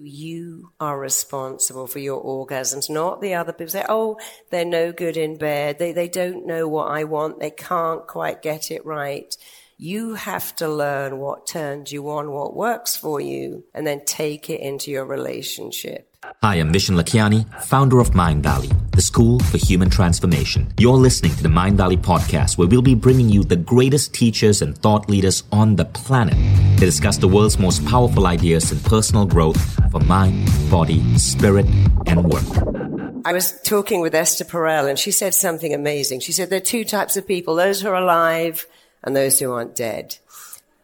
You 0.00 0.72
are 0.78 0.98
responsible 0.98 1.86
for 1.86 1.98
your 1.98 2.22
orgasms, 2.22 2.88
not 2.88 3.20
the 3.20 3.34
other 3.34 3.52
people 3.52 3.70
say, 3.70 3.84
oh, 3.88 4.18
they're 4.50 4.64
no 4.64 4.92
good 4.92 5.16
in 5.16 5.36
bed. 5.36 5.78
They, 5.78 5.92
they 5.92 6.08
don't 6.08 6.46
know 6.46 6.68
what 6.68 6.90
I 6.90 7.04
want. 7.04 7.40
They 7.40 7.50
can't 7.50 8.06
quite 8.06 8.40
get 8.40 8.70
it 8.70 8.86
right. 8.86 9.36
You 9.80 10.14
have 10.14 10.56
to 10.56 10.68
learn 10.68 11.18
what 11.18 11.46
turns 11.46 11.92
you 11.92 12.10
on, 12.10 12.32
what 12.32 12.56
works 12.56 12.96
for 12.96 13.20
you, 13.20 13.62
and 13.72 13.86
then 13.86 14.04
take 14.04 14.50
it 14.50 14.60
into 14.60 14.90
your 14.90 15.04
relationship. 15.04 16.12
Hi, 16.42 16.56
I'm 16.56 16.72
Vishen 16.72 17.00
Lakhiani, 17.00 17.46
founder 17.62 18.00
of 18.00 18.10
Mindvalley, 18.10 18.72
the 18.90 19.00
school 19.00 19.38
for 19.38 19.56
human 19.56 19.88
transformation. 19.88 20.74
You're 20.78 20.96
listening 20.96 21.32
to 21.36 21.44
the 21.44 21.48
Mindvalley 21.48 21.96
podcast, 21.96 22.58
where 22.58 22.66
we'll 22.66 22.82
be 22.82 22.96
bringing 22.96 23.28
you 23.28 23.44
the 23.44 23.54
greatest 23.54 24.12
teachers 24.12 24.62
and 24.62 24.76
thought 24.76 25.08
leaders 25.08 25.44
on 25.52 25.76
the 25.76 25.84
planet 25.84 26.34
to 26.78 26.84
discuss 26.84 27.18
the 27.18 27.28
world's 27.28 27.60
most 27.60 27.86
powerful 27.86 28.26
ideas 28.26 28.72
in 28.72 28.80
personal 28.80 29.26
growth 29.26 29.62
for 29.92 30.00
mind, 30.00 30.50
body, 30.72 31.16
spirit, 31.18 31.66
and 32.06 32.24
work. 32.24 33.22
I 33.24 33.32
was 33.32 33.60
talking 33.62 34.00
with 34.00 34.16
Esther 34.16 34.44
Perel, 34.44 34.88
and 34.88 34.98
she 34.98 35.12
said 35.12 35.34
something 35.34 35.72
amazing. 35.72 36.18
She 36.18 36.32
said 36.32 36.50
there 36.50 36.56
are 36.56 36.60
two 36.60 36.82
types 36.82 37.16
of 37.16 37.28
people 37.28 37.54
those 37.54 37.80
who 37.80 37.88
are 37.90 37.94
alive 37.94 38.66
and 39.02 39.14
those 39.14 39.38
who 39.38 39.52
aren't 39.52 39.76
dead. 39.76 40.16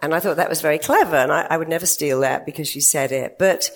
And 0.03 0.15
I 0.15 0.21
thought 0.21 0.37
that 0.37 0.51
was 0.51 0.61
very 0.61 0.79
clever, 0.79 1.17
and 1.17 1.33
I, 1.33 1.47
I 1.49 1.57
would 1.57 1.69
never 1.69 1.87
steal 1.87 2.21
that 2.21 2.45
because 2.45 2.69
she 2.69 2.81
said 2.81 3.11
it. 3.11 3.39
But 3.39 3.71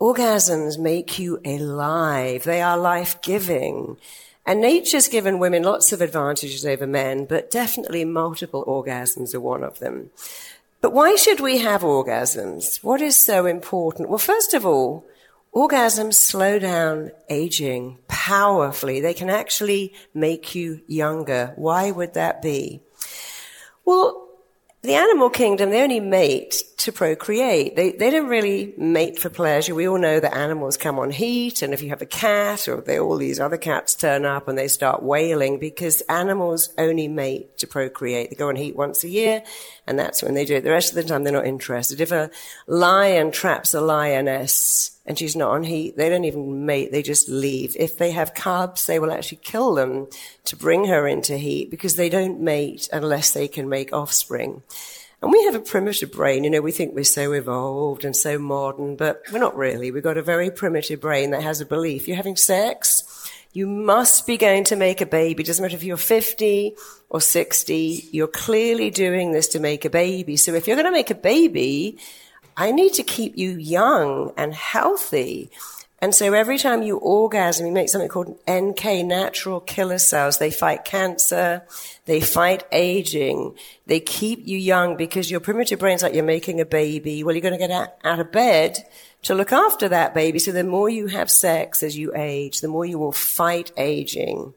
Orgasms 0.00 0.76
make 0.78 1.18
you 1.18 1.40
alive. 1.44 2.44
They 2.44 2.60
are 2.60 2.76
life 2.76 3.22
giving. 3.22 3.96
And 4.44 4.60
nature's 4.60 5.08
given 5.08 5.38
women 5.38 5.62
lots 5.62 5.92
of 5.92 6.02
advantages 6.02 6.66
over 6.66 6.86
men, 6.86 7.24
but 7.24 7.50
definitely 7.50 8.04
multiple 8.04 8.64
orgasms 8.66 9.34
are 9.34 9.40
one 9.40 9.62
of 9.62 9.78
them. 9.78 10.10
But 10.80 10.92
why 10.92 11.14
should 11.14 11.40
we 11.40 11.58
have 11.58 11.80
orgasms? 11.80 12.82
What 12.82 13.00
is 13.00 13.16
so 13.16 13.46
important? 13.46 14.10
Well, 14.10 14.18
first 14.18 14.52
of 14.52 14.66
all, 14.66 15.06
orgasms 15.54 16.14
slow 16.14 16.58
down 16.58 17.12
aging 17.30 17.96
powerfully. 18.06 19.00
They 19.00 19.14
can 19.14 19.30
actually 19.30 19.94
make 20.12 20.54
you 20.54 20.82
younger. 20.86 21.54
Why 21.56 21.90
would 21.90 22.12
that 22.14 22.42
be? 22.42 22.82
Well, 23.84 24.20
the 24.82 24.94
animal 24.94 25.30
kingdom, 25.30 25.70
they 25.70 25.82
only 25.82 26.00
mate 26.00 26.62
to 26.76 26.92
procreate. 26.92 27.74
They, 27.74 27.92
they 27.92 28.10
don't 28.10 28.28
really 28.28 28.74
mate 28.76 29.18
for 29.18 29.30
pleasure. 29.30 29.74
We 29.74 29.88
all 29.88 29.96
know 29.96 30.20
that 30.20 30.36
animals 30.36 30.76
come 30.76 30.98
on 30.98 31.10
heat, 31.10 31.62
and 31.62 31.72
if 31.72 31.82
you 31.82 31.88
have 31.88 32.02
a 32.02 32.06
cat, 32.06 32.68
or 32.68 32.82
they, 32.82 32.98
all 32.98 33.16
these 33.16 33.40
other 33.40 33.56
cats 33.56 33.94
turn 33.94 34.26
up 34.26 34.46
and 34.46 34.58
they 34.58 34.68
start 34.68 35.02
wailing, 35.02 35.58
because 35.58 36.02
animals 36.02 36.68
only 36.76 37.08
mate 37.08 37.56
to 37.58 37.66
procreate. 37.66 38.28
They 38.28 38.36
go 38.36 38.50
on 38.50 38.56
heat 38.56 38.76
once 38.76 39.04
a 39.04 39.08
year, 39.08 39.42
and 39.86 39.98
that's 39.98 40.22
when 40.22 40.34
they 40.34 40.44
do 40.44 40.56
it. 40.56 40.64
The 40.64 40.70
rest 40.70 40.90
of 40.90 40.96
the 40.96 41.04
time, 41.04 41.24
they're 41.24 41.32
not 41.32 41.46
interested. 41.46 42.00
If 42.00 42.12
a 42.12 42.30
lion 42.66 43.30
traps 43.30 43.74
a 43.74 43.80
lioness, 43.80 44.94
and 45.06 45.18
she's 45.18 45.36
not 45.36 45.50
on 45.50 45.64
heat. 45.64 45.96
They 45.96 46.08
don't 46.08 46.24
even 46.24 46.64
mate. 46.64 46.90
They 46.90 47.02
just 47.02 47.28
leave. 47.28 47.76
If 47.78 47.98
they 47.98 48.12
have 48.12 48.34
cubs, 48.34 48.86
they 48.86 48.98
will 48.98 49.12
actually 49.12 49.40
kill 49.42 49.74
them 49.74 50.08
to 50.44 50.56
bring 50.56 50.86
her 50.86 51.06
into 51.06 51.36
heat 51.36 51.70
because 51.70 51.96
they 51.96 52.08
don't 52.08 52.40
mate 52.40 52.88
unless 52.92 53.32
they 53.32 53.48
can 53.48 53.68
make 53.68 53.92
offspring. 53.92 54.62
And 55.20 55.32
we 55.32 55.44
have 55.44 55.54
a 55.54 55.60
primitive 55.60 56.12
brain. 56.12 56.44
You 56.44 56.50
know, 56.50 56.60
we 56.60 56.72
think 56.72 56.94
we're 56.94 57.04
so 57.04 57.32
evolved 57.32 58.04
and 58.04 58.16
so 58.16 58.38
modern, 58.38 58.96
but 58.96 59.22
we're 59.32 59.38
not 59.38 59.56
really. 59.56 59.90
We've 59.90 60.02
got 60.02 60.18
a 60.18 60.22
very 60.22 60.50
primitive 60.50 61.00
brain 61.00 61.30
that 61.30 61.42
has 61.42 61.60
a 61.60 61.66
belief. 61.66 62.06
You're 62.08 62.16
having 62.16 62.36
sex. 62.36 63.03
You 63.54 63.68
must 63.68 64.26
be 64.26 64.36
going 64.36 64.64
to 64.64 64.76
make 64.76 65.00
a 65.00 65.06
baby. 65.06 65.44
Doesn't 65.44 65.62
matter 65.62 65.76
if 65.76 65.84
you're 65.84 65.96
50 65.96 66.74
or 67.08 67.20
60. 67.20 68.08
You're 68.10 68.26
clearly 68.26 68.90
doing 68.90 69.30
this 69.30 69.46
to 69.48 69.60
make 69.60 69.84
a 69.84 69.90
baby. 69.90 70.36
So 70.36 70.54
if 70.54 70.66
you're 70.66 70.74
going 70.74 70.86
to 70.86 70.92
make 70.92 71.10
a 71.10 71.14
baby, 71.14 71.96
I 72.56 72.72
need 72.72 72.94
to 72.94 73.04
keep 73.04 73.38
you 73.38 73.52
young 73.52 74.32
and 74.36 74.52
healthy. 74.52 75.52
And 76.00 76.12
so 76.12 76.34
every 76.34 76.58
time 76.58 76.82
you 76.82 76.96
orgasm, 76.96 77.64
you 77.64 77.72
make 77.72 77.88
something 77.88 78.08
called 78.08 78.36
NK, 78.50 79.06
natural 79.06 79.60
killer 79.60 79.98
cells. 79.98 80.38
They 80.38 80.50
fight 80.50 80.84
cancer. 80.84 81.62
They 82.06 82.20
fight 82.20 82.64
aging. 82.72 83.56
They 83.86 84.00
keep 84.00 84.44
you 84.44 84.58
young 84.58 84.96
because 84.96 85.30
your 85.30 85.38
primitive 85.38 85.78
brain's 85.78 86.02
like 86.02 86.12
you're 86.12 86.24
making 86.24 86.60
a 86.60 86.66
baby. 86.66 87.22
Well, 87.22 87.36
you're 87.36 87.40
going 87.40 87.54
to 87.54 87.58
get 87.58 87.70
out, 87.70 87.90
out 88.02 88.18
of 88.18 88.32
bed 88.32 88.84
to 89.24 89.34
look 89.34 89.52
after 89.52 89.88
that 89.88 90.14
baby. 90.14 90.38
So 90.38 90.52
the 90.52 90.64
more 90.64 90.88
you 90.88 91.08
have 91.08 91.30
sex 91.30 91.82
as 91.82 91.96
you 91.98 92.12
age, 92.14 92.60
the 92.60 92.68
more 92.68 92.84
you 92.84 92.98
will 92.98 93.12
fight 93.12 93.72
aging, 93.76 94.54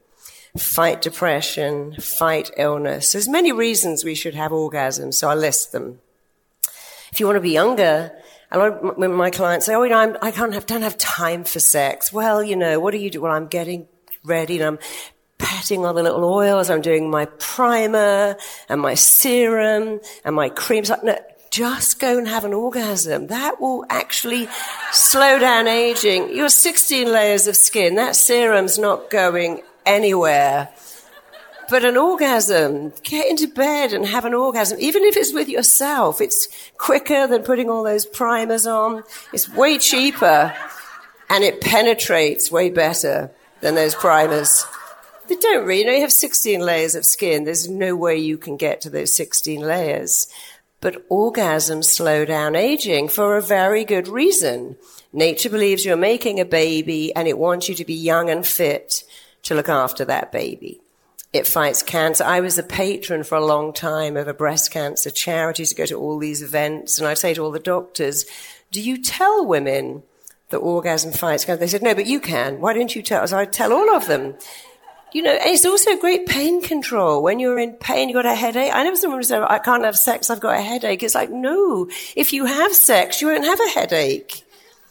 fight 0.56 1.02
depression, 1.02 1.94
fight 2.00 2.50
illness. 2.56 3.12
There's 3.12 3.28
many 3.28 3.52
reasons 3.52 4.04
we 4.04 4.14
should 4.14 4.34
have 4.34 4.52
orgasms. 4.52 5.14
So 5.14 5.28
I 5.28 5.34
list 5.34 5.72
them. 5.72 6.00
If 7.12 7.20
you 7.20 7.26
want 7.26 7.36
to 7.36 7.40
be 7.40 7.50
younger, 7.50 8.12
a 8.50 8.58
lot 8.58 8.72
of 8.72 8.96
when 8.96 9.12
my 9.12 9.30
clients 9.30 9.66
say, 9.66 9.74
"Oh, 9.74 9.82
you 9.82 9.90
know, 9.90 9.98
I'm, 9.98 10.16
I 10.22 10.30
can't 10.30 10.54
have, 10.54 10.66
don't 10.66 10.82
have 10.82 10.96
time 10.98 11.44
for 11.44 11.60
sex." 11.60 12.12
Well, 12.12 12.42
you 12.42 12.56
know, 12.56 12.80
what 12.80 12.92
do 12.92 12.98
you 12.98 13.10
do? 13.10 13.20
Well, 13.22 13.32
I'm 13.32 13.46
getting 13.46 13.88
ready 14.24 14.56
and 14.56 14.64
I'm 14.64 14.78
patting 15.38 15.84
on 15.86 15.94
the 15.94 16.02
little 16.02 16.24
oils. 16.24 16.68
I'm 16.68 16.82
doing 16.82 17.10
my 17.10 17.26
primer 17.38 18.36
and 18.68 18.80
my 18.80 18.94
serum 18.94 20.00
and 20.24 20.34
my 20.34 20.48
creams. 20.50 20.90
No, 21.02 21.18
just 21.50 21.98
go 21.98 22.18
and 22.18 22.28
have 22.28 22.44
an 22.44 22.54
orgasm. 22.54 23.28
That 23.28 23.60
will 23.60 23.84
actually 23.88 24.48
slow 24.92 25.38
down 25.38 25.66
aging. 25.66 26.34
You're 26.34 26.48
16 26.48 27.10
layers 27.10 27.46
of 27.46 27.56
skin. 27.56 27.96
That 27.96 28.16
serum's 28.16 28.78
not 28.78 29.10
going 29.10 29.62
anywhere. 29.86 30.68
But 31.70 31.84
an 31.84 31.98
orgasm, 31.98 32.94
get 33.02 33.28
into 33.28 33.46
bed 33.46 33.92
and 33.92 34.06
have 34.06 34.24
an 34.24 34.32
orgasm, 34.32 34.78
even 34.80 35.04
if 35.04 35.16
it's 35.16 35.34
with 35.34 35.48
yourself. 35.48 36.20
It's 36.20 36.48
quicker 36.78 37.26
than 37.26 37.42
putting 37.42 37.68
all 37.68 37.84
those 37.84 38.06
primers 38.06 38.66
on. 38.66 39.02
It's 39.34 39.48
way 39.50 39.76
cheaper 39.76 40.54
and 41.28 41.44
it 41.44 41.60
penetrates 41.60 42.50
way 42.50 42.70
better 42.70 43.30
than 43.60 43.74
those 43.74 43.94
primers. 43.94 44.64
They 45.28 45.36
don't 45.36 45.66
really. 45.66 45.80
You 45.80 45.86
know, 45.86 45.92
you 45.92 46.00
have 46.00 46.12
16 46.12 46.60
layers 46.60 46.94
of 46.94 47.04
skin. 47.04 47.44
There's 47.44 47.68
no 47.68 47.94
way 47.94 48.16
you 48.16 48.38
can 48.38 48.56
get 48.56 48.80
to 48.82 48.90
those 48.90 49.14
16 49.14 49.60
layers. 49.60 50.26
But 50.80 51.08
orgasms 51.08 51.84
slow 51.86 52.24
down 52.24 52.54
aging 52.54 53.08
for 53.08 53.36
a 53.36 53.42
very 53.42 53.84
good 53.84 54.06
reason. 54.06 54.76
Nature 55.12 55.50
believes 55.50 55.84
you're 55.84 55.96
making 55.96 56.38
a 56.38 56.44
baby 56.44 57.14
and 57.16 57.26
it 57.26 57.38
wants 57.38 57.68
you 57.68 57.74
to 57.74 57.84
be 57.84 57.94
young 57.94 58.30
and 58.30 58.46
fit 58.46 59.02
to 59.42 59.54
look 59.54 59.68
after 59.68 60.04
that 60.04 60.30
baby. 60.30 60.80
It 61.32 61.46
fights 61.46 61.82
cancer. 61.82 62.24
I 62.24 62.40
was 62.40 62.58
a 62.58 62.62
patron 62.62 63.22
for 63.22 63.34
a 63.36 63.44
long 63.44 63.72
time 63.72 64.16
of 64.16 64.28
a 64.28 64.34
breast 64.34 64.70
cancer 64.70 65.10
charity 65.10 65.64
to 65.66 65.74
go 65.74 65.84
to 65.86 65.98
all 65.98 66.18
these 66.18 66.42
events. 66.42 66.98
And 66.98 67.06
I'd 67.06 67.18
say 67.18 67.34
to 67.34 67.42
all 67.42 67.50
the 67.50 67.58
doctors, 67.58 68.24
do 68.70 68.80
you 68.80 69.02
tell 69.02 69.44
women 69.44 70.04
that 70.50 70.58
orgasm 70.58 71.12
fights 71.12 71.44
cancer? 71.44 71.60
They 71.60 71.66
said, 71.66 71.82
no, 71.82 71.94
but 71.94 72.06
you 72.06 72.20
can. 72.20 72.60
Why 72.60 72.72
don't 72.72 72.94
you 72.94 73.02
tell 73.02 73.22
us? 73.22 73.32
I'd 73.32 73.52
tell 73.52 73.72
all 73.72 73.94
of 73.94 74.06
them. 74.06 74.36
You 75.12 75.22
know, 75.22 75.36
it's 75.40 75.64
also 75.64 75.96
great 75.96 76.26
pain 76.26 76.60
control. 76.60 77.22
When 77.22 77.38
you're 77.38 77.58
in 77.58 77.72
pain, 77.74 78.08
you 78.08 78.14
got 78.14 78.26
a 78.26 78.34
headache. 78.34 78.72
I 78.74 78.82
never 78.82 78.96
someone 78.96 79.22
said, 79.22 79.42
I 79.42 79.58
can't 79.58 79.84
have 79.84 79.96
sex, 79.96 80.28
I've 80.28 80.40
got 80.40 80.58
a 80.58 80.62
headache. 80.62 81.02
It's 81.02 81.14
like, 81.14 81.30
no, 81.30 81.88
if 82.14 82.32
you 82.32 82.44
have 82.44 82.74
sex, 82.74 83.20
you 83.20 83.28
won't 83.28 83.44
have 83.44 83.60
a 83.60 83.68
headache. 83.68 84.44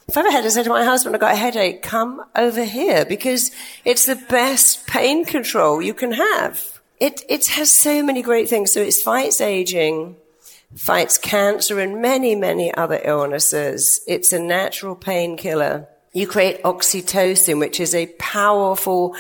If 0.08 0.16
I 0.16 0.22
ever 0.22 0.32
had 0.32 0.44
to 0.44 0.52
say 0.52 0.64
to 0.64 0.70
my 0.70 0.86
husband, 0.86 1.16
I've 1.16 1.22
got 1.22 1.34
a 1.34 1.38
headache, 1.38 1.82
come 1.82 2.24
over 2.36 2.64
here 2.64 3.06
because 3.06 3.52
it's 3.84 4.06
the 4.06 4.16
best 4.16 4.88
pain 4.88 5.26
control 5.26 5.82
you 5.82 5.94
can 5.94 6.14
have. 6.14 6.80
It, 7.00 7.24
it 7.28 7.48
has 7.48 7.70
so 7.70 8.02
many 8.02 8.22
great 8.22 8.50
things. 8.50 8.72
So 8.72 8.82
it 8.82 8.94
fights 8.94 9.42
aging, 9.42 10.16
fights 10.76 11.18
cancer 11.18 11.80
and 11.80 12.02
many, 12.02 12.36
many 12.36 12.74
other 12.74 13.02
illnesses. 13.04 14.02
It's 14.08 14.32
a 14.32 14.40
natural 14.40 14.96
painkiller. 14.96 15.90
You 16.18 16.26
create 16.26 16.64
oxytocin, 16.64 17.60
which 17.60 17.80
is 17.80 17.94
a 17.94 18.08
powerful 18.18 19.16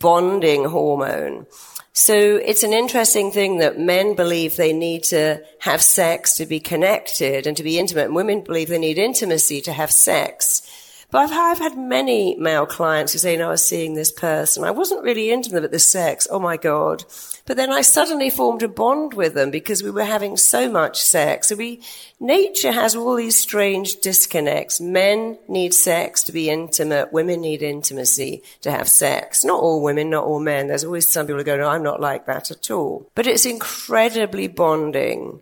bonding 0.00 0.64
hormone. 0.64 1.46
So 1.92 2.12
it's 2.12 2.64
an 2.64 2.72
interesting 2.72 3.30
thing 3.30 3.58
that 3.58 3.78
men 3.78 4.16
believe 4.16 4.56
they 4.56 4.72
need 4.72 5.04
to 5.04 5.44
have 5.60 5.80
sex 5.80 6.36
to 6.38 6.46
be 6.46 6.58
connected 6.58 7.46
and 7.46 7.56
to 7.56 7.62
be 7.62 7.78
intimate. 7.78 8.06
And 8.06 8.16
women 8.16 8.40
believe 8.40 8.68
they 8.68 8.78
need 8.78 8.98
intimacy 8.98 9.60
to 9.60 9.72
have 9.72 9.92
sex. 9.92 10.62
But 11.10 11.30
I've, 11.30 11.32
I've 11.32 11.58
had 11.58 11.76
many 11.76 12.36
male 12.36 12.66
clients 12.66 13.12
who 13.12 13.18
say, 13.18 13.36
no, 13.36 13.48
I 13.48 13.52
was 13.52 13.66
seeing 13.66 13.94
this 13.94 14.12
person. 14.12 14.64
I 14.64 14.70
wasn't 14.70 15.02
really 15.02 15.30
into 15.30 15.50
them 15.50 15.64
at 15.64 15.72
the 15.72 15.78
sex. 15.78 16.28
Oh 16.30 16.38
my 16.38 16.56
God. 16.56 17.04
But 17.46 17.56
then 17.56 17.72
I 17.72 17.80
suddenly 17.82 18.30
formed 18.30 18.62
a 18.62 18.68
bond 18.68 19.14
with 19.14 19.34
them 19.34 19.50
because 19.50 19.82
we 19.82 19.90
were 19.90 20.04
having 20.04 20.36
so 20.36 20.70
much 20.70 21.02
sex. 21.02 21.48
So 21.48 21.56
we, 21.56 21.82
nature 22.20 22.70
has 22.70 22.94
all 22.94 23.16
these 23.16 23.36
strange 23.36 23.96
disconnects. 23.96 24.80
Men 24.80 25.36
need 25.48 25.74
sex 25.74 26.22
to 26.24 26.32
be 26.32 26.48
intimate. 26.48 27.12
Women 27.12 27.40
need 27.40 27.62
intimacy 27.62 28.42
to 28.60 28.70
have 28.70 28.88
sex. 28.88 29.44
Not 29.44 29.60
all 29.60 29.82
women, 29.82 30.10
not 30.10 30.24
all 30.24 30.38
men. 30.38 30.68
There's 30.68 30.84
always 30.84 31.10
some 31.10 31.26
people 31.26 31.38
who 31.38 31.44
go, 31.44 31.56
no, 31.56 31.68
I'm 31.68 31.82
not 31.82 32.00
like 32.00 32.26
that 32.26 32.52
at 32.52 32.70
all. 32.70 33.10
But 33.16 33.26
it's 33.26 33.46
incredibly 33.46 34.46
bonding. 34.46 35.40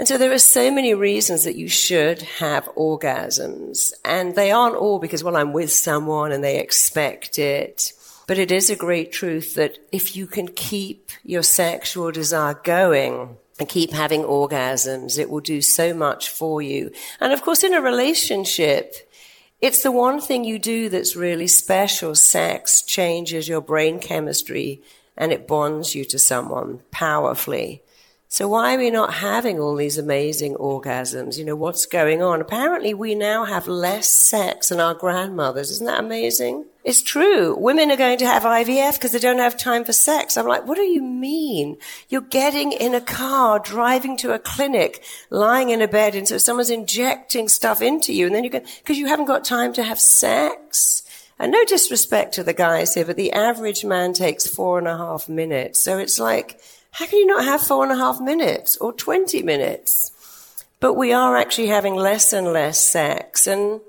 And 0.00 0.08
so 0.08 0.16
there 0.16 0.32
are 0.32 0.38
so 0.38 0.70
many 0.70 0.94
reasons 0.94 1.44
that 1.44 1.56
you 1.56 1.68
should 1.68 2.22
have 2.22 2.64
orgasms. 2.74 3.92
And 4.02 4.34
they 4.34 4.50
aren't 4.50 4.76
all 4.76 4.98
because, 4.98 5.22
well, 5.22 5.36
I'm 5.36 5.52
with 5.52 5.70
someone 5.70 6.32
and 6.32 6.42
they 6.42 6.58
expect 6.58 7.38
it. 7.38 7.92
But 8.26 8.38
it 8.38 8.50
is 8.50 8.70
a 8.70 8.76
great 8.76 9.12
truth 9.12 9.56
that 9.56 9.76
if 9.92 10.16
you 10.16 10.26
can 10.26 10.48
keep 10.48 11.10
your 11.22 11.42
sexual 11.42 12.12
desire 12.12 12.54
going 12.54 13.36
and 13.58 13.68
keep 13.68 13.92
having 13.92 14.22
orgasms, 14.22 15.18
it 15.18 15.28
will 15.28 15.40
do 15.40 15.60
so 15.60 15.92
much 15.92 16.30
for 16.30 16.62
you. 16.62 16.92
And 17.20 17.34
of 17.34 17.42
course, 17.42 17.62
in 17.62 17.74
a 17.74 17.82
relationship, 17.82 18.94
it's 19.60 19.82
the 19.82 19.92
one 19.92 20.22
thing 20.22 20.44
you 20.44 20.58
do 20.58 20.88
that's 20.88 21.14
really 21.14 21.46
special. 21.46 22.14
Sex 22.14 22.80
changes 22.80 23.50
your 23.50 23.60
brain 23.60 23.98
chemistry 23.98 24.80
and 25.14 25.30
it 25.30 25.46
bonds 25.46 25.94
you 25.94 26.06
to 26.06 26.18
someone 26.18 26.80
powerfully. 26.90 27.82
So 28.32 28.46
why 28.46 28.76
are 28.76 28.78
we 28.78 28.90
not 28.90 29.14
having 29.14 29.58
all 29.58 29.74
these 29.74 29.98
amazing 29.98 30.54
orgasms? 30.54 31.36
You 31.36 31.44
know, 31.44 31.56
what's 31.56 31.84
going 31.84 32.22
on? 32.22 32.40
Apparently 32.40 32.94
we 32.94 33.16
now 33.16 33.44
have 33.44 33.66
less 33.66 34.08
sex 34.08 34.68
than 34.68 34.78
our 34.78 34.94
grandmothers. 34.94 35.72
Isn't 35.72 35.88
that 35.88 35.98
amazing? 35.98 36.66
It's 36.84 37.02
true. 37.02 37.56
Women 37.56 37.90
are 37.90 37.96
going 37.96 38.18
to 38.18 38.26
have 38.26 38.44
IVF 38.44 38.92
because 38.92 39.10
they 39.10 39.18
don't 39.18 39.40
have 39.40 39.58
time 39.58 39.84
for 39.84 39.92
sex. 39.92 40.36
I'm 40.36 40.46
like, 40.46 40.64
what 40.64 40.76
do 40.76 40.84
you 40.84 41.02
mean? 41.02 41.78
You're 42.08 42.20
getting 42.20 42.70
in 42.70 42.94
a 42.94 43.00
car, 43.00 43.58
driving 43.58 44.16
to 44.18 44.32
a 44.32 44.38
clinic, 44.38 45.02
lying 45.30 45.70
in 45.70 45.82
a 45.82 45.88
bed, 45.88 46.14
and 46.14 46.28
so 46.28 46.38
someone's 46.38 46.70
injecting 46.70 47.48
stuff 47.48 47.82
into 47.82 48.12
you, 48.12 48.26
and 48.26 48.34
then 48.34 48.44
you 48.44 48.50
go, 48.50 48.60
because 48.60 48.96
you 48.96 49.08
haven't 49.08 49.26
got 49.26 49.42
time 49.42 49.72
to 49.72 49.82
have 49.82 49.98
sex. 49.98 51.02
And 51.36 51.50
no 51.50 51.64
disrespect 51.64 52.34
to 52.34 52.44
the 52.44 52.54
guys 52.54 52.94
here, 52.94 53.04
but 53.04 53.16
the 53.16 53.32
average 53.32 53.84
man 53.84 54.12
takes 54.12 54.46
four 54.46 54.78
and 54.78 54.86
a 54.86 54.96
half 54.96 55.28
minutes. 55.28 55.80
So 55.80 55.98
it's 55.98 56.20
like, 56.20 56.60
how 56.92 57.06
can 57.06 57.18
you 57.18 57.26
not 57.26 57.44
have 57.44 57.62
four 57.62 57.82
and 57.82 57.92
a 57.92 57.96
half 57.96 58.20
minutes 58.20 58.76
or 58.78 58.92
20 58.92 59.42
minutes? 59.42 60.12
But 60.80 60.94
we 60.94 61.12
are 61.12 61.36
actually 61.36 61.68
having 61.68 61.94
less 61.94 62.32
and 62.32 62.52
less 62.52 62.82
sex. 62.82 63.46
And 63.46 63.80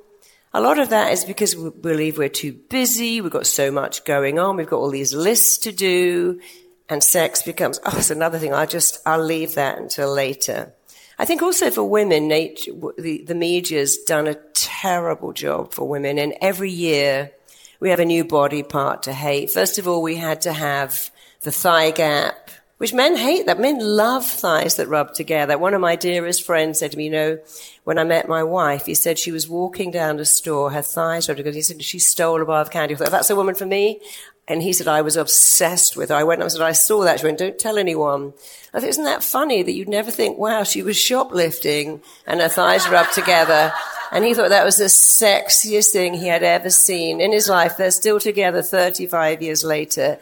a 0.53 0.61
lot 0.61 0.77
of 0.77 0.89
that 0.89 1.13
is 1.13 1.25
because 1.25 1.55
we 1.55 1.69
believe 1.69 2.17
we're 2.17 2.29
too 2.29 2.53
busy. 2.53 3.21
We've 3.21 3.31
got 3.31 3.47
so 3.47 3.71
much 3.71 4.03
going 4.03 4.37
on. 4.37 4.57
We've 4.57 4.67
got 4.67 4.77
all 4.77 4.91
these 4.91 5.13
lists 5.13 5.57
to 5.59 5.71
do. 5.71 6.41
And 6.89 7.01
sex 7.01 7.41
becomes, 7.41 7.79
oh, 7.85 7.97
it's 7.97 8.11
another 8.11 8.37
thing. 8.37 8.53
I'll 8.53 8.67
just, 8.67 8.99
I'll 9.05 9.23
leave 9.23 9.55
that 9.55 9.77
until 9.77 10.13
later. 10.13 10.73
I 11.17 11.25
think 11.25 11.41
also 11.41 11.71
for 11.71 11.83
women, 11.83 12.27
nature, 12.27 12.73
the, 12.97 13.23
the 13.25 13.35
media's 13.35 13.97
done 13.97 14.27
a 14.27 14.35
terrible 14.53 15.31
job 15.31 15.71
for 15.71 15.87
women. 15.87 16.17
And 16.19 16.33
every 16.41 16.71
year 16.71 17.31
we 17.79 17.89
have 17.89 17.99
a 17.99 18.05
new 18.05 18.25
body 18.25 18.63
part 18.63 19.03
to 19.03 19.13
hate. 19.13 19.51
First 19.51 19.77
of 19.77 19.87
all, 19.87 20.01
we 20.01 20.17
had 20.17 20.41
to 20.41 20.51
have 20.51 21.09
the 21.41 21.51
thigh 21.51 21.91
gap 21.91 22.49
which 22.81 22.95
men 22.95 23.15
hate 23.15 23.45
that. 23.45 23.59
Men 23.59 23.77
love 23.77 24.25
thighs 24.25 24.77
that 24.77 24.87
rub 24.87 25.13
together. 25.13 25.55
One 25.55 25.75
of 25.75 25.81
my 25.81 25.95
dearest 25.95 26.41
friends 26.41 26.79
said 26.79 26.89
to 26.89 26.97
me, 26.97 27.05
you 27.05 27.11
know, 27.11 27.37
when 27.83 27.99
I 27.99 28.03
met 28.03 28.27
my 28.27 28.41
wife, 28.41 28.87
he 28.87 28.95
said 28.95 29.19
she 29.19 29.31
was 29.31 29.47
walking 29.47 29.91
down 29.91 30.17
the 30.17 30.25
store, 30.25 30.71
her 30.71 30.81
thighs 30.81 31.29
rubbed 31.29 31.37
together. 31.37 31.53
He 31.53 31.61
said 31.61 31.83
she 31.83 31.99
stole 31.99 32.41
a 32.41 32.45
bar 32.45 32.59
of 32.59 32.71
candy. 32.71 32.95
I 32.95 32.97
thought, 32.97 33.11
that's 33.11 33.29
a 33.29 33.35
woman 33.35 33.53
for 33.53 33.67
me. 33.67 33.99
And 34.47 34.63
he 34.63 34.73
said, 34.73 34.87
I 34.87 35.03
was 35.03 35.15
obsessed 35.15 35.95
with 35.95 36.09
her. 36.09 36.15
I 36.15 36.23
went 36.23 36.41
and 36.41 36.45
I 36.45 36.47
said, 36.47 36.63
I 36.63 36.71
saw 36.71 37.03
that. 37.03 37.19
She 37.19 37.27
went, 37.27 37.37
don't 37.37 37.59
tell 37.59 37.77
anyone. 37.77 38.33
I 38.73 38.79
thought, 38.79 38.89
isn't 38.89 39.03
that 39.03 39.23
funny 39.23 39.61
that 39.61 39.73
you'd 39.73 39.87
never 39.87 40.09
think, 40.09 40.39
wow, 40.39 40.63
she 40.63 40.81
was 40.81 40.97
shoplifting 40.97 42.01
and 42.25 42.41
her 42.41 42.49
thighs 42.49 42.89
rubbed 42.89 43.13
together. 43.13 43.71
And 44.11 44.25
he 44.25 44.33
thought 44.33 44.49
that 44.49 44.65
was 44.65 44.77
the 44.77 44.85
sexiest 44.85 45.91
thing 45.91 46.15
he 46.15 46.25
had 46.25 46.41
ever 46.41 46.71
seen 46.71 47.21
in 47.21 47.31
his 47.31 47.47
life. 47.47 47.77
They're 47.77 47.91
still 47.91 48.19
together 48.19 48.63
35 48.63 49.43
years 49.43 49.63
later 49.63 50.19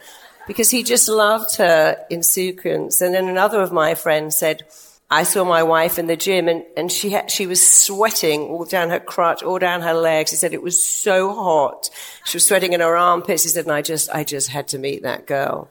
because 0.49 0.71
he 0.71 0.81
just 0.81 1.07
loved 1.07 1.57
her 1.57 2.03
in 2.09 2.23
sequence. 2.23 3.01
And 3.01 3.13
then 3.13 3.27
another 3.27 3.61
of 3.61 3.71
my 3.71 3.93
friends 3.93 4.35
said, 4.35 4.63
I 5.07 5.21
saw 5.21 5.43
my 5.45 5.61
wife 5.61 5.99
in 5.99 6.07
the 6.07 6.17
gym 6.17 6.47
and, 6.47 6.65
and 6.75 6.91
she 6.91 7.15
she 7.27 7.45
was 7.45 7.61
sweating 7.69 8.41
all 8.41 8.65
down 8.65 8.89
her 8.89 8.99
crotch, 8.99 9.43
all 9.43 9.59
down 9.59 9.81
her 9.81 9.93
legs. 9.93 10.31
He 10.31 10.37
said 10.37 10.55
it 10.55 10.63
was 10.63 10.81
so 10.81 11.35
hot. 11.35 11.91
She 12.25 12.37
was 12.37 12.47
sweating 12.47 12.73
in 12.73 12.79
her 12.79 12.97
armpits. 12.97 13.43
He 13.43 13.49
said, 13.49 13.65
and 13.65 13.73
I 13.73 13.83
just, 13.83 14.09
I 14.09 14.23
just 14.23 14.47
had 14.47 14.67
to 14.69 14.79
meet 14.79 15.03
that 15.03 15.27
girl. 15.27 15.69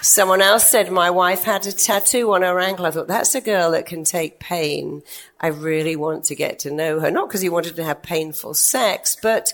Someone 0.00 0.42
else 0.42 0.70
said 0.70 0.92
my 0.92 1.10
wife 1.10 1.42
had 1.42 1.66
a 1.66 1.72
tattoo 1.72 2.34
on 2.34 2.42
her 2.42 2.60
ankle. 2.60 2.86
I 2.86 2.92
thought 2.92 3.08
that's 3.08 3.34
a 3.34 3.40
girl 3.40 3.72
that 3.72 3.86
can 3.86 4.04
take 4.04 4.38
pain. 4.38 5.02
I 5.40 5.48
really 5.48 5.96
want 5.96 6.26
to 6.26 6.36
get 6.36 6.60
to 6.60 6.70
know 6.70 7.00
her. 7.00 7.10
Not 7.10 7.28
because 7.28 7.40
he 7.40 7.48
wanted 7.48 7.74
to 7.76 7.84
have 7.84 8.00
painful 8.00 8.54
sex, 8.54 9.16
but 9.20 9.52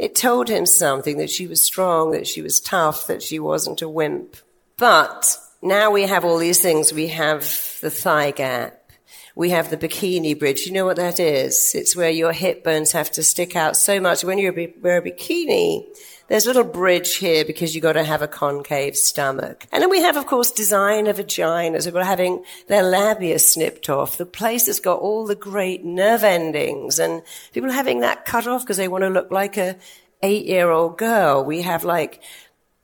it 0.00 0.14
told 0.14 0.48
him 0.48 0.64
something 0.64 1.18
that 1.18 1.28
she 1.28 1.46
was 1.46 1.60
strong, 1.60 2.12
that 2.12 2.26
she 2.26 2.40
was 2.40 2.58
tough, 2.58 3.06
that 3.08 3.22
she 3.22 3.38
wasn't 3.38 3.82
a 3.82 3.88
wimp. 3.88 4.34
But 4.78 5.36
now 5.60 5.90
we 5.90 6.04
have 6.04 6.24
all 6.24 6.38
these 6.38 6.58
things. 6.58 6.90
We 6.90 7.08
have 7.08 7.42
the 7.82 7.90
thigh 7.90 8.30
gap. 8.30 8.92
We 9.36 9.50
have 9.50 9.68
the 9.68 9.76
bikini 9.76 10.38
bridge. 10.38 10.66
You 10.66 10.72
know 10.72 10.86
what 10.86 10.96
that 10.96 11.20
is? 11.20 11.74
It's 11.74 11.94
where 11.94 12.08
your 12.08 12.32
hip 12.32 12.64
bones 12.64 12.92
have 12.92 13.10
to 13.12 13.22
stick 13.22 13.54
out 13.54 13.76
so 13.76 14.00
much. 14.00 14.24
When 14.24 14.38
you 14.38 14.72
wear 14.80 14.96
a 14.96 15.02
bikini, 15.02 15.84
there's 16.30 16.46
a 16.46 16.48
little 16.48 16.62
bridge 16.62 17.16
here 17.16 17.44
because 17.44 17.74
you've 17.74 17.82
got 17.82 17.94
to 17.94 18.04
have 18.04 18.22
a 18.22 18.28
concave 18.28 18.94
stomach. 18.94 19.66
And 19.72 19.82
then 19.82 19.90
we 19.90 20.00
have, 20.02 20.16
of 20.16 20.26
course, 20.26 20.52
designer 20.52 21.12
vaginas. 21.12 21.84
We've 21.84 21.92
got 21.92 22.06
having 22.06 22.44
their 22.68 22.84
labia 22.84 23.40
snipped 23.40 23.90
off, 23.90 24.16
the 24.16 24.24
place 24.24 24.66
that's 24.66 24.78
got 24.78 25.00
all 25.00 25.26
the 25.26 25.34
great 25.34 25.84
nerve 25.84 26.22
endings 26.22 27.00
and 27.00 27.22
people 27.52 27.72
having 27.72 28.00
that 28.00 28.26
cut 28.26 28.46
off 28.46 28.62
because 28.62 28.76
they 28.76 28.86
want 28.86 29.02
to 29.02 29.10
look 29.10 29.32
like 29.32 29.56
a 29.56 29.76
eight 30.22 30.46
year 30.46 30.70
old 30.70 30.98
girl. 30.98 31.44
We 31.44 31.62
have 31.62 31.82
like 31.82 32.22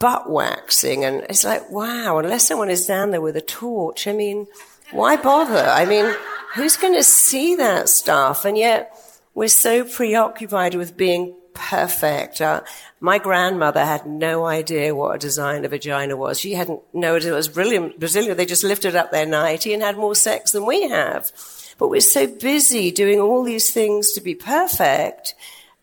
butt 0.01 0.29
waxing 0.29 1.05
and 1.05 1.23
it's 1.29 1.45
like, 1.45 1.71
wow, 1.71 2.19
unless 2.19 2.49
someone 2.49 2.69
is 2.69 2.85
down 2.85 3.13
there 3.13 3.21
with 3.21 3.37
a 3.37 3.41
torch, 3.41 4.09
I 4.09 4.13
mean, 4.13 4.49
why 4.91 5.15
bother? 5.15 5.69
I 5.69 5.85
mean, 5.85 6.13
who's 6.57 6.77
going 6.77 6.95
to 6.95 7.05
see 7.05 7.55
that 7.55 7.89
stuff? 7.89 8.45
And 8.45 8.59
yet 8.59 8.93
we're 9.35 9.47
so 9.47 9.85
preoccupied 9.85 10.75
with 10.75 10.97
being 10.97 11.37
perfect. 11.57 12.41
Uh, 12.41 12.61
my 13.01 13.19
grandmother 13.19 13.85
had 13.85 14.07
no 14.07 14.45
idea 14.45 14.95
what 14.95 15.17
a 15.17 15.19
designer 15.19 15.69
vagina 15.69 16.17
was. 16.17 16.39
She 16.39 16.53
hadn't 16.53 16.83
known 16.95 17.23
it 17.23 17.33
was 17.33 17.49
brilliant. 17.49 17.99
Brazilian, 17.99 18.37
they 18.37 18.47
just 18.47 18.63
lifted 18.63 18.95
up 18.95 19.11
their 19.11 19.27
nightie 19.27 19.75
and 19.75 19.83
had 19.83 19.97
more 19.97 20.15
sex 20.15 20.53
than 20.53 20.67
we 20.67 20.89
have. 20.89 21.33
But 21.79 21.89
we're 21.89 22.01
so 22.01 22.27
busy 22.27 22.91
doing 22.91 23.21
all 23.21 23.43
these 23.43 23.73
things 23.73 24.13
to 24.13 24.21
be 24.21 24.35
perfect. 24.35 25.35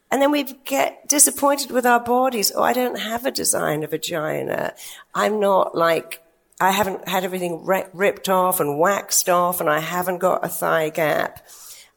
And 0.09 0.21
then 0.21 0.31
we 0.31 0.43
get 0.43 1.07
disappointed 1.09 1.71
with 1.71 1.85
our 1.85 1.99
bodies. 1.99 2.51
Oh, 2.55 2.63
I 2.63 2.73
don't 2.73 2.99
have 2.99 3.25
a 3.25 3.31
designer 3.31 3.87
vagina. 3.87 4.73
I'm 5.13 5.39
not 5.39 5.75
like, 5.75 6.21
I 6.59 6.71
haven't 6.71 7.07
had 7.07 7.23
everything 7.23 7.65
ripped 7.65 8.29
off 8.29 8.59
and 8.59 8.79
waxed 8.79 9.27
off 9.27 9.59
and 9.59 9.69
I 9.69 9.79
haven't 9.79 10.19
got 10.19 10.45
a 10.45 10.49
thigh 10.49 10.89
gap. 10.89 11.45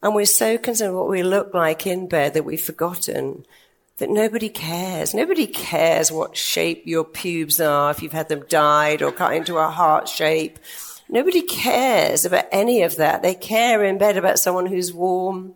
And 0.01 0.13
we're 0.13 0.25
so 0.25 0.57
concerned 0.57 0.95
what 0.95 1.09
we 1.09 1.23
look 1.23 1.53
like 1.53 1.87
in 1.87 2.07
bed 2.07 2.33
that 2.33 2.45
we've 2.45 2.61
forgotten 2.61 3.45
that 3.97 4.09
nobody 4.09 4.49
cares. 4.49 5.13
Nobody 5.13 5.47
cares 5.47 6.11
what 6.11 6.37
shape 6.37 6.83
your 6.85 7.03
pubes 7.03 7.59
are, 7.59 7.91
if 7.91 8.01
you've 8.01 8.11
had 8.13 8.29
them 8.29 8.45
dyed 8.47 9.01
or 9.01 9.11
cut 9.11 9.33
into 9.33 9.57
a 9.57 9.69
heart 9.69 10.07
shape. 10.07 10.59
Nobody 11.09 11.41
cares 11.41 12.25
about 12.25 12.45
any 12.51 12.83
of 12.83 12.97
that. 12.97 13.21
They 13.21 13.33
care 13.33 13.83
in 13.83 13.97
bed 13.97 14.17
about 14.17 14.39
someone 14.39 14.65
who's 14.65 14.93
warm 14.93 15.55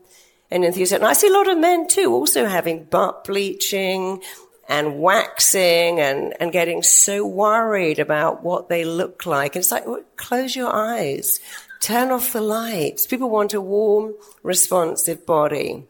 and 0.49 0.63
enthusiastic. 0.63 1.01
And 1.01 1.09
I 1.09 1.13
see 1.13 1.27
a 1.27 1.33
lot 1.33 1.49
of 1.49 1.57
men 1.57 1.87
too 1.87 2.13
also 2.13 2.45
having 2.45 2.85
butt 2.85 3.25
bleaching 3.25 4.21
and 4.67 4.99
waxing 4.99 5.99
and, 5.99 6.33
and 6.39 6.51
getting 6.51 6.81
so 6.81 7.25
worried 7.27 7.99
about 7.99 8.43
what 8.43 8.69
they 8.69 8.85
look 8.85 9.25
like. 9.25 9.55
And 9.55 9.61
it's 9.61 9.71
like, 9.71 9.85
close 10.15 10.55
your 10.55 10.73
eyes. 10.73 11.39
Turn 11.81 12.11
off 12.11 12.33
the 12.33 12.41
lights. 12.41 13.05
People 13.05 13.29
want 13.29 13.53
a 13.53 13.59
warm, 13.59 14.13
responsive 14.43 15.25
body. 15.25 15.87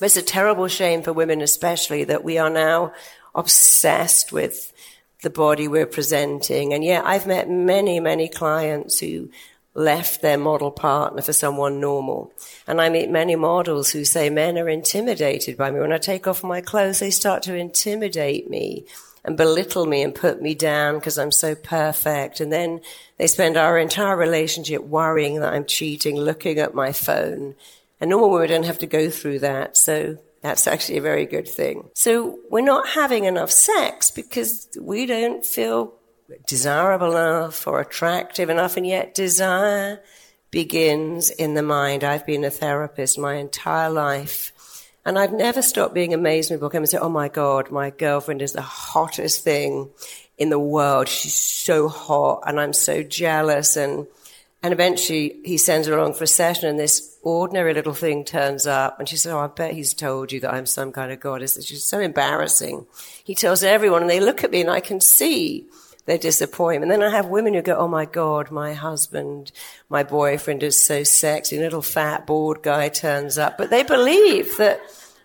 But 0.00 0.06
it's 0.06 0.16
a 0.16 0.22
terrible 0.22 0.66
shame 0.66 1.02
for 1.02 1.12
women, 1.12 1.42
especially, 1.42 2.04
that 2.04 2.24
we 2.24 2.38
are 2.38 2.50
now 2.50 2.94
obsessed 3.34 4.32
with 4.32 4.72
the 5.22 5.30
body 5.30 5.68
we're 5.68 5.86
presenting. 5.86 6.72
And 6.72 6.82
yeah, 6.82 7.02
I've 7.04 7.26
met 7.26 7.50
many, 7.50 8.00
many 8.00 8.26
clients 8.26 8.98
who 8.98 9.30
left 9.74 10.22
their 10.22 10.38
model 10.38 10.70
partner 10.70 11.22
for 11.22 11.34
someone 11.34 11.80
normal. 11.80 12.32
And 12.66 12.80
I 12.80 12.88
meet 12.88 13.10
many 13.10 13.36
models 13.36 13.90
who 13.90 14.04
say 14.04 14.30
men 14.30 14.58
are 14.58 14.68
intimidated 14.68 15.56
by 15.56 15.70
me. 15.70 15.80
When 15.80 15.92
I 15.92 15.98
take 15.98 16.26
off 16.26 16.42
my 16.42 16.60
clothes, 16.60 16.98
they 16.98 17.10
start 17.10 17.42
to 17.44 17.54
intimidate 17.54 18.48
me 18.48 18.86
and 19.22 19.36
belittle 19.36 19.84
me 19.84 20.02
and 20.02 20.14
put 20.14 20.40
me 20.40 20.54
down 20.54 20.94
because 20.94 21.18
I'm 21.18 21.30
so 21.30 21.54
perfect. 21.54 22.40
And 22.40 22.50
then 22.50 22.80
they 23.18 23.26
spend 23.26 23.56
our 23.56 23.78
entire 23.78 24.16
relationship 24.16 24.82
worrying 24.82 25.40
that 25.40 25.52
I'm 25.52 25.66
cheating, 25.66 26.16
looking 26.16 26.58
at 26.58 26.74
my 26.74 26.92
phone, 26.92 27.54
and 28.00 28.10
normal 28.10 28.30
women 28.30 28.48
don't 28.48 28.66
have 28.66 28.78
to 28.78 28.86
go 28.86 29.10
through 29.10 29.40
that. 29.40 29.76
So 29.76 30.16
that's 30.42 30.66
actually 30.66 30.98
a 30.98 31.02
very 31.02 31.26
good 31.26 31.46
thing. 31.46 31.90
So 31.94 32.38
we're 32.50 32.62
not 32.62 32.88
having 32.88 33.24
enough 33.24 33.50
sex 33.50 34.10
because 34.10 34.68
we 34.80 35.06
don't 35.06 35.44
feel 35.44 35.94
desirable 36.46 37.10
enough 37.10 37.66
or 37.66 37.80
attractive 37.80 38.48
enough. 38.48 38.76
And 38.76 38.86
yet 38.86 39.14
desire 39.14 40.00
begins 40.50 41.30
in 41.30 41.54
the 41.54 41.62
mind. 41.62 42.04
I've 42.04 42.26
been 42.26 42.44
a 42.44 42.50
therapist 42.50 43.18
my 43.18 43.34
entire 43.34 43.90
life. 43.90 44.52
And 45.04 45.18
I've 45.18 45.32
never 45.32 45.62
stopped 45.62 45.94
being 45.94 46.12
amazed 46.12 46.50
when 46.50 46.58
people 46.58 46.70
come 46.70 46.82
and 46.82 46.88
say, 46.88 46.98
Oh 46.98 47.08
my 47.08 47.28
God, 47.28 47.70
my 47.70 47.90
girlfriend 47.90 48.42
is 48.42 48.52
the 48.52 48.62
hottest 48.62 49.44
thing 49.44 49.90
in 50.38 50.50
the 50.50 50.58
world. 50.58 51.08
She's 51.08 51.34
so 51.34 51.88
hot 51.88 52.42
and 52.46 52.60
I'm 52.60 52.72
so 52.72 53.02
jealous. 53.02 53.76
And 53.76 54.06
and 54.62 54.72
eventually 54.72 55.40
he 55.44 55.56
sends 55.56 55.86
her 55.86 55.96
along 55.96 56.14
for 56.14 56.24
a 56.24 56.26
session 56.26 56.68
and 56.68 56.78
this 56.78 57.16
ordinary 57.22 57.72
little 57.72 57.94
thing 57.94 58.24
turns 58.24 58.66
up 58.66 58.98
and 58.98 59.08
she 59.08 59.16
says, 59.16 59.32
Oh, 59.32 59.38
I 59.38 59.46
bet 59.46 59.72
he's 59.72 59.94
told 59.94 60.32
you 60.32 60.40
that 60.40 60.52
I'm 60.52 60.66
some 60.66 60.92
kind 60.92 61.10
of 61.10 61.20
goddess. 61.20 61.56
It's 61.56 61.66
just 61.66 61.88
so 61.88 61.98
embarrassing. 62.00 62.86
He 63.24 63.34
tells 63.34 63.62
everyone 63.62 64.02
and 64.02 64.10
they 64.10 64.20
look 64.20 64.44
at 64.44 64.50
me 64.50 64.60
and 64.60 64.70
I 64.70 64.80
can 64.80 65.00
see 65.00 65.66
their 66.04 66.18
disappointment. 66.18 66.90
Then 66.90 67.02
I 67.02 67.10
have 67.10 67.26
women 67.26 67.54
who 67.54 67.62
go, 67.62 67.76
Oh 67.76 67.88
my 67.88 68.04
God, 68.04 68.50
my 68.50 68.74
husband, 68.74 69.50
my 69.88 70.02
boyfriend 70.02 70.62
is 70.62 70.82
so 70.82 71.04
sexy. 71.04 71.58
Little 71.58 71.82
fat, 71.82 72.26
bald 72.26 72.62
guy 72.62 72.88
turns 72.90 73.38
up. 73.38 73.56
But 73.56 73.70
they 73.70 73.82
believe 73.82 74.56
that 74.58 74.80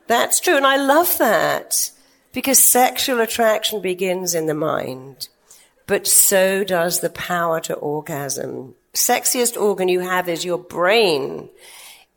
That's 0.07 0.39
true. 0.39 0.55
And 0.55 0.67
I 0.67 0.77
love 0.77 1.17
that 1.17 1.91
because 2.31 2.59
sexual 2.59 3.19
attraction 3.21 3.81
begins 3.81 4.35
in 4.35 4.45
the 4.45 4.53
mind, 4.53 5.29
but 5.87 6.05
so 6.05 6.63
does 6.63 6.99
the 6.99 7.09
power 7.09 7.59
to 7.61 7.73
orgasm. 7.73 8.75
Sexiest 8.95 9.59
organ 9.61 9.89
you 9.89 9.99
have 9.99 10.29
is 10.29 10.45
your 10.45 10.57
brain. 10.57 11.49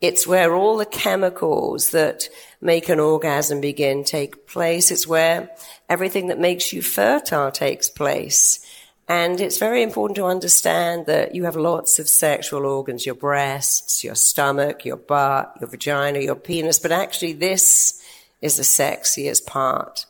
It's 0.00 0.28
where 0.28 0.54
all 0.54 0.76
the 0.76 0.86
chemicals 0.86 1.90
that 1.90 2.28
make 2.60 2.88
an 2.88 3.00
orgasm 3.00 3.60
begin 3.60 4.04
take 4.04 4.46
place. 4.46 4.92
It's 4.92 5.06
where 5.06 5.50
everything 5.88 6.28
that 6.28 6.38
makes 6.38 6.72
you 6.72 6.80
fertile 6.80 7.50
takes 7.50 7.90
place. 7.90 8.64
And 9.08 9.40
it's 9.40 9.58
very 9.58 9.82
important 9.82 10.16
to 10.16 10.26
understand 10.26 11.06
that 11.06 11.34
you 11.34 11.44
have 11.44 11.56
lots 11.56 11.98
of 11.98 12.08
sexual 12.08 12.64
organs, 12.64 13.06
your 13.06 13.16
breasts, 13.16 14.04
your 14.04 14.14
stomach, 14.14 14.84
your 14.84 14.98
butt, 14.98 15.56
your 15.60 15.68
vagina, 15.68 16.20
your 16.20 16.36
penis, 16.36 16.78
but 16.78 16.92
actually 16.92 17.32
this 17.32 18.00
is 18.40 18.56
the 18.56 18.62
sexiest 18.62 19.46
part. 19.46 20.06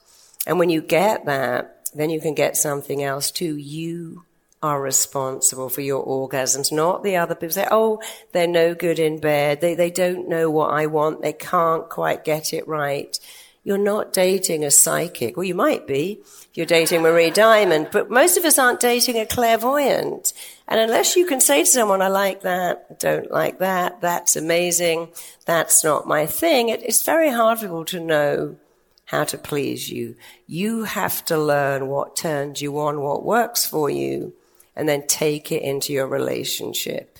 And 0.47 0.59
when 0.59 0.69
you 0.69 0.83
get 0.83 1.25
that, 1.25 1.89
then 1.95 2.11
you 2.11 2.21
can 2.21 2.35
get 2.35 2.59
something 2.59 3.03
else 3.03 3.31
too. 3.31 3.57
You 3.57 4.25
are 4.62 4.81
responsible 4.81 5.69
for 5.69 5.81
your 5.83 6.05
orgasms, 6.05 6.73
not 6.73 7.05
the 7.05 7.17
other 7.17 7.35
people. 7.35 7.53
Say, 7.53 7.69
oh, 7.71 8.00
they're 8.33 8.47
no 8.47 8.75
good 8.75 8.99
in 8.99 9.21
bed. 9.21 9.61
They, 9.61 9.75
they 9.75 9.91
don't 9.91 10.29
know 10.29 10.50
what 10.50 10.73
I 10.73 10.87
want. 10.87 11.23
They 11.23 11.33
can't 11.33 11.88
quite 11.88 12.25
get 12.25 12.53
it 12.53 12.67
right. 12.67 13.19
You're 13.62 13.79
not 13.79 14.12
dating 14.12 14.65
a 14.65 14.71
psychic. 14.71 15.37
Well, 15.37 15.45
you 15.45 15.55
might 15.55 15.87
be. 15.87 16.23
You're 16.55 16.67
dating 16.67 17.03
Marie 17.03 17.31
Diamond, 17.31 17.91
but 17.93 18.11
most 18.11 18.37
of 18.37 18.45
us 18.45 18.59
aren't 18.59 18.81
dating 18.81 19.17
a 19.17 19.27
clairvoyant. 19.27 20.33
And 20.67 20.81
unless 20.81 21.15
you 21.15 21.27
can 21.27 21.41
say 21.41 21.61
to 21.61 21.67
someone, 21.67 22.03
I 22.03 22.09
like 22.09 22.41
that, 22.43 22.99
don't 22.99 23.31
like 23.31 23.59
that, 23.59 24.00
that's 24.00 24.37
amazing, 24.37 25.09
that's 25.47 25.85
not 25.85 26.09
my 26.09 26.27
thing, 26.27 26.69
it, 26.69 26.83
it's 26.83 27.05
very 27.05 27.31
hard 27.31 27.59
for 27.59 27.67
people 27.67 27.85
to 27.87 28.00
know 28.00 28.57
how 29.05 29.25
to 29.25 29.38
please 29.38 29.88
you. 29.88 30.17
You 30.47 30.85
have 30.85 31.25
to 31.27 31.38
learn 31.38 31.88
what 31.88 32.17
turns 32.17 32.61
you 32.61 32.79
on, 32.81 33.00
what 33.00 33.25
works 33.25 33.65
for 33.65 33.88
you 33.88 34.35
and 34.79 34.89
then 34.89 35.07
take 35.07 35.51
it 35.53 35.63
into 35.63 35.93
your 35.93 36.07
relationship. 36.07 37.19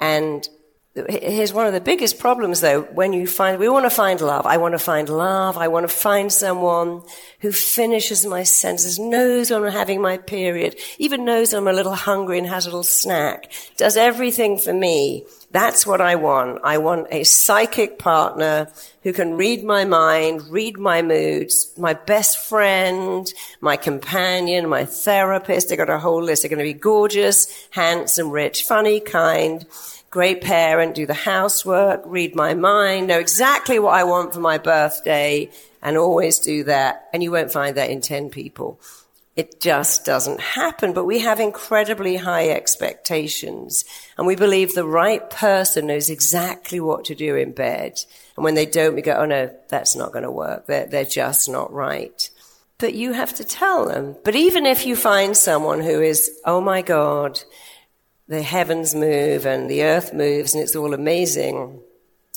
And 0.00 0.48
here's 1.08 1.52
one 1.52 1.66
of 1.66 1.72
the 1.72 1.80
biggest 1.80 2.18
problems 2.18 2.60
though, 2.60 2.82
when 2.82 3.12
you 3.12 3.26
find, 3.26 3.58
we 3.58 3.68
want 3.68 3.84
to 3.84 3.90
find 3.90 4.20
love. 4.20 4.46
I 4.46 4.56
want 4.56 4.72
to 4.72 4.78
find 4.78 5.08
love. 5.08 5.56
I 5.56 5.68
want 5.68 5.88
to 5.88 5.94
find 5.94 6.32
someone 6.32 7.02
who 7.40 7.52
finishes 7.52 8.24
my 8.24 8.42
senses, 8.42 8.98
knows 8.98 9.50
when 9.50 9.62
I'm 9.62 9.72
having 9.72 10.00
my 10.00 10.16
period, 10.16 10.76
even 10.98 11.24
knows 11.24 11.52
I'm 11.52 11.68
a 11.68 11.72
little 11.72 11.94
hungry 11.94 12.38
and 12.38 12.46
has 12.46 12.64
a 12.64 12.68
little 12.68 12.82
snack, 12.82 13.52
does 13.76 13.96
everything 13.96 14.58
for 14.58 14.72
me. 14.72 15.24
That's 15.52 15.86
what 15.86 16.00
I 16.00 16.16
want. 16.16 16.60
I 16.64 16.78
want 16.78 17.06
a 17.10 17.24
psychic 17.24 17.98
partner 17.98 18.68
who 19.02 19.12
can 19.12 19.36
read 19.36 19.62
my 19.64 19.84
mind, 19.84 20.42
read 20.50 20.76
my 20.76 21.02
moods, 21.02 21.72
my 21.78 21.94
best 21.94 22.38
friend, 22.38 23.32
my 23.60 23.76
companion, 23.76 24.68
my 24.68 24.84
therapist. 24.84 25.68
They 25.68 25.76
got 25.76 25.88
a 25.88 25.98
whole 25.98 26.22
list. 26.22 26.42
They're 26.42 26.48
going 26.48 26.58
to 26.58 26.64
be 26.64 26.72
gorgeous, 26.72 27.68
handsome, 27.70 28.30
rich, 28.30 28.64
funny, 28.64 29.00
kind, 29.00 29.64
great 30.16 30.40
parent, 30.40 30.94
do 30.94 31.04
the 31.04 31.12
housework, 31.12 32.00
read 32.06 32.34
my 32.34 32.54
mind, 32.54 33.06
know 33.06 33.18
exactly 33.18 33.78
what 33.78 33.92
I 33.92 34.04
want 34.04 34.32
for 34.32 34.40
my 34.40 34.56
birthday, 34.56 35.50
and 35.82 35.98
always 35.98 36.38
do 36.38 36.64
that. 36.64 37.06
And 37.12 37.22
you 37.22 37.30
won't 37.30 37.52
find 37.52 37.76
that 37.76 37.90
in 37.90 38.00
10 38.00 38.30
people. 38.30 38.80
It 39.36 39.60
just 39.60 40.06
doesn't 40.06 40.40
happen, 40.40 40.94
but 40.94 41.04
we 41.04 41.18
have 41.18 41.38
incredibly 41.38 42.16
high 42.16 42.48
expectations 42.48 43.84
and 44.16 44.26
we 44.26 44.36
believe 44.36 44.72
the 44.72 44.86
right 44.86 45.28
person 45.28 45.88
knows 45.88 46.08
exactly 46.08 46.80
what 46.80 47.04
to 47.04 47.14
do 47.14 47.36
in 47.36 47.52
bed. 47.52 48.00
And 48.36 48.42
when 48.42 48.54
they 48.54 48.64
don't, 48.64 48.94
we 48.94 49.02
go, 49.02 49.16
oh 49.16 49.26
no, 49.26 49.54
that's 49.68 49.94
not 49.94 50.12
going 50.12 50.24
to 50.24 50.30
work. 50.30 50.66
They're, 50.66 50.86
they're 50.86 51.04
just 51.04 51.46
not 51.50 51.70
right. 51.74 52.30
But 52.78 52.94
you 52.94 53.12
have 53.12 53.34
to 53.34 53.44
tell 53.44 53.86
them. 53.86 54.16
But 54.24 54.34
even 54.34 54.64
if 54.64 54.86
you 54.86 54.96
find 54.96 55.36
someone 55.36 55.82
who 55.82 56.00
is, 56.00 56.30
oh 56.46 56.62
my 56.62 56.80
God, 56.80 57.42
the 58.28 58.42
heavens 58.42 58.94
move 58.94 59.46
and 59.46 59.70
the 59.70 59.82
earth 59.82 60.12
moves 60.12 60.54
and 60.54 60.62
it's 60.62 60.76
all 60.76 60.94
amazing, 60.94 61.80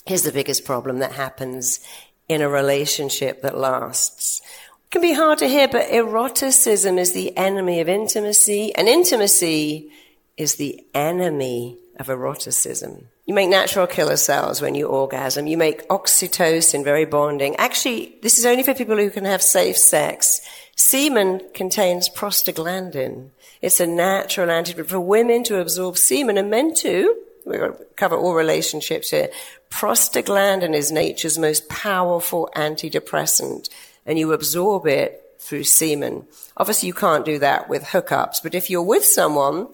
here's 0.05 0.23
the 0.23 0.31
biggest 0.31 0.65
problem 0.65 0.99
that 0.99 1.13
happens 1.13 1.79
in 2.27 2.41
a 2.41 2.49
relationship 2.49 3.41
that 3.41 3.57
lasts 3.57 4.41
It 4.85 4.91
can 4.91 5.01
be 5.01 5.13
hard 5.13 5.39
to 5.39 5.47
hear, 5.47 5.67
but 5.67 5.91
eroticism 5.91 6.97
is 6.97 7.13
the 7.13 7.35
enemy 7.37 7.79
of 7.79 7.89
intimacy, 7.89 8.73
and 8.75 8.87
intimacy 8.87 9.91
is 10.37 10.55
the 10.55 10.83
enemy 10.93 11.77
of 11.99 12.09
eroticism. 12.09 13.09
You 13.25 13.35
make 13.35 13.49
natural 13.49 13.85
killer 13.85 14.17
cells 14.17 14.61
when 14.61 14.73
you 14.73 14.87
orgasm. 14.87 15.45
You 15.45 15.57
make 15.57 15.87
oxytocin, 15.89 16.83
very 16.83 17.05
bonding. 17.05 17.55
Actually, 17.57 18.15
this 18.23 18.39
is 18.39 18.45
only 18.45 18.63
for 18.63 18.73
people 18.73 18.97
who 18.97 19.11
can 19.11 19.25
have 19.25 19.43
safe 19.43 19.77
sex. 19.77 20.41
Semen 20.75 21.41
contains 21.53 22.09
prostaglandin. 22.09 23.29
It's 23.61 23.79
a 23.79 23.87
natural 23.87 24.49
antidote 24.49 24.87
for 24.87 24.99
women 24.99 25.43
to 25.45 25.59
absorb 25.59 25.97
semen 25.97 26.37
and 26.37 26.49
men 26.49 26.73
too. 26.73 27.15
We're 27.45 27.69
to 27.69 27.85
cover 27.95 28.15
all 28.15 28.33
relationships 28.33 29.09
here. 29.09 29.29
Prostaglandin 29.69 30.73
is 30.73 30.91
nature's 30.91 31.37
most 31.37 31.67
powerful 31.67 32.49
antidepressant 32.55 33.69
and 34.05 34.17
you 34.17 34.33
absorb 34.33 34.87
it 34.87 35.23
through 35.39 35.63
semen. 35.63 36.27
Obviously, 36.57 36.87
you 36.87 36.93
can't 36.93 37.25
do 37.25 37.39
that 37.39 37.69
with 37.69 37.83
hookups, 37.83 38.43
but 38.43 38.55
if 38.55 38.69
you're 38.69 38.83
with 38.83 39.03
someone, 39.03 39.67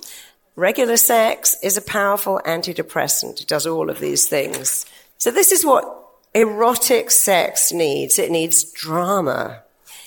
regular 0.56 0.98
sex 0.98 1.56
is 1.64 1.78
a 1.78 1.82
powerful 1.82 2.40
antidepressant. 2.46 3.42
It 3.42 3.48
does 3.48 3.68
all 3.68 3.90
of 3.90 4.00
these 4.00 4.28
things. 4.28 4.86
So 5.18 5.32
this 5.32 5.52
is 5.52 5.66
what 5.66 5.86
erotic 6.34 7.12
sex 7.12 7.72
needs. 7.72 8.20
It 8.20 8.32
needs 8.32 8.64
drama. 8.64 9.64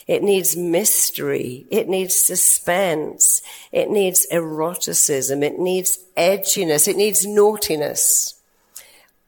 It 0.08 0.22
needs 0.22 0.56
mystery. 0.56 1.66
It 1.70 1.88
needs 1.88 2.14
suspense. 2.14 3.42
It 3.70 3.90
needs 3.90 4.26
eroticism. 4.32 5.42
It 5.42 5.58
needs 5.58 5.98
edginess. 6.16 6.88
It 6.88 6.96
needs 6.96 7.26
naughtiness. 7.26 8.34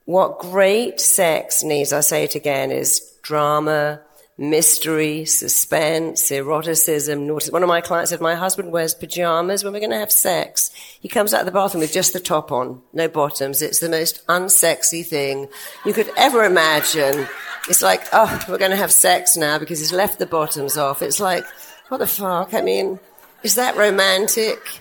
What 0.06 0.40
great 0.40 0.98
sex 0.98 1.62
needs, 1.62 1.92
I 1.92 2.00
say 2.00 2.24
it 2.24 2.34
again, 2.34 2.72
is 2.72 3.14
drama, 3.22 4.00
mystery, 4.40 5.26
suspense, 5.26 6.32
eroticism, 6.32 7.26
naughty. 7.26 7.50
One 7.50 7.62
of 7.62 7.68
my 7.68 7.82
clients 7.82 8.10
said, 8.10 8.22
my 8.22 8.34
husband 8.34 8.72
wears 8.72 8.94
pajamas 8.94 9.62
when 9.62 9.74
we're 9.74 9.80
going 9.80 9.90
to 9.90 9.98
have 9.98 10.10
sex. 10.10 10.70
He 10.98 11.08
comes 11.08 11.34
out 11.34 11.40
of 11.40 11.46
the 11.46 11.52
bathroom 11.52 11.82
with 11.82 11.92
just 11.92 12.14
the 12.14 12.20
top 12.20 12.50
on, 12.50 12.80
no 12.94 13.06
bottoms. 13.06 13.60
It's 13.60 13.80
the 13.80 13.90
most 13.90 14.26
unsexy 14.28 15.04
thing 15.04 15.48
you 15.84 15.92
could 15.92 16.10
ever 16.16 16.42
imagine. 16.44 17.28
It's 17.68 17.82
like, 17.82 18.02
oh, 18.14 18.42
we're 18.48 18.56
going 18.56 18.70
to 18.70 18.78
have 18.78 18.90
sex 18.90 19.36
now 19.36 19.58
because 19.58 19.78
he's 19.78 19.92
left 19.92 20.18
the 20.18 20.26
bottoms 20.26 20.78
off. 20.78 21.02
It's 21.02 21.20
like, 21.20 21.44
what 21.88 21.98
the 21.98 22.06
fuck? 22.06 22.54
I 22.54 22.62
mean, 22.62 22.98
is 23.42 23.56
that 23.56 23.76
romantic? 23.76 24.80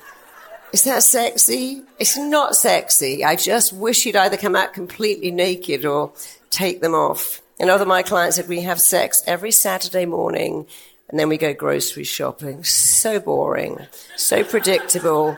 Is 0.72 0.86
that 0.86 1.04
sexy? 1.04 1.82
It's 2.00 2.16
not 2.18 2.56
sexy. 2.56 3.26
I 3.26 3.36
just 3.36 3.74
wish 3.74 4.04
he'd 4.04 4.16
either 4.16 4.38
come 4.38 4.56
out 4.56 4.74
completely 4.74 5.32
naked 5.32 5.84
or 5.84 6.14
take 6.50 6.80
them 6.80 6.96
off. 6.96 7.42
Another 7.60 7.82
of 7.82 7.90
my 7.90 8.04
clients 8.04 8.38
said 8.38 8.48
we 8.48 8.62
have 8.62 8.80
sex 8.80 9.22
every 9.28 9.52
Saturday 9.52 10.06
morning 10.06 10.66
and 11.10 11.20
then 11.20 11.28
we 11.28 11.38
go 11.38 11.54
grocery 11.54 12.06
shopping. 12.06 12.64
So 12.64 13.20
boring, 13.20 13.80
so 14.16 14.46
predictable. 14.46 15.38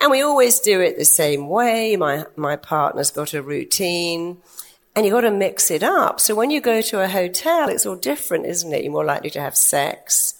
And 0.00 0.10
we 0.10 0.22
always 0.22 0.60
do 0.60 0.80
it 0.80 0.96
the 0.96 1.04
same 1.04 1.48
way. 1.48 1.96
My, 1.96 2.24
my 2.36 2.56
partner's 2.56 3.10
got 3.10 3.34
a 3.34 3.42
routine 3.42 4.38
and 4.96 5.04
you've 5.04 5.12
got 5.12 5.22
to 5.22 5.30
mix 5.30 5.70
it 5.70 5.82
up. 5.82 6.20
So 6.20 6.34
when 6.34 6.50
you 6.50 6.62
go 6.62 6.80
to 6.80 7.02
a 7.02 7.08
hotel, 7.08 7.68
it's 7.68 7.84
all 7.84 7.96
different, 7.96 8.46
isn't 8.46 8.72
it? 8.72 8.82
You're 8.82 8.92
more 8.92 9.04
likely 9.04 9.30
to 9.30 9.40
have 9.40 9.56
sex. 9.56 10.34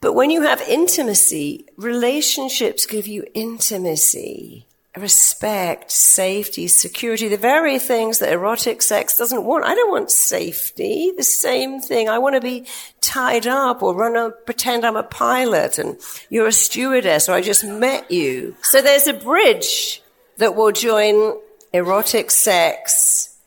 But 0.00 0.14
when 0.14 0.30
you 0.30 0.42
have 0.42 0.62
intimacy, 0.62 1.66
relationships 1.76 2.86
give 2.86 3.06
you 3.06 3.24
intimacy 3.34 4.66
respect, 4.96 5.90
safety, 5.90 6.68
security, 6.68 7.28
the 7.28 7.38
very 7.38 7.78
things 7.78 8.18
that 8.18 8.30
erotic 8.30 8.82
sex 8.82 9.16
doesn't 9.16 9.44
want. 9.44 9.64
I 9.64 9.74
don't 9.74 9.90
want 9.90 10.10
safety. 10.10 11.12
The 11.16 11.22
same 11.22 11.80
thing. 11.80 12.10
I 12.10 12.18
want 12.18 12.34
to 12.34 12.42
be 12.42 12.66
tied 13.00 13.46
up 13.46 13.82
or 13.82 13.94
run 13.94 14.32
pretend 14.44 14.84
I'm 14.84 14.96
a 14.96 15.02
pilot 15.02 15.78
and 15.78 15.98
you're 16.28 16.46
a 16.46 16.52
stewardess 16.52 17.28
or 17.28 17.32
I 17.32 17.40
just 17.40 17.64
met 17.64 18.10
you. 18.10 18.54
So 18.62 18.82
there's 18.82 19.06
a 19.06 19.14
bridge 19.14 20.02
that 20.36 20.56
will 20.56 20.72
join 20.72 21.38
erotic 21.72 22.30
sex 22.30 23.38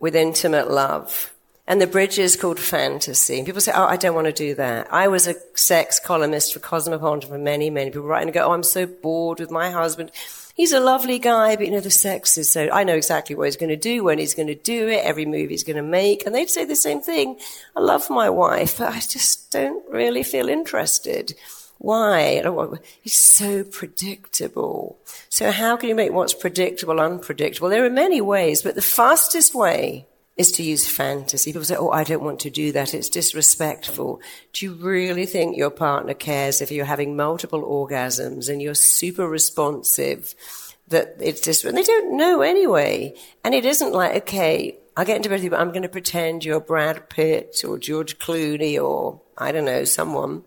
with 0.00 0.16
intimate 0.16 0.68
love. 0.68 1.32
And 1.68 1.82
the 1.82 1.86
bridge 1.86 2.18
is 2.18 2.34
called 2.34 2.58
fantasy. 2.58 3.36
And 3.36 3.46
people 3.46 3.60
say, 3.60 3.72
oh, 3.74 3.84
I 3.84 3.98
don't 3.98 4.14
want 4.14 4.26
to 4.26 4.32
do 4.32 4.54
that. 4.54 4.92
I 4.92 5.08
was 5.08 5.28
a 5.28 5.34
sex 5.54 6.00
columnist 6.00 6.54
for 6.54 6.60
Cosmopolitan 6.60 7.28
for 7.28 7.38
many, 7.38 7.68
many 7.68 7.90
people 7.90 8.08
write 8.08 8.22
and 8.22 8.32
go, 8.32 8.46
oh, 8.46 8.52
I'm 8.52 8.62
so 8.62 8.86
bored 8.86 9.38
with 9.38 9.50
my 9.50 9.70
husband 9.70 10.10
he's 10.58 10.72
a 10.72 10.80
lovely 10.80 11.18
guy, 11.18 11.56
but 11.56 11.64
you 11.64 11.70
know, 11.70 11.80
the 11.80 11.90
sex 11.90 12.36
is 12.36 12.52
so, 12.52 12.68
I 12.70 12.84
know 12.84 12.96
exactly 12.96 13.34
what 13.34 13.46
he's 13.46 13.56
going 13.56 13.70
to 13.70 13.76
do, 13.76 14.04
when 14.04 14.18
he's 14.18 14.34
going 14.34 14.48
to 14.48 14.54
do 14.54 14.88
it, 14.88 15.04
every 15.04 15.24
move 15.24 15.48
he's 15.48 15.64
going 15.64 15.76
to 15.76 15.82
make. 15.82 16.26
And 16.26 16.34
they'd 16.34 16.50
say 16.50 16.66
the 16.66 16.76
same 16.76 17.00
thing. 17.00 17.38
I 17.74 17.80
love 17.80 18.10
my 18.10 18.28
wife, 18.28 18.76
but 18.76 18.92
I 18.92 18.98
just 18.98 19.50
don't 19.50 19.88
really 19.90 20.24
feel 20.24 20.50
interested. 20.50 21.34
Why? 21.78 22.42
He's 23.00 23.16
so 23.16 23.62
predictable. 23.62 24.98
So 25.28 25.52
how 25.52 25.76
can 25.76 25.88
you 25.88 25.94
make 25.94 26.12
what's 26.12 26.34
predictable 26.34 27.00
unpredictable? 27.00 27.68
There 27.68 27.84
are 27.84 27.90
many 27.90 28.20
ways, 28.20 28.62
but 28.62 28.74
the 28.74 28.82
fastest 28.82 29.54
way 29.54 30.06
is 30.38 30.52
to 30.52 30.62
use 30.62 30.88
fantasy. 30.88 31.52
People 31.52 31.64
say, 31.64 31.76
Oh, 31.76 31.90
I 31.90 32.04
don't 32.04 32.22
want 32.22 32.40
to 32.40 32.50
do 32.50 32.70
that. 32.72 32.94
It's 32.94 33.08
disrespectful. 33.08 34.22
Do 34.52 34.64
you 34.64 34.74
really 34.74 35.26
think 35.26 35.56
your 35.56 35.70
partner 35.70 36.14
cares 36.14 36.62
if 36.62 36.70
you're 36.70 36.84
having 36.84 37.16
multiple 37.16 37.62
orgasms 37.62 38.48
and 38.48 38.62
you're 38.62 38.74
super 38.74 39.28
responsive? 39.28 40.34
That 40.86 41.16
it's 41.20 41.64
and 41.64 41.76
they 41.76 41.82
don't 41.82 42.16
know 42.16 42.40
anyway. 42.40 43.14
And 43.44 43.52
it 43.52 43.66
isn't 43.66 43.92
like, 43.92 44.22
okay, 44.22 44.78
I'll 44.96 45.04
get 45.04 45.16
into 45.16 45.28
bed 45.28 45.36
with 45.36 45.44
you, 45.44 45.50
but 45.50 45.60
I'm 45.60 45.72
going 45.72 45.82
to 45.82 45.88
pretend 45.88 46.44
you're 46.44 46.60
Brad 46.60 47.10
Pitt 47.10 47.62
or 47.66 47.78
George 47.78 48.18
Clooney 48.18 48.80
or 48.82 49.20
I 49.36 49.52
don't 49.52 49.66
know, 49.66 49.84
someone. 49.84 50.44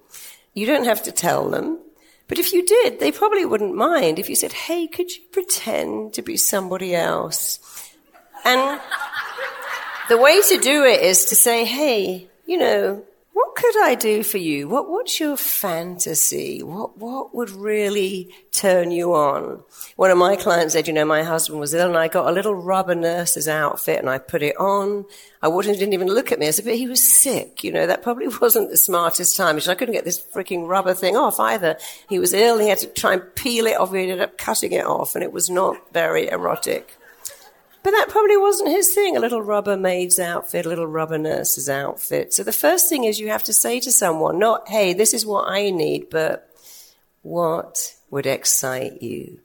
You 0.54 0.66
don't 0.66 0.86
have 0.86 1.04
to 1.04 1.12
tell 1.12 1.50
them. 1.50 1.80
But 2.28 2.40
if 2.40 2.54
you 2.54 2.66
did, 2.66 3.02
they 3.02 3.12
probably 3.12 3.46
wouldn't 3.46 3.76
mind 3.76 4.18
if 4.18 4.30
you 4.30 4.36
said, 4.36 4.54
Hey, 4.54 4.88
could 4.88 5.12
you 5.12 5.22
pretend 5.34 6.14
to 6.14 6.22
be 6.22 6.38
somebody 6.38 6.96
else? 6.96 7.60
And 8.46 8.80
the 10.12 10.18
way 10.18 10.42
to 10.42 10.58
do 10.58 10.84
it 10.84 11.02
is 11.02 11.24
to 11.24 11.36
say, 11.38 11.64
hey, 11.64 12.28
you 12.46 12.58
know, 12.58 13.02
what 13.32 13.56
could 13.56 13.82
I 13.82 13.96
do 13.96 14.24
for 14.24 14.40
you? 14.40 14.68
What, 14.68 14.90
what's 14.90 15.22
your 15.22 15.38
fantasy? 15.38 16.62
What, 16.62 16.98
what 16.98 17.34
would 17.34 17.50
really 17.50 18.36
turn 18.52 18.92
you 18.92 19.14
on? 19.14 19.64
One 19.96 20.12
of 20.12 20.18
my 20.18 20.36
clients 20.36 20.74
said, 20.74 20.90
you 20.90 20.94
know, 20.94 21.06
my 21.06 21.24
husband 21.24 21.62
was 21.62 21.74
ill 21.74 21.88
and 21.88 21.98
I 21.98 22.10
got 22.10 22.28
a 22.28 22.34
little 22.34 22.54
rubber 22.54 22.94
nurse's 22.94 23.48
outfit 23.48 24.00
and 24.00 24.10
I 24.10 24.18
put 24.18 24.44
it 24.44 24.60
on. 24.60 25.06
I 25.42 25.48
wouldn't, 25.48 25.80
didn't 25.80 25.94
even 25.94 26.10
look 26.10 26.34
at 26.34 26.40
me. 26.40 26.48
I 26.50 26.52
said, 26.52 26.66
but 26.66 26.76
he 26.76 26.88
was 26.88 27.02
sick. 27.02 27.64
You 27.64 27.72
know, 27.72 27.88
that 27.88 28.04
probably 28.04 28.28
wasn't 28.42 28.70
the 28.70 28.76
smartest 28.76 29.38
time. 29.38 29.62
I 29.66 29.76
couldn't 29.76 29.96
get 29.96 30.04
this 30.04 30.20
freaking 30.20 30.68
rubber 30.68 30.94
thing 30.94 31.16
off 31.16 31.40
either. 31.40 31.78
He 32.10 32.20
was 32.20 32.34
ill. 32.34 32.60
He 32.60 32.68
had 32.68 32.80
to 32.80 32.88
try 32.88 33.14
and 33.14 33.36
peel 33.36 33.66
it 33.66 33.80
off. 33.80 33.94
He 33.94 34.02
ended 34.02 34.20
up 34.20 34.38
cutting 34.38 34.74
it 34.74 34.86
off 34.86 35.16
and 35.16 35.24
it 35.24 35.32
was 35.32 35.50
not 35.50 35.94
very 35.94 36.28
erotic. 36.28 36.98
But 37.84 37.92
that 37.92 38.10
probably 38.10 38.38
wasn't 38.38 38.70
his 38.70 38.94
thing, 38.94 39.18
a 39.18 39.20
little 39.20 39.42
rubber 39.42 39.76
maid's 39.76 40.20
outfit, 40.20 40.66
a 40.66 40.70
little 40.70 40.86
rubber 40.86 41.18
nurse's 41.18 41.68
outfit. 41.68 42.34
So 42.34 42.44
the 42.44 42.52
first 42.52 42.90
thing 42.90 43.06
is 43.06 43.20
you 43.20 43.30
have 43.30 43.44
to 43.46 43.54
say 43.54 43.80
to 43.80 43.92
someone, 43.92 44.38
not, 44.38 44.70
hey, 44.70 44.94
this 44.94 45.14
is 45.14 45.26
what 45.26 45.48
I 45.48 45.72
need, 45.72 46.10
but 46.12 46.48
what 47.24 47.96
would 48.12 48.28
excite 48.28 49.02
you? 49.02 49.40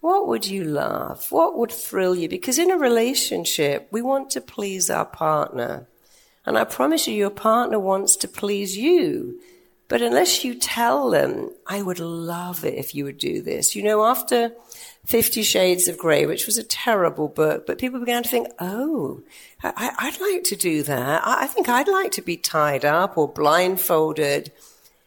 What 0.00 0.26
would 0.26 0.46
you 0.46 0.64
love? 0.64 1.26
What 1.30 1.56
would 1.58 1.70
thrill 1.70 2.16
you? 2.16 2.28
Because 2.28 2.58
in 2.58 2.70
a 2.70 2.78
relationship, 2.78 3.88
we 3.90 4.00
want 4.02 4.30
to 4.30 4.40
please 4.40 4.88
our 4.88 5.04
partner. 5.04 5.86
And 6.44 6.58
I 6.58 6.64
promise 6.64 7.06
you, 7.06 7.14
your 7.14 7.30
partner 7.30 7.78
wants 7.78 8.16
to 8.16 8.28
please 8.28 8.76
you. 8.76 9.38
But 9.92 10.00
unless 10.00 10.42
you 10.42 10.54
tell 10.54 11.10
them, 11.10 11.50
I 11.66 11.82
would 11.82 11.98
love 11.98 12.64
it 12.64 12.76
if 12.76 12.94
you 12.94 13.04
would 13.04 13.18
do 13.18 13.42
this. 13.42 13.76
You 13.76 13.82
know, 13.82 14.06
after 14.06 14.52
Fifty 15.04 15.42
Shades 15.42 15.86
of 15.86 15.98
Grey, 15.98 16.24
which 16.24 16.46
was 16.46 16.56
a 16.56 16.64
terrible 16.64 17.28
book, 17.28 17.66
but 17.66 17.76
people 17.76 18.00
began 18.00 18.22
to 18.22 18.28
think, 18.30 18.48
oh, 18.58 19.20
I, 19.62 19.92
would 20.02 20.18
like 20.18 20.44
to 20.44 20.56
do 20.56 20.82
that. 20.84 21.26
I, 21.26 21.42
I, 21.42 21.46
think 21.46 21.68
I'd 21.68 21.88
like 21.88 22.10
to 22.12 22.22
be 22.22 22.38
tied 22.38 22.86
up 22.86 23.18
or 23.18 23.28
blindfolded. 23.28 24.50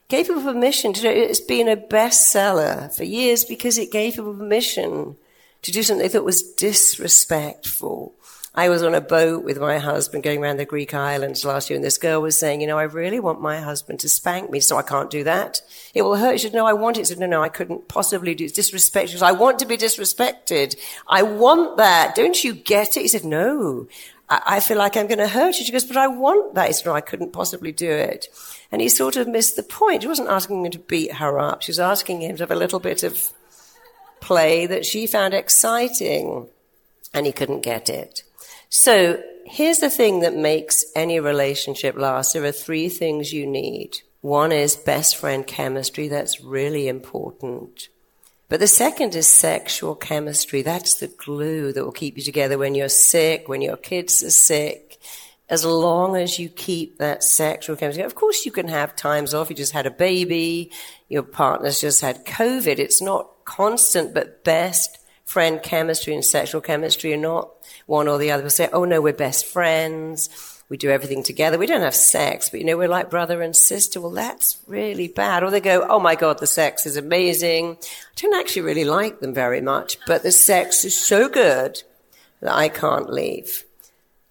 Gave 0.08 0.28
people 0.28 0.44
permission 0.44 0.94
to 0.94 1.02
do 1.02 1.10
it. 1.10 1.32
It's 1.32 1.40
been 1.40 1.68
a 1.68 1.76
bestseller 1.76 2.96
for 2.96 3.06
years 3.06 3.44
because 3.44 3.80
it 3.80 3.92
gave 3.92 4.14
people 4.14 4.36
permission 4.36 5.18
to 5.64 5.72
do 5.72 5.82
something 5.82 6.04
they 6.04 6.10
thought 6.10 6.26
was 6.26 6.44
disrespectful. 6.44 8.14
I 8.58 8.70
was 8.70 8.84
on 8.84 8.96
a 8.96 9.02
boat 9.02 9.44
with 9.44 9.60
my 9.60 9.80
husband 9.80 10.24
going 10.24 10.42
around 10.42 10.58
the 10.58 10.66
Greek 10.66 10.94
islands 10.94 11.44
last 11.44 11.70
year, 11.70 11.76
and 11.76 11.84
this 11.84 11.98
girl 11.98 12.22
was 12.22 12.40
saying, 12.40 12.62
you 12.62 12.68
know, 12.68 12.80
I 12.80 12.84
really 12.84 13.20
want 13.20 13.42
my 13.42 13.60
husband 13.60 14.00
to 14.00 14.10
spank 14.10 14.50
me, 14.50 14.62
so 14.62 14.78
I 14.78 14.82
can't 14.82 15.10
do 15.10 15.26
that. 15.26 15.62
It 15.94 16.04
will 16.04 16.16
hurt. 16.16 16.40
She 16.40 16.48
said, 16.48 16.54
no, 16.54 16.66
I 16.66 16.72
want 16.72 16.98
it. 16.98 17.02
She 17.02 17.06
said, 17.08 17.20
no, 17.20 17.26
no, 17.26 17.44
I 17.44 17.50
couldn't 17.50 17.90
possibly 17.90 18.34
do 18.34 18.46
it. 18.46 18.48
It's 18.48 18.56
disrespect. 18.56 19.10
She 19.10 19.18
said, 19.18 19.28
I 19.28 19.34
want 19.34 19.60
to 19.60 19.66
be 19.66 19.76
disrespected. 19.76 20.78
I 21.06 21.22
want 21.24 21.76
that. 21.78 22.16
Don't 22.16 22.42
you 22.44 22.54
get 22.54 22.96
it? 22.96 23.02
He 23.02 23.08
said, 23.10 23.26
no. 23.26 23.88
I, 24.28 24.60
feel 24.60 24.78
like 24.78 24.98
I'm 24.98 25.06
going 25.06 25.20
to 25.20 25.28
hurt 25.28 25.60
you. 25.60 25.66
She 25.66 25.72
goes, 25.72 25.86
but 25.86 25.98
I 25.98 26.08
want 26.08 26.56
that. 26.56 26.68
He 26.68 26.74
said, 26.74 26.88
no, 26.88 26.94
I 26.94 27.02
couldn't 27.02 27.34
possibly 27.34 27.72
do 27.72 27.92
it. 27.92 28.28
And 28.72 28.82
he 28.82 28.90
sort 28.90 29.18
of 29.18 29.28
missed 29.28 29.56
the 29.56 29.64
point. 29.64 30.02
She 30.02 30.08
wasn't 30.08 30.30
asking 30.30 30.66
him 30.66 30.72
to 30.72 30.80
beat 30.80 31.14
her 31.16 31.38
up. 31.38 31.62
She 31.62 31.70
was 31.70 31.80
asking 31.80 32.22
him 32.22 32.38
to 32.38 32.44
have 32.44 32.52
a 32.52 32.56
little 32.56 32.80
bit 32.80 33.04
of 33.04 33.32
play 34.22 34.66
that 34.66 34.86
she 34.86 35.06
found 35.06 35.36
exciting. 35.36 36.48
And 37.14 37.26
he 37.26 37.32
couldn't 37.32 37.62
get 37.62 37.88
it. 37.88 38.24
So 38.70 39.22
here's 39.46 39.80
the 39.80 39.90
thing 39.90 40.22
that 40.22 40.36
makes 40.36 40.86
any 40.96 41.20
relationship 41.20 41.96
last. 41.96 42.34
There 42.34 42.44
are 42.44 42.52
three 42.52 42.90
things 42.90 43.32
you 43.32 43.46
need. 43.46 43.98
One 44.22 44.52
is 44.52 44.76
best 44.76 45.18
friend 45.18 45.46
chemistry. 45.46 46.08
That's 46.08 46.42
really 46.42 46.88
important. 46.88 47.90
But 48.50 48.60
the 48.60 48.68
second 48.68 49.16
is 49.16 49.28
sexual 49.28 49.96
chemistry. 49.96 50.62
That's 50.62 50.96
the 50.96 51.08
glue 51.08 51.74
that 51.74 51.84
will 51.84 51.92
keep 51.92 52.18
you 52.18 52.24
together 52.24 52.58
when 52.58 52.76
you're 52.76 52.90
sick, 52.90 53.48
when 53.48 53.62
your 53.62 53.78
kids 53.78 54.24
are 54.24 54.30
sick. 54.30 55.00
As 55.48 55.64
long 55.64 56.16
as 56.16 56.40
you 56.40 56.50
keep 56.50 56.98
that 56.98 57.24
sexual 57.24 57.76
chemistry. 57.76 58.04
Of 58.04 58.16
course, 58.16 58.46
you 58.48 58.52
can 58.52 58.68
have 58.68 58.96
times 58.96 59.36
off. 59.36 59.52
You 59.52 59.56
just 59.56 59.74
had 59.74 59.86
a 59.86 59.92
baby. 59.92 60.72
Your 61.08 61.22
partner's 61.22 61.80
just 61.80 62.02
had 62.02 62.26
COVID. 62.26 62.80
It's 62.80 63.02
not 63.02 63.30
constant, 63.46 64.14
but 64.16 64.44
best 64.44 64.98
friend 65.24 65.62
chemistry 65.62 66.16
and 66.16 66.26
sexual 66.26 66.62
chemistry 66.62 67.14
are 67.14 67.18
not 67.18 67.55
one 67.86 68.08
or 68.08 68.18
the 68.18 68.32
other. 68.32 68.44
We'll 68.44 68.50
say, 68.50 68.70
oh 68.74 68.86
no, 68.86 69.02
we're 69.02 69.14
best 69.14 69.46
friends. 69.46 70.30
We 70.68 70.78
do 70.78 70.90
everything 70.90 71.22
together. 71.22 71.60
We 71.60 71.68
don't 71.68 71.82
have 71.82 71.94
sex, 71.94 72.50
but 72.50 72.60
you 72.60 72.66
know, 72.66 72.78
we're 72.78 72.88
like 72.88 73.12
brother 73.12 73.42
and 73.42 73.56
sister. 73.56 74.02
Well, 74.02 74.12
that's 74.12 74.58
really 74.66 75.08
bad. 75.08 75.44
Or 75.44 75.52
they 75.52 75.62
go, 75.62 75.86
oh 75.88 76.00
my 76.00 76.16
God, 76.16 76.40
the 76.40 76.48
sex 76.48 76.88
is 76.88 76.98
amazing. 76.98 77.78
I 77.80 78.22
don't 78.22 78.40
actually 78.40 78.64
really 78.64 78.86
like 78.86 79.20
them 79.20 79.34
very 79.34 79.62
much, 79.62 79.98
but 80.08 80.24
the 80.24 80.32
sex 80.32 80.84
is 80.84 81.00
so 81.00 81.30
good 81.30 81.84
that 82.42 82.56
I 82.56 82.70
can't 82.70 83.12
leave. 83.12 83.64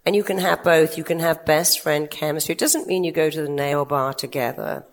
And 0.04 0.14
you 0.16 0.24
can 0.24 0.38
have 0.38 0.64
both. 0.64 0.98
You 0.98 1.04
can 1.04 1.20
have 1.20 1.46
best 1.46 1.80
friend 1.80 2.10
chemistry. 2.10 2.52
It 2.52 2.58
doesn't 2.58 2.86
mean 2.86 3.04
you 3.04 3.12
go 3.12 3.30
to 3.30 3.42
the 3.42 3.48
nail 3.48 3.84
bar 3.84 4.12
together 4.12 4.84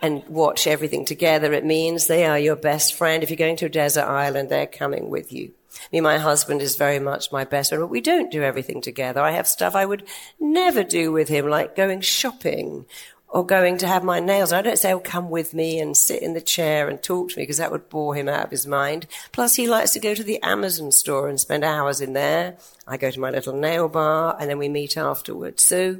and 0.00 0.26
watch 0.28 0.66
everything 0.66 1.04
together. 1.04 1.52
It 1.52 1.64
means 1.64 2.06
they 2.06 2.24
are 2.24 2.38
your 2.38 2.56
best 2.56 2.94
friend. 2.94 3.22
If 3.22 3.30
you're 3.30 3.36
going 3.36 3.56
to 3.56 3.66
a 3.66 3.70
desert 3.70 4.04
island, 4.04 4.48
they're 4.48 4.66
coming 4.66 5.08
with 5.08 5.32
you. 5.32 5.52
Me, 5.92 6.00
my 6.00 6.18
husband 6.18 6.62
is 6.62 6.76
very 6.76 6.98
much 6.98 7.32
my 7.32 7.44
best 7.44 7.70
friend, 7.70 7.82
but 7.82 7.88
we 7.88 8.00
don't 8.00 8.30
do 8.30 8.42
everything 8.42 8.80
together. 8.80 9.20
I 9.20 9.32
have 9.32 9.48
stuff 9.48 9.74
I 9.74 9.86
would 9.86 10.04
never 10.38 10.82
do 10.82 11.12
with 11.12 11.28
him, 11.28 11.48
like 11.48 11.76
going 11.76 12.00
shopping 12.00 12.86
or 13.28 13.44
going 13.44 13.76
to 13.78 13.86
have 13.86 14.04
my 14.04 14.20
nails. 14.20 14.52
I 14.52 14.62
don't 14.62 14.78
say, 14.78 14.92
oh, 14.92 15.00
come 15.00 15.30
with 15.30 15.52
me 15.52 15.78
and 15.80 15.96
sit 15.96 16.22
in 16.22 16.34
the 16.34 16.40
chair 16.40 16.88
and 16.88 17.02
talk 17.02 17.30
to 17.30 17.36
me 17.36 17.42
because 17.42 17.58
that 17.58 17.72
would 17.72 17.88
bore 17.88 18.14
him 18.14 18.28
out 18.28 18.44
of 18.44 18.50
his 18.50 18.66
mind. 18.66 19.06
Plus, 19.32 19.56
he 19.56 19.68
likes 19.68 19.92
to 19.92 20.00
go 20.00 20.14
to 20.14 20.22
the 20.22 20.42
Amazon 20.42 20.92
store 20.92 21.28
and 21.28 21.40
spend 21.40 21.64
hours 21.64 22.00
in 22.00 22.12
there. 22.12 22.56
I 22.86 22.96
go 22.96 23.10
to 23.10 23.20
my 23.20 23.30
little 23.30 23.54
nail 23.54 23.88
bar 23.88 24.36
and 24.40 24.48
then 24.48 24.58
we 24.58 24.68
meet 24.68 24.96
afterwards. 24.96 25.64
So 25.64 25.98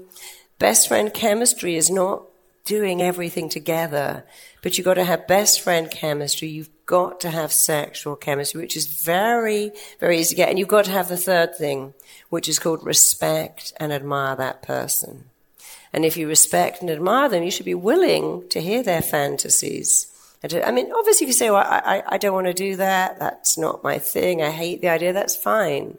best 0.59 0.89
friend 0.89 1.13
chemistry 1.13 1.77
is 1.77 1.91
not 1.91 2.23
doing 2.67 3.01
everything 3.01 3.49
together. 3.49 4.25
But 4.63 4.77
you've 4.77 4.85
got 4.85 4.95
to 4.95 5.05
have 5.05 5.27
best 5.27 5.63
friend 5.63 5.91
chemistry. 5.91 6.49
You've 6.49 6.69
got 6.85 7.21
to 7.21 7.31
have 7.31 7.53
sexual 7.53 8.17
chemistry, 8.17 8.61
which 8.61 8.77
is 8.77 8.87
very, 8.87 9.73
very 9.99 10.19
easy 10.19 10.35
to 10.35 10.37
get. 10.37 10.51
And 10.51 10.59
you've 10.59 10.69
got 10.69 10.85
to 10.85 10.91
have 10.91 11.09
the 11.09 11.17
third 11.17 11.57
thing, 11.57 11.95
which 12.29 12.49
is 12.49 12.59
called 12.59 12.85
respect 12.85 13.73
and 13.79 13.93
admire 13.93 14.37
that 14.37 14.63
person. 14.63 15.31
And 15.93 16.05
if 16.05 16.19
you 16.19 16.29
respect 16.29 16.83
and 16.83 16.91
admire 16.91 17.31
them, 17.31 17.43
you 17.43 17.51
should 17.51 17.65
be 17.65 17.75
willing 17.75 18.47
to 18.51 18.61
hear 18.61 18.83
their 18.83 19.01
fantasies. 19.01 20.13
I 20.45 20.71
mean, 20.71 20.93
obviously, 20.95 21.27
you 21.27 21.33
say, 21.33 21.51
well, 21.51 21.65
I, 21.67 22.03
I 22.07 22.19
don't 22.19 22.35
want 22.35 22.47
to 22.47 22.53
do 22.53 22.77
that, 22.77 23.19
that's 23.19 23.57
not 23.57 23.83
my 23.83 23.99
thing, 23.99 24.43
I 24.43 24.51
hate 24.51 24.81
the 24.81 24.89
idea, 24.89 25.13
that's 25.13 25.35
fine 25.35 25.99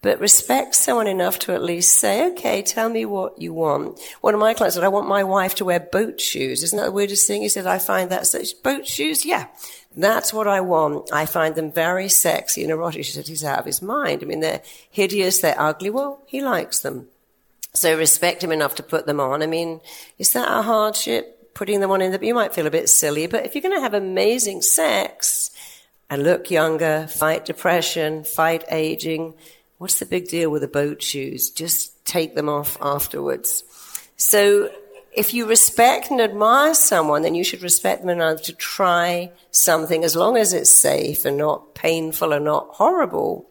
but 0.00 0.20
respect 0.20 0.74
someone 0.74 1.08
enough 1.08 1.38
to 1.40 1.52
at 1.52 1.62
least 1.62 1.98
say, 1.98 2.28
okay, 2.30 2.62
tell 2.62 2.88
me 2.88 3.04
what 3.04 3.40
you 3.40 3.52
want. 3.52 3.98
One 4.20 4.34
of 4.34 4.40
my 4.40 4.54
clients 4.54 4.76
said, 4.76 4.84
I 4.84 4.88
want 4.88 5.08
my 5.08 5.24
wife 5.24 5.56
to 5.56 5.64
wear 5.64 5.80
boat 5.80 6.20
shoes. 6.20 6.62
Isn't 6.62 6.78
that 6.78 6.86
the 6.86 6.92
weirdest 6.92 7.26
thing? 7.26 7.42
He 7.42 7.48
said, 7.48 7.66
I 7.66 7.78
find 7.78 8.10
that 8.10 8.26
such 8.26 8.62
boat 8.62 8.86
shoes. 8.86 9.26
Yeah, 9.26 9.46
that's 9.96 10.32
what 10.32 10.46
I 10.46 10.60
want. 10.60 11.12
I 11.12 11.26
find 11.26 11.56
them 11.56 11.72
very 11.72 12.08
sexy 12.08 12.62
and 12.62 12.70
erotic. 12.70 13.04
She 13.04 13.12
said, 13.12 13.26
he's 13.26 13.42
out 13.42 13.58
of 13.58 13.64
his 13.64 13.82
mind. 13.82 14.22
I 14.22 14.26
mean, 14.26 14.40
they're 14.40 14.62
hideous. 14.90 15.40
They're 15.40 15.60
ugly. 15.60 15.90
Well, 15.90 16.22
he 16.26 16.40
likes 16.40 16.80
them. 16.80 17.08
So 17.74 17.96
respect 17.96 18.42
him 18.42 18.52
enough 18.52 18.76
to 18.76 18.82
put 18.82 19.06
them 19.06 19.20
on. 19.20 19.42
I 19.42 19.46
mean, 19.46 19.80
is 20.18 20.32
that 20.32 20.48
a 20.48 20.62
hardship? 20.62 21.54
Putting 21.54 21.80
them 21.80 21.90
on 21.90 22.00
in 22.00 22.12
the, 22.12 22.24
you 22.24 22.34
might 22.34 22.54
feel 22.54 22.68
a 22.68 22.70
bit 22.70 22.88
silly, 22.88 23.26
but 23.26 23.44
if 23.44 23.54
you're 23.54 23.62
going 23.62 23.74
to 23.74 23.80
have 23.80 23.94
amazing 23.94 24.62
sex 24.62 25.50
and 26.08 26.22
look 26.22 26.52
younger, 26.52 27.08
fight 27.08 27.44
depression, 27.44 28.22
fight 28.22 28.62
aging, 28.70 29.34
what's 29.78 29.98
the 29.98 30.06
big 30.06 30.28
deal 30.28 30.50
with 30.50 30.62
the 30.62 30.68
boat 30.68 31.02
shoes? 31.02 31.50
Just 31.50 32.04
take 32.04 32.34
them 32.34 32.48
off 32.48 32.76
afterwards. 32.80 33.64
So 34.16 34.70
if 35.12 35.34
you 35.34 35.46
respect 35.46 36.10
and 36.10 36.20
admire 36.20 36.74
someone, 36.74 37.22
then 37.22 37.34
you 37.34 37.44
should 37.44 37.62
respect 37.62 38.02
them 38.02 38.10
enough 38.10 38.42
to 38.42 38.52
try 38.52 39.32
something 39.50 40.04
as 40.04 40.14
long 40.14 40.36
as 40.36 40.52
it's 40.52 40.70
safe 40.70 41.24
and 41.24 41.36
not 41.36 41.74
painful 41.74 42.32
and 42.32 42.44
not 42.44 42.68
horrible. 42.72 43.48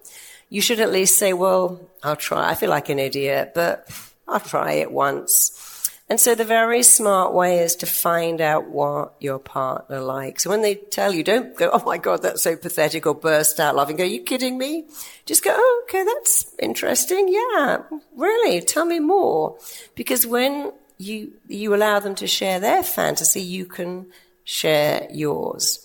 You 0.50 0.62
should 0.62 0.80
at 0.80 0.92
least 0.92 1.18
say, 1.18 1.34
well, 1.34 1.82
I'll 2.04 2.16
try. 2.16 2.50
I 2.50 2.56
feel 2.56 2.70
like 2.70 2.90
an 2.90 3.00
idiot, 3.00 3.52
but 3.54 3.90
I'll 4.28 4.40
try 4.40 4.74
it 4.74 4.92
once. 4.92 5.67
And 6.10 6.22
so 6.22 6.36
the 6.36 6.46
very 6.46 6.84
smart 6.84 7.34
way 7.34 7.60
is 7.60 7.76
to 7.78 7.86
find 7.86 8.40
out 8.40 8.70
what 8.70 9.16
your 9.20 9.40
partner 9.40 10.00
likes. 10.00 10.46
When 10.46 10.62
they 10.62 10.76
tell 10.76 11.14
you, 11.14 11.22
don't 11.22 11.56
go, 11.58 11.70
oh 11.74 11.84
my 11.86 11.98
God, 11.98 12.22
that's 12.22 12.44
so 12.44 12.56
pathetic 12.56 13.06
or 13.06 13.14
burst 13.14 13.60
out 13.60 13.76
laughing. 13.76 13.98
Go, 13.98 14.04
are 14.04 14.08
you 14.08 14.22
kidding 14.22 14.58
me? 14.58 14.86
Just 15.26 15.44
go, 15.44 15.52
oh, 15.54 15.84
okay, 15.84 16.06
that's 16.06 16.46
interesting. 16.60 17.28
Yeah, 17.28 17.84
really, 18.16 18.62
tell 18.62 18.86
me 18.86 19.00
more. 19.00 19.58
Because 19.96 20.26
when 20.26 20.72
you, 20.98 21.34
you 21.48 21.76
allow 21.76 22.00
them 22.00 22.16
to 22.16 22.28
share 22.28 22.62
their 22.62 22.84
fantasy, 22.84 23.42
you 23.42 23.66
can 23.66 24.08
share 24.46 25.08
yours. 25.12 25.84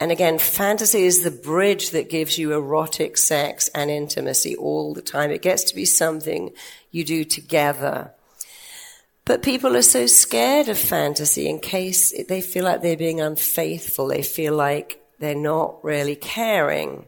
And 0.00 0.10
again, 0.10 0.38
fantasy 0.40 1.04
is 1.04 1.22
the 1.22 1.30
bridge 1.30 1.90
that 1.90 2.10
gives 2.10 2.38
you 2.38 2.54
erotic 2.54 3.16
sex 3.16 3.68
and 3.72 3.88
intimacy 3.88 4.56
all 4.56 4.94
the 4.94 5.02
time. 5.02 5.30
It 5.30 5.42
gets 5.42 5.62
to 5.64 5.76
be 5.76 5.84
something 5.84 6.50
you 6.90 7.04
do 7.04 7.22
together. 7.22 8.12
But 9.30 9.44
people 9.44 9.76
are 9.76 9.82
so 9.82 10.06
scared 10.06 10.68
of 10.68 10.76
fantasy 10.76 11.48
in 11.48 11.60
case 11.60 12.12
they 12.28 12.40
feel 12.40 12.64
like 12.64 12.82
they're 12.82 12.96
being 12.96 13.20
unfaithful. 13.20 14.08
They 14.08 14.22
feel 14.22 14.56
like 14.56 15.00
they're 15.20 15.36
not 15.36 15.84
really 15.84 16.16
caring. 16.16 17.06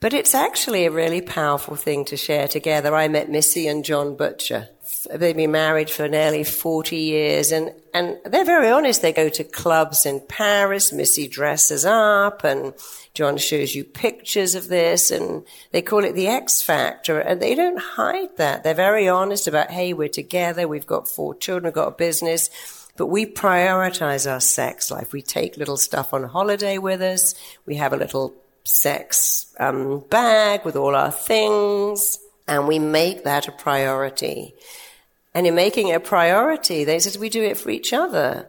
But 0.00 0.12
it's 0.12 0.34
actually 0.34 0.84
a 0.84 0.90
really 0.90 1.22
powerful 1.22 1.76
thing 1.76 2.04
to 2.04 2.16
share 2.18 2.46
together. 2.46 2.94
I 2.94 3.08
met 3.08 3.30
Missy 3.30 3.66
and 3.66 3.86
John 3.86 4.16
Butcher 4.16 4.68
they've 5.14 5.36
been 5.36 5.52
married 5.52 5.88
for 5.88 6.08
nearly 6.08 6.44
40 6.44 6.96
years 6.96 7.52
and, 7.52 7.72
and 7.94 8.18
they're 8.24 8.44
very 8.44 8.68
honest. 8.68 9.02
They 9.02 9.12
go 9.12 9.28
to 9.28 9.44
clubs 9.44 10.04
in 10.04 10.20
Paris. 10.28 10.92
Missy 10.92 11.28
dresses 11.28 11.84
up 11.84 12.44
and 12.44 12.74
John 13.14 13.38
shows 13.38 13.74
you 13.74 13.84
pictures 13.84 14.54
of 14.54 14.68
this 14.68 15.10
and 15.10 15.44
they 15.72 15.82
call 15.82 16.04
it 16.04 16.14
the 16.14 16.28
X 16.28 16.62
factor 16.62 17.20
and 17.20 17.40
they 17.40 17.54
don't 17.54 17.78
hide 17.78 18.36
that. 18.36 18.62
They're 18.62 18.74
very 18.74 19.08
honest 19.08 19.46
about, 19.46 19.70
hey, 19.70 19.92
we're 19.92 20.08
together. 20.08 20.68
We've 20.68 20.86
got 20.86 21.08
four 21.08 21.34
children. 21.34 21.64
We've 21.64 21.74
got 21.74 21.88
a 21.88 21.96
business, 21.96 22.50
but 22.96 23.06
we 23.06 23.26
prioritize 23.26 24.30
our 24.30 24.40
sex 24.40 24.90
life. 24.90 25.12
We 25.12 25.22
take 25.22 25.56
little 25.56 25.76
stuff 25.76 26.12
on 26.12 26.24
holiday 26.24 26.78
with 26.78 27.00
us. 27.00 27.34
We 27.66 27.76
have 27.76 27.92
a 27.92 27.96
little 27.96 28.34
sex 28.64 29.54
um, 29.58 30.04
bag 30.10 30.64
with 30.64 30.76
all 30.76 30.94
our 30.94 31.10
things 31.10 32.18
and 32.50 32.66
we 32.66 32.78
make 32.80 33.24
that 33.24 33.46
a 33.48 33.52
priority. 33.52 34.54
And 35.34 35.46
in 35.46 35.54
making 35.54 35.88
it 35.88 35.94
a 35.94 36.00
priority, 36.00 36.84
they 36.84 36.98
said 36.98 37.20
we 37.20 37.28
do 37.28 37.42
it 37.42 37.56
for 37.56 37.70
each 37.70 37.92
other. 37.92 38.48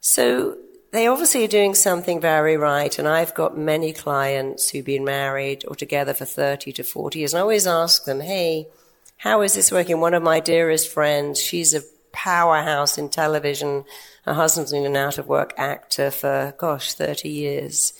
So 0.00 0.56
they 0.92 1.06
obviously 1.06 1.44
are 1.44 1.48
doing 1.48 1.74
something 1.74 2.20
very 2.20 2.56
right. 2.56 2.98
And 2.98 3.08
I've 3.08 3.34
got 3.34 3.58
many 3.58 3.92
clients 3.92 4.70
who've 4.70 4.84
been 4.84 5.04
married 5.04 5.64
or 5.66 5.74
together 5.74 6.14
for 6.14 6.24
30 6.24 6.72
to 6.72 6.84
40 6.84 7.18
years. 7.18 7.32
And 7.32 7.38
I 7.38 7.42
always 7.42 7.66
ask 7.66 8.04
them, 8.04 8.20
hey, 8.20 8.68
how 9.16 9.42
is 9.42 9.54
this 9.54 9.70
working? 9.70 10.00
One 10.00 10.14
of 10.14 10.22
my 10.22 10.40
dearest 10.40 10.90
friends, 10.92 11.40
she's 11.40 11.74
a 11.74 11.82
powerhouse 12.12 12.98
in 12.98 13.08
television. 13.08 13.84
Her 14.24 14.34
husband's 14.34 14.72
been 14.72 14.86
an 14.86 14.96
out 14.96 15.18
of 15.18 15.26
work 15.26 15.52
actor 15.56 16.10
for, 16.10 16.54
gosh, 16.58 16.94
30 16.94 17.28
years. 17.28 17.92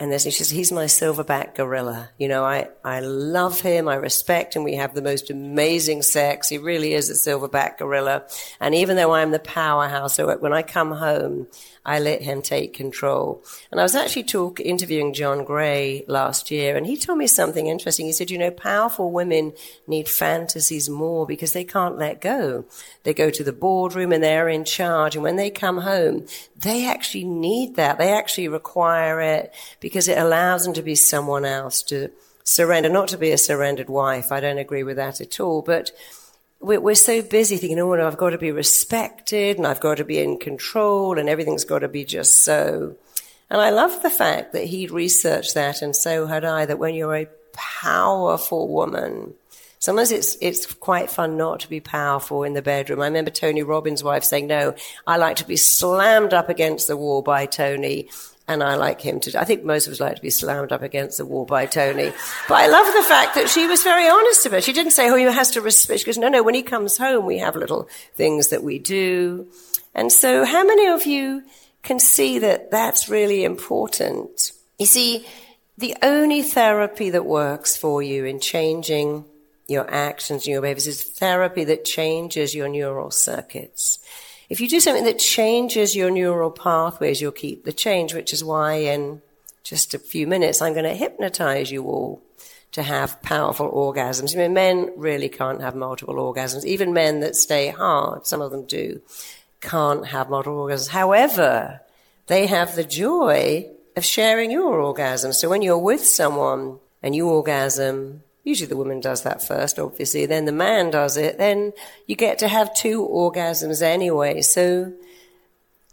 And 0.00 0.10
there's, 0.10 0.24
she 0.24 0.32
says, 0.32 0.50
he's 0.50 0.72
my 0.72 0.86
silverback 0.86 1.54
gorilla. 1.54 2.10
You 2.18 2.26
know, 2.26 2.44
I, 2.44 2.68
I 2.84 2.98
love 2.98 3.60
him. 3.60 3.86
I 3.88 3.94
respect 3.94 4.56
him. 4.56 4.64
We 4.64 4.74
have 4.74 4.92
the 4.92 5.02
most 5.02 5.30
amazing 5.30 6.02
sex. 6.02 6.48
He 6.48 6.58
really 6.58 6.94
is 6.94 7.10
a 7.10 7.12
silverback 7.30 7.78
gorilla. 7.78 8.24
And 8.60 8.74
even 8.74 8.96
though 8.96 9.12
I'm 9.12 9.30
the 9.30 9.38
powerhouse, 9.38 10.18
when 10.18 10.52
I 10.52 10.62
come 10.62 10.90
home, 10.90 11.46
I 11.86 11.98
let 11.98 12.22
him 12.22 12.40
take 12.40 12.72
control. 12.72 13.44
And 13.70 13.78
I 13.78 13.82
was 13.82 13.94
actually 13.94 14.22
talk, 14.22 14.58
interviewing 14.58 15.12
John 15.12 15.44
Gray 15.44 16.04
last 16.06 16.50
year, 16.50 16.76
and 16.76 16.86
he 16.86 16.96
told 16.96 17.18
me 17.18 17.26
something 17.26 17.66
interesting. 17.66 18.06
He 18.06 18.12
said, 18.12 18.30
you 18.30 18.38
know, 18.38 18.50
powerful 18.50 19.10
women 19.10 19.52
need 19.86 20.08
fantasies 20.08 20.88
more 20.88 21.26
because 21.26 21.52
they 21.52 21.64
can't 21.64 21.98
let 21.98 22.20
go. 22.20 22.64
They 23.02 23.12
go 23.12 23.28
to 23.28 23.44
the 23.44 23.52
boardroom 23.52 24.12
and 24.12 24.24
they're 24.24 24.48
in 24.48 24.64
charge. 24.64 25.14
And 25.14 25.22
when 25.22 25.36
they 25.36 25.50
come 25.50 25.78
home, 25.78 26.26
they 26.56 26.88
actually 26.88 27.24
need 27.24 27.76
that. 27.76 27.98
They 27.98 28.12
actually 28.12 28.48
require 28.48 29.20
it 29.20 29.52
because 29.80 30.08
it 30.08 30.18
allows 30.18 30.64
them 30.64 30.74
to 30.74 30.82
be 30.82 30.94
someone 30.94 31.44
else, 31.44 31.82
to 31.84 32.10
surrender, 32.44 32.88
not 32.88 33.08
to 33.08 33.18
be 33.18 33.30
a 33.30 33.38
surrendered 33.38 33.90
wife. 33.90 34.32
I 34.32 34.40
don't 34.40 34.58
agree 34.58 34.84
with 34.84 34.96
that 34.96 35.20
at 35.20 35.38
all, 35.38 35.60
but 35.60 35.92
we're, 36.64 36.80
we're 36.80 36.94
so 36.94 37.22
busy 37.22 37.56
thinking, 37.58 37.78
oh, 37.78 37.94
no, 37.94 38.06
I've 38.06 38.16
got 38.16 38.30
to 38.30 38.38
be 38.38 38.50
respected 38.50 39.58
and 39.58 39.66
I've 39.66 39.80
got 39.80 39.98
to 39.98 40.04
be 40.04 40.18
in 40.18 40.38
control 40.38 41.18
and 41.18 41.28
everything's 41.28 41.64
got 41.64 41.80
to 41.80 41.88
be 41.88 42.04
just 42.04 42.42
so. 42.42 42.96
And 43.50 43.60
I 43.60 43.70
love 43.70 44.02
the 44.02 44.10
fact 44.10 44.52
that 44.54 44.64
he'd 44.64 44.90
researched 44.90 45.54
that 45.54 45.82
and 45.82 45.94
so 45.94 46.26
had 46.26 46.44
I, 46.44 46.66
that 46.66 46.78
when 46.78 46.94
you're 46.94 47.14
a 47.14 47.28
powerful 47.52 48.68
woman, 48.68 49.34
sometimes 49.78 50.10
it's, 50.10 50.36
it's 50.40 50.72
quite 50.72 51.10
fun 51.10 51.36
not 51.36 51.60
to 51.60 51.68
be 51.68 51.80
powerful 51.80 52.42
in 52.42 52.54
the 52.54 52.62
bedroom. 52.62 53.02
I 53.02 53.06
remember 53.06 53.30
Tony 53.30 53.62
Robbins' 53.62 54.02
wife 54.02 54.24
saying, 54.24 54.46
no, 54.46 54.74
I 55.06 55.18
like 55.18 55.36
to 55.36 55.46
be 55.46 55.56
slammed 55.56 56.32
up 56.32 56.48
against 56.48 56.88
the 56.88 56.96
wall 56.96 57.20
by 57.20 57.46
Tony 57.46 58.08
and 58.46 58.62
I 58.62 58.74
like 58.74 59.00
him 59.00 59.20
to. 59.20 59.40
I 59.40 59.44
think 59.44 59.64
most 59.64 59.86
of 59.86 59.92
us 59.92 60.00
like 60.00 60.16
to 60.16 60.22
be 60.22 60.30
slammed 60.30 60.72
up 60.72 60.82
against 60.82 61.18
the 61.18 61.24
wall 61.24 61.44
by 61.46 61.66
Tony. 61.66 62.12
But 62.48 62.54
I 62.54 62.66
love 62.66 62.86
the 62.86 63.08
fact 63.08 63.34
that 63.36 63.48
she 63.48 63.66
was 63.66 63.82
very 63.82 64.08
honest 64.08 64.44
about 64.44 64.58
it. 64.58 64.64
She 64.64 64.72
didn't 64.72 64.92
say, 64.92 65.08
"Oh, 65.08 65.16
he 65.16 65.24
has 65.24 65.50
to 65.52 65.60
respect." 65.60 66.00
She 66.00 66.06
goes, 66.06 66.18
"No, 66.18 66.28
no. 66.28 66.42
When 66.42 66.54
he 66.54 66.62
comes 66.62 66.98
home, 66.98 67.24
we 67.24 67.38
have 67.38 67.56
little 67.56 67.88
things 68.14 68.48
that 68.48 68.62
we 68.62 68.78
do." 68.78 69.46
And 69.94 70.12
so, 70.12 70.44
how 70.44 70.64
many 70.64 70.86
of 70.86 71.06
you 71.06 71.44
can 71.82 71.98
see 71.98 72.38
that 72.40 72.70
that's 72.70 73.08
really 73.08 73.44
important? 73.44 74.52
You 74.78 74.86
see, 74.86 75.26
the 75.78 75.96
only 76.02 76.42
therapy 76.42 77.10
that 77.10 77.24
works 77.24 77.76
for 77.76 78.02
you 78.02 78.24
in 78.24 78.40
changing 78.40 79.24
your 79.66 79.90
actions 79.90 80.42
and 80.42 80.52
your 80.52 80.60
behaviors 80.60 80.86
is 80.86 81.02
therapy 81.02 81.64
that 81.64 81.84
changes 81.84 82.54
your 82.54 82.68
neural 82.68 83.10
circuits. 83.10 83.98
If 84.48 84.60
you 84.60 84.68
do 84.68 84.80
something 84.80 85.04
that 85.04 85.18
changes 85.18 85.96
your 85.96 86.10
neural 86.10 86.50
pathways, 86.50 87.20
you'll 87.20 87.32
keep 87.32 87.64
the 87.64 87.72
change, 87.72 88.14
which 88.14 88.32
is 88.32 88.44
why 88.44 88.74
in 88.74 89.22
just 89.62 89.94
a 89.94 89.98
few 89.98 90.26
minutes 90.26 90.60
I'm 90.60 90.74
going 90.74 90.84
to 90.84 90.94
hypnotize 90.94 91.70
you 91.70 91.84
all 91.84 92.22
to 92.72 92.82
have 92.82 93.22
powerful 93.22 93.70
orgasms. 93.70 94.34
I 94.34 94.38
mean, 94.38 94.52
men 94.52 94.90
really 94.96 95.28
can't 95.28 95.60
have 95.60 95.76
multiple 95.76 96.16
orgasms. 96.16 96.64
Even 96.64 96.92
men 96.92 97.20
that 97.20 97.36
stay 97.36 97.68
hard, 97.68 98.26
some 98.26 98.42
of 98.42 98.50
them 98.50 98.64
do, 98.64 99.00
can't 99.60 100.08
have 100.08 100.28
multiple 100.28 100.66
orgasms. 100.66 100.88
However, 100.88 101.80
they 102.26 102.46
have 102.46 102.74
the 102.74 102.82
joy 102.82 103.70
of 103.96 104.04
sharing 104.04 104.50
your 104.50 104.80
orgasm. 104.80 105.32
So 105.32 105.48
when 105.48 105.62
you're 105.62 105.78
with 105.78 106.04
someone 106.04 106.80
and 107.00 107.14
you 107.14 107.28
orgasm, 107.28 108.23
Usually 108.44 108.68
the 108.68 108.76
woman 108.76 109.00
does 109.00 109.22
that 109.22 109.42
first, 109.42 109.78
obviously. 109.78 110.26
Then 110.26 110.44
the 110.44 110.52
man 110.52 110.90
does 110.90 111.16
it. 111.16 111.38
Then 111.38 111.72
you 112.06 112.14
get 112.14 112.38
to 112.38 112.48
have 112.48 112.74
two 112.74 113.02
orgasms 113.02 113.82
anyway. 113.82 114.42
So 114.42 114.92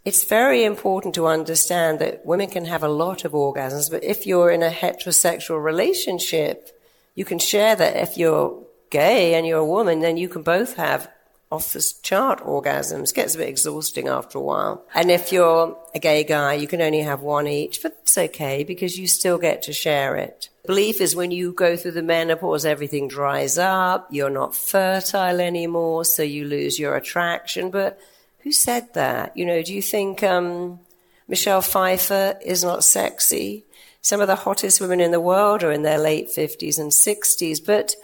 it's 0.04 0.24
very 0.24 0.64
important 0.64 1.14
to 1.14 1.26
understand 1.26 1.98
that 2.00 2.26
women 2.26 2.50
can 2.50 2.66
have 2.66 2.82
a 2.82 2.88
lot 2.88 3.24
of 3.24 3.32
orgasms, 3.32 3.90
but 3.90 4.02
if 4.02 4.26
you're 4.26 4.50
in 4.50 4.62
a 4.62 4.70
heterosexual 4.70 5.62
relationship, 5.62 6.76
you 7.14 7.24
can 7.24 7.38
share 7.38 7.76
that. 7.76 7.96
If 7.96 8.18
you're 8.18 8.62
gay 8.90 9.34
and 9.34 9.46
you're 9.46 9.58
a 9.58 9.64
woman, 9.64 10.00
then 10.00 10.16
you 10.16 10.28
can 10.28 10.42
both 10.42 10.74
have 10.74 11.08
off 11.52 11.72
the 11.72 11.94
chart 12.02 12.40
orgasms. 12.40 13.10
It 13.10 13.14
gets 13.14 13.34
a 13.34 13.38
bit 13.38 13.48
exhausting 13.48 14.08
after 14.08 14.38
a 14.38 14.42
while. 14.42 14.84
And 14.94 15.10
if 15.10 15.32
you're 15.32 15.78
a 15.94 15.98
gay 15.98 16.24
guy, 16.24 16.54
you 16.54 16.66
can 16.66 16.82
only 16.82 17.02
have 17.02 17.20
one 17.20 17.46
each, 17.46 17.82
but 17.82 17.98
it's 18.02 18.18
okay 18.18 18.64
because 18.64 18.98
you 18.98 19.06
still 19.06 19.38
get 19.38 19.62
to 19.62 19.72
share 19.72 20.16
it. 20.16 20.48
Belief 20.64 21.00
is 21.00 21.16
when 21.16 21.32
you 21.32 21.52
go 21.52 21.76
through 21.76 21.90
the 21.92 22.02
menopause, 22.02 22.64
everything 22.64 23.08
dries 23.08 23.58
up, 23.58 24.06
you're 24.10 24.30
not 24.30 24.54
fertile 24.54 25.40
anymore, 25.40 26.04
so 26.04 26.22
you 26.22 26.44
lose 26.44 26.78
your 26.78 26.94
attraction. 26.94 27.68
But 27.68 27.98
who 28.40 28.52
said 28.52 28.94
that? 28.94 29.36
You 29.36 29.44
know, 29.44 29.60
do 29.62 29.74
you 29.74 29.82
think 29.82 30.22
um, 30.22 30.78
Michelle 31.26 31.62
Pfeiffer 31.62 32.38
is 32.44 32.62
not 32.62 32.84
sexy? 32.84 33.64
Some 34.02 34.20
of 34.20 34.28
the 34.28 34.36
hottest 34.36 34.80
women 34.80 35.00
in 35.00 35.10
the 35.10 35.20
world 35.20 35.64
are 35.64 35.72
in 35.72 35.82
their 35.82 35.98
late 35.98 36.28
50s 36.28 36.78
and 36.78 36.92
60s. 36.92 37.64
But 37.64 37.96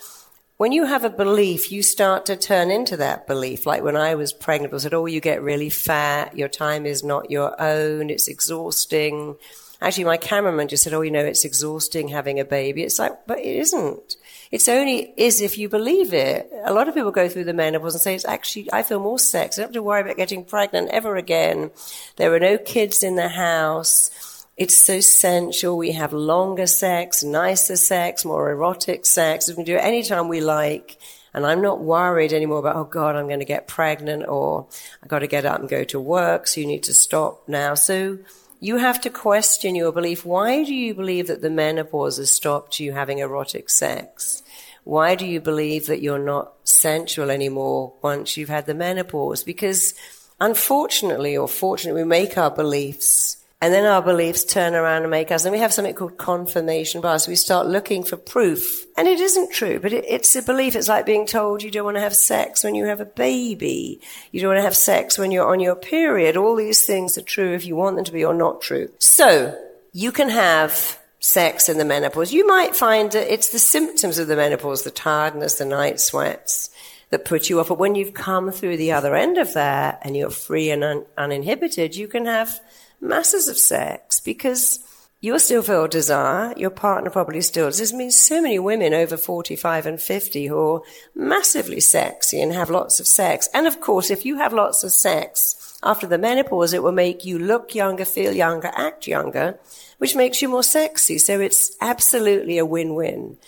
when 0.57 0.73
you 0.73 0.85
have 0.87 1.05
a 1.05 1.11
belief, 1.11 1.71
you 1.71 1.85
start 1.85 2.27
to 2.27 2.35
turn 2.35 2.73
into 2.73 2.97
that 2.97 3.29
belief. 3.29 3.67
Like 3.67 3.85
when 3.85 3.97
I 3.97 4.17
was 4.17 4.33
pregnant, 4.33 4.75
I 4.75 4.79
said, 4.79 4.95
oh, 4.95 5.07
you 5.07 5.21
get 5.21 5.43
really 5.43 5.71
fat, 5.71 6.37
your 6.37 6.49
time 6.49 6.87
is 6.87 7.05
not 7.05 7.31
your 7.31 7.61
own, 7.61 8.11
it's 8.11 8.27
exhausting 8.27 9.37
Actually, 9.81 10.05
my 10.05 10.17
cameraman 10.17 10.67
just 10.67 10.83
said, 10.83 10.93
oh, 10.93 11.03
you 11.03 11.11
know, 11.11 11.25
it's 11.25 11.45
exhausting 11.45 12.09
having 12.09 12.41
a 12.41 12.45
baby. 12.45 12.83
It's 12.83 12.99
like, 12.99 13.27
but 13.27 13.39
it 13.39 13.57
isn't. 13.59 14.17
It's 14.51 14.69
only 14.69 15.13
is 15.17 15.41
if 15.41 15.57
you 15.57 15.69
believe 15.69 16.13
it. 16.13 16.51
A 16.65 16.73
lot 16.73 16.89
of 16.89 16.95
people 16.95 17.13
go 17.13 17.29
through 17.29 17.45
the 17.45 17.53
menopause 17.53 17.95
and 17.95 18.03
say, 18.03 18.15
it's 18.15 18.25
actually, 18.25 18.69
I 18.73 18.83
feel 18.83 18.99
more 18.99 19.21
sex. 19.21 19.57
I 19.57 19.63
don't 19.63 19.69
have 19.69 19.75
to 19.75 19.83
worry 19.83 20.01
about 20.01 20.17
getting 20.17 20.45
pregnant 20.45 20.91
ever 20.91 21.17
again. 21.17 21.71
There 22.17 22.35
are 22.35 22.41
no 22.41 22.59
kids 22.59 23.05
in 23.05 23.15
the 23.15 23.29
house. 23.29 24.47
It's 24.57 24.77
so 24.77 24.99
sensual. 24.99 25.77
We 25.77 25.93
have 25.93 26.13
longer 26.13 26.67
sex, 26.67 27.23
nicer 27.23 27.77
sex, 27.77 28.25
more 28.25 28.51
erotic 28.51 29.07
sex. 29.07 29.49
We 29.49 29.55
can 29.55 29.65
do 29.65 29.77
it 29.77 29.85
anytime 29.85 30.27
we 30.27 30.41
like. 30.41 30.99
And 31.33 31.47
I'm 31.47 31.63
not 31.63 31.81
worried 31.81 32.33
anymore 32.33 32.59
about, 32.59 32.75
oh 32.75 32.85
God, 32.85 33.15
I'm 33.15 33.29
going 33.29 33.39
to 33.39 33.45
get 33.45 33.69
pregnant 33.69 34.25
or 34.27 34.67
I've 35.03 35.09
got 35.09 35.21
to 35.21 35.29
get 35.29 35.45
up 35.45 35.61
and 35.61 35.69
go 35.69 35.85
to 35.85 36.01
work. 36.01 36.49
So 36.49 36.61
you 36.61 36.67
need 36.67 36.83
to 36.85 36.95
stop 36.95 37.49
now. 37.49 37.75
So 37.75 38.19
you 38.61 38.77
have 38.79 39.01
to 39.03 39.11
question 39.11 39.75
your 39.75 39.93
belief. 39.93 40.25
Why 40.25 40.65
do 40.65 40.75
you 40.75 40.95
believe 40.95 41.29
that 41.29 41.43
the 41.43 41.51
menopause 41.51 42.17
has 42.17 42.31
stopped 42.31 42.81
you 42.81 42.93
having 42.93 43.19
erotic 43.19 43.71
sex? 43.71 44.43
Why 44.85 45.15
do 45.15 45.27
you 45.27 45.41
believe 45.41 45.87
that 45.87 46.03
you're 46.03 46.19
not 46.19 46.55
sensual 46.65 47.31
anymore 47.31 47.93
once 48.03 48.37
you've 48.37 48.49
had 48.49 48.67
the 48.67 48.75
menopause? 48.75 49.45
Because 49.45 49.95
unfortunately 50.41 51.37
or 51.37 51.49
fortunately, 51.49 52.03
we 52.03 52.09
make 52.09 52.39
our 52.39 52.51
beliefs 52.51 53.37
and 53.61 53.75
then 53.75 53.85
our 53.85 54.01
beliefs 54.01 54.45
turn 54.45 54.75
around 54.75 55.03
and 55.03 55.11
make 55.11 55.33
us, 55.33 55.45
and 55.45 55.53
we 55.53 55.59
have 55.59 55.73
something 55.73 55.95
called 55.95 56.17
confirmation 56.17 57.01
bias. 57.01 57.27
We 57.27 57.35
start 57.35 57.67
looking 57.67 58.05
for 58.05 58.17
proof. 58.17 58.87
And 58.97 59.09
it 59.09 59.19
isn't 59.19 59.53
true, 59.53 59.81
but 59.81 59.93
it, 59.93 60.05
it's 60.07 60.37
a 60.37 60.43
belief. 60.43 60.77
It's 60.77 60.89
like 60.89 61.07
being 61.07 61.27
told 61.27 61.63
you 61.63 61.71
don't 61.71 61.85
want 61.85 61.97
to 61.97 62.03
have 62.03 62.15
sex 62.15 62.63
when 62.63 62.77
you 62.77 62.85
have 62.85 63.01
a 63.01 63.05
baby. 63.05 64.01
You 64.31 64.41
don't 64.41 64.51
want 64.51 64.59
to 64.59 64.63
have 64.63 64.77
sex 64.77 65.19
when 65.19 65.33
you're 65.33 65.49
on 65.49 65.59
your 65.59 65.75
period. 65.75 66.37
All 66.37 66.55
these 66.55 66.85
things 66.85 67.19
are 67.19 67.23
true 67.23 67.53
if 67.53 67.67
you 67.67 67.75
want 67.75 67.97
them 67.97 68.05
to 68.05 68.13
be 68.13 68.25
or 68.25 68.35
not 68.35 68.61
true. 68.61 68.91
So, 68.99 69.59
you 69.93 70.13
can 70.13 70.29
have 70.29 70.99
sex 71.21 71.69
in 71.69 71.79
the 71.79 71.85
menopause. 71.85 72.33
You 72.33 72.47
might 72.47 72.77
find 72.77 73.11
that 73.13 73.33
it's 73.33 73.51
the 73.51 73.59
symptoms 73.59 74.19
of 74.19 74.29
the 74.29 74.37
menopause, 74.37 74.85
the 74.85 74.91
tiredness, 74.93 75.55
the 75.55 75.65
night 75.65 75.99
sweats 75.99 76.71
that 77.11 77.25
put 77.25 77.49
you 77.49 77.59
off. 77.59 77.69
But 77.69 77.79
when 77.79 77.95
you've 77.95 78.15
come 78.15 78.51
through 78.51 78.77
the 78.77 78.93
other 78.93 79.15
end 79.15 79.39
of 79.39 79.55
that 79.55 80.01
and 80.03 80.17
you're 80.17 80.31
free 80.31 80.71
and 80.71 80.85
un- 80.85 81.07
uninhibited, 81.17 81.97
you 81.97 82.07
can 82.07 82.27
have 82.27 82.61
masses 83.01 83.49
of 83.49 83.59
sex 83.59 84.21
because 84.21 84.81
you 85.21 85.37
still 85.41 85.63
feel 85.63 85.89
desire, 85.89 86.55
your 86.57 86.71
partner 86.71 87.11
probably 87.11 87.41
still 87.41 87.67
does. 87.67 87.79
This 87.79 87.93
means 87.93 88.17
so 88.17 88.41
many 88.41 88.59
women 88.61 88.95
over 88.95 89.17
45 89.17 89.87
and 89.87 90.01
50 90.01 90.47
who 90.47 90.59
are 90.59 90.83
massively 91.15 91.81
sexy 91.81 92.41
and 92.41 92.53
have 92.53 92.71
lots 92.71 93.01
of 93.01 93.07
sex. 93.09 93.49
And 93.53 93.67
of 93.67 93.81
course, 93.81 94.11
if 94.11 94.25
you 94.25 94.37
have 94.37 94.53
lots 94.53 94.85
of 94.85 94.93
sex 94.93 95.77
after 95.83 96.07
the 96.07 96.19
menopause, 96.19 96.73
it 96.73 96.85
will 96.85 96.93
make 96.93 97.25
you 97.25 97.37
look 97.37 97.75
younger, 97.75 98.05
feel 98.05 98.33
younger, 98.33 98.71
act 98.75 99.09
younger, 99.09 99.59
which 99.99 100.15
makes 100.15 100.41
you 100.41 100.49
more 100.49 100.63
sexy. 100.63 101.19
So 101.19 101.41
it's 101.41 101.77
absolutely 101.81 102.59
a 102.59 102.67
win-win. 102.67 103.39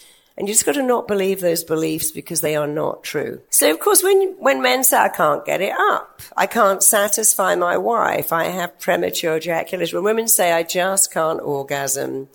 And 0.40 0.48
you 0.48 0.54
just 0.54 0.64
got 0.64 0.76
to 0.76 0.82
not 0.82 1.06
believe 1.06 1.40
those 1.40 1.64
beliefs 1.64 2.12
because 2.12 2.40
they 2.40 2.56
are 2.56 2.66
not 2.66 3.02
true. 3.02 3.42
So 3.50 3.70
of 3.70 3.78
course, 3.78 4.02
when, 4.02 4.36
when 4.38 4.62
men 4.62 4.84
say, 4.84 4.96
I 4.96 5.10
can't 5.10 5.44
get 5.44 5.60
it 5.60 5.74
up, 5.78 6.22
I 6.34 6.46
can't 6.46 6.82
satisfy 6.82 7.56
my 7.56 7.76
wife, 7.76 8.32
I 8.32 8.44
have 8.44 8.80
premature 8.80 9.36
ejaculation, 9.36 9.98
when 9.98 10.04
women 10.04 10.28
say, 10.28 10.50
I 10.50 10.62
just 10.62 11.12
can't 11.12 11.42
orgasm, 11.42 12.28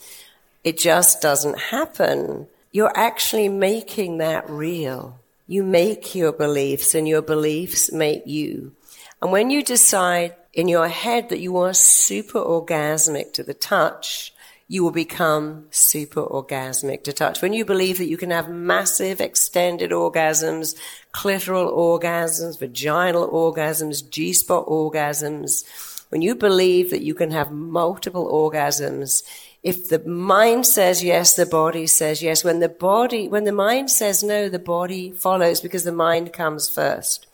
it 0.64 0.78
just 0.78 1.20
doesn't 1.20 1.58
happen, 1.58 2.46
you're 2.72 2.96
actually 2.96 3.50
making 3.50 4.20
that 4.20 4.48
real. 4.52 5.20
You 5.48 5.64
make 5.64 6.14
your 6.14 6.32
beliefs 6.32 6.94
and 6.94 7.08
your 7.08 7.24
beliefs 7.24 7.92
make 7.92 8.28
you. 8.28 8.74
And 9.20 9.32
when 9.32 9.50
you 9.50 9.64
decide 9.64 10.36
in 10.54 10.68
your 10.68 10.88
head 10.88 11.30
that 11.30 11.40
you 11.40 11.58
are 11.58 11.74
super 11.74 12.40
orgasmic 12.40 13.34
to 13.34 13.44
the 13.44 13.56
touch, 13.56 14.32
you 14.68 14.84
will 14.84 14.92
become 14.92 15.66
super 15.70 16.24
orgasmic 16.24 17.04
to 17.04 17.14
touch. 17.14 17.42
When 17.42 17.54
you 17.54 17.66
believe 17.66 18.00
that 18.00 18.10
you 18.10 18.18
can 18.18 18.32
have 18.32 18.50
massive 18.50 19.22
extended 19.22 19.92
orgasms, 19.92 20.76
clitoral 21.14 21.72
orgasms, 21.72 22.60
vaginal 22.60 23.30
orgasms, 23.30 24.10
G-spot 24.10 24.66
orgasms, 24.66 25.64
when 26.10 26.22
you 26.22 26.34
believe 26.34 26.90
that 26.90 27.04
you 27.04 27.14
can 27.14 27.32
have 27.32 27.52
multiple 27.52 28.28
orgasms, 28.32 29.24
if 29.62 29.90
the 29.90 30.00
mind 30.08 30.66
says 30.66 31.04
yes, 31.04 31.36
the 31.36 31.46
body 31.46 31.88
says 31.88 32.22
yes. 32.22 32.44
When 32.44 32.60
the 32.60 32.70
body, 32.70 33.28
when 33.28 33.46
the 33.46 33.52
mind 33.52 33.90
says 33.90 34.24
no, 34.24 34.48
the 34.48 34.60
body 34.60 35.12
follows 35.12 35.62
because 35.62 35.84
the 35.84 35.92
mind 35.92 36.34
comes 36.34 36.70
first. 36.70 37.26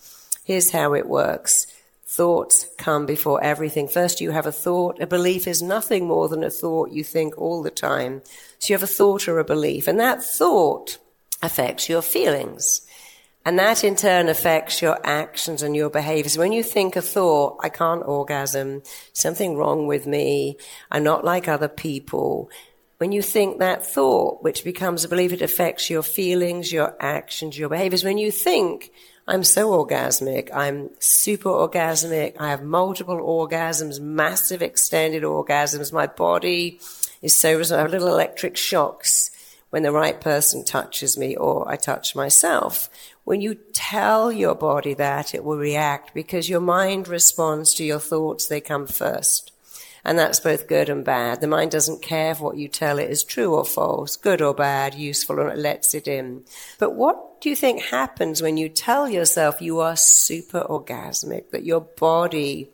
Here's 0.43 0.71
how 0.71 0.93
it 0.93 1.07
works. 1.07 1.67
Thoughts 2.11 2.67
come 2.77 3.05
before 3.05 3.41
everything. 3.41 3.87
First, 3.87 4.19
you 4.19 4.31
have 4.31 4.45
a 4.45 4.51
thought. 4.51 5.01
A 5.01 5.07
belief 5.07 5.47
is 5.47 5.61
nothing 5.61 6.07
more 6.07 6.27
than 6.27 6.43
a 6.43 6.49
thought 6.49 6.91
you 6.91 7.05
think 7.05 7.37
all 7.37 7.63
the 7.63 7.71
time. 7.71 8.21
So 8.59 8.73
you 8.73 8.75
have 8.75 8.83
a 8.83 8.87
thought 8.87 9.29
or 9.29 9.39
a 9.39 9.45
belief, 9.45 9.87
and 9.87 9.97
that 10.01 10.21
thought 10.21 10.97
affects 11.41 11.87
your 11.87 12.01
feelings. 12.01 12.81
And 13.45 13.57
that 13.59 13.85
in 13.85 13.95
turn 13.95 14.27
affects 14.27 14.81
your 14.81 14.99
actions 15.05 15.63
and 15.63 15.73
your 15.73 15.89
behaviors. 15.89 16.37
When 16.37 16.51
you 16.51 16.63
think 16.63 16.97
a 16.97 17.01
thought, 17.01 17.61
I 17.63 17.69
can't 17.69 18.05
orgasm, 18.05 18.83
something 19.13 19.55
wrong 19.55 19.87
with 19.87 20.05
me, 20.05 20.57
I'm 20.91 21.05
not 21.05 21.23
like 21.23 21.47
other 21.47 21.69
people. 21.69 22.51
When 22.97 23.13
you 23.13 23.21
think 23.21 23.59
that 23.59 23.87
thought, 23.87 24.43
which 24.43 24.65
becomes 24.65 25.05
a 25.05 25.07
belief, 25.07 25.31
it 25.31 25.41
affects 25.41 25.89
your 25.89 26.03
feelings, 26.03 26.73
your 26.73 26.93
actions, 26.99 27.57
your 27.57 27.69
behaviors. 27.69 28.03
When 28.03 28.17
you 28.17 28.31
think, 28.31 28.91
I'm 29.31 29.45
so 29.45 29.69
orgasmic. 29.69 30.49
I'm 30.53 30.89
super 30.99 31.47
orgasmic. 31.47 32.35
I 32.37 32.49
have 32.49 32.63
multiple 32.63 33.15
orgasms, 33.15 33.97
massive 33.97 34.61
extended 34.61 35.23
orgasms. 35.23 35.93
My 35.93 36.05
body 36.05 36.81
is 37.21 37.33
so, 37.33 37.61
I 37.61 37.79
have 37.79 37.91
little 37.91 38.09
electric 38.09 38.57
shocks 38.57 39.31
when 39.69 39.83
the 39.83 39.93
right 39.93 40.19
person 40.19 40.65
touches 40.65 41.17
me 41.17 41.37
or 41.37 41.65
I 41.71 41.77
touch 41.77 42.13
myself. 42.13 42.89
When 43.23 43.39
you 43.39 43.55
tell 43.55 44.33
your 44.33 44.53
body 44.53 44.93
that, 44.95 45.33
it 45.33 45.45
will 45.45 45.57
react 45.57 46.13
because 46.13 46.49
your 46.49 46.59
mind 46.59 47.07
responds 47.07 47.73
to 47.75 47.85
your 47.85 47.99
thoughts. 47.99 48.47
They 48.47 48.59
come 48.59 48.85
first. 48.85 49.50
And 50.03 50.17
that's 50.17 50.39
both 50.39 50.67
good 50.67 50.89
and 50.89 51.05
bad. 51.05 51.41
The 51.41 51.47
mind 51.47 51.71
doesn't 51.71 52.01
care 52.01 52.31
if 52.31 52.39
what 52.39 52.57
you 52.57 52.67
tell 52.67 52.97
it 52.97 53.09
is 53.09 53.23
true 53.23 53.53
or 53.55 53.65
false, 53.65 54.15
good 54.15 54.41
or 54.41 54.53
bad, 54.53 54.95
useful 54.95 55.39
or 55.39 55.49
it 55.49 55.57
lets 55.57 55.93
it 55.93 56.07
in. 56.07 56.43
But 56.79 56.95
what 56.95 57.41
do 57.41 57.49
you 57.49 57.55
think 57.55 57.81
happens 57.81 58.41
when 58.41 58.57
you 58.57 58.69
tell 58.69 59.09
yourself 59.09 59.61
you 59.61 59.79
are 59.79 59.95
super 59.95 60.61
orgasmic, 60.61 61.51
that 61.51 61.65
your 61.65 61.81
body 61.81 62.69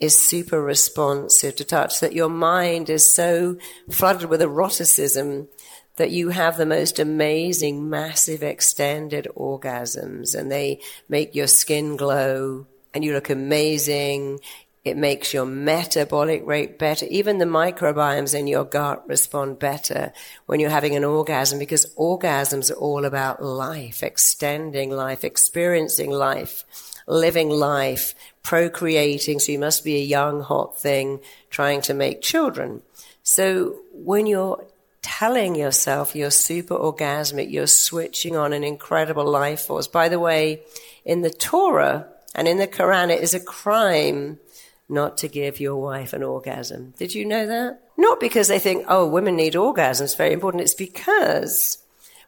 is 0.00 0.18
super 0.18 0.62
responsive 0.62 1.56
to 1.56 1.64
touch, 1.64 2.00
that 2.00 2.12
your 2.12 2.28
mind 2.28 2.90
is 2.90 3.12
so 3.12 3.56
flooded 3.88 4.28
with 4.28 4.42
eroticism 4.42 5.48
that 5.96 6.10
you 6.10 6.28
have 6.28 6.56
the 6.56 6.66
most 6.66 6.98
amazing, 6.98 7.88
massive, 7.88 8.42
extended 8.42 9.26
orgasms 9.34 10.34
and 10.38 10.52
they 10.52 10.80
make 11.08 11.34
your 11.34 11.46
skin 11.46 11.96
glow 11.96 12.66
and 12.94 13.04
you 13.04 13.12
look 13.12 13.30
amazing. 13.30 14.38
It 14.86 14.96
makes 14.96 15.34
your 15.34 15.46
metabolic 15.46 16.46
rate 16.46 16.78
better. 16.78 17.06
Even 17.06 17.38
the 17.38 17.44
microbiomes 17.44 18.38
in 18.38 18.46
your 18.46 18.64
gut 18.64 19.02
respond 19.08 19.58
better 19.58 20.12
when 20.46 20.60
you're 20.60 20.70
having 20.70 20.94
an 20.94 21.02
orgasm 21.02 21.58
because 21.58 21.92
orgasms 21.96 22.70
are 22.70 22.74
all 22.74 23.04
about 23.04 23.42
life, 23.42 24.04
extending 24.04 24.90
life, 24.90 25.24
experiencing 25.24 26.12
life, 26.12 26.62
living 27.08 27.50
life, 27.50 28.14
procreating. 28.44 29.40
So 29.40 29.50
you 29.50 29.58
must 29.58 29.82
be 29.82 29.96
a 29.96 30.04
young, 30.04 30.40
hot 30.40 30.78
thing 30.78 31.18
trying 31.50 31.80
to 31.82 31.92
make 31.92 32.22
children. 32.22 32.80
So 33.24 33.80
when 33.92 34.26
you're 34.26 34.64
telling 35.02 35.56
yourself 35.56 36.14
you're 36.14 36.30
super 36.30 36.76
orgasmic, 36.76 37.50
you're 37.50 37.66
switching 37.66 38.36
on 38.36 38.52
an 38.52 38.62
incredible 38.62 39.28
life 39.28 39.62
force. 39.62 39.88
By 39.88 40.08
the 40.08 40.20
way, 40.20 40.62
in 41.04 41.22
the 41.22 41.30
Torah 41.30 42.06
and 42.36 42.46
in 42.46 42.58
the 42.58 42.68
Quran, 42.68 43.10
it 43.10 43.20
is 43.20 43.34
a 43.34 43.40
crime 43.40 44.38
not 44.88 45.16
to 45.18 45.28
give 45.28 45.60
your 45.60 45.76
wife 45.76 46.12
an 46.12 46.22
orgasm. 46.22 46.94
Did 46.98 47.14
you 47.14 47.24
know 47.24 47.46
that? 47.46 47.82
Not 47.96 48.20
because 48.20 48.48
they 48.48 48.58
think, 48.58 48.84
oh, 48.88 49.06
women 49.06 49.36
need 49.36 49.54
orgasms, 49.54 50.16
very 50.16 50.32
important. 50.32 50.62
It's 50.62 50.74
because 50.74 51.78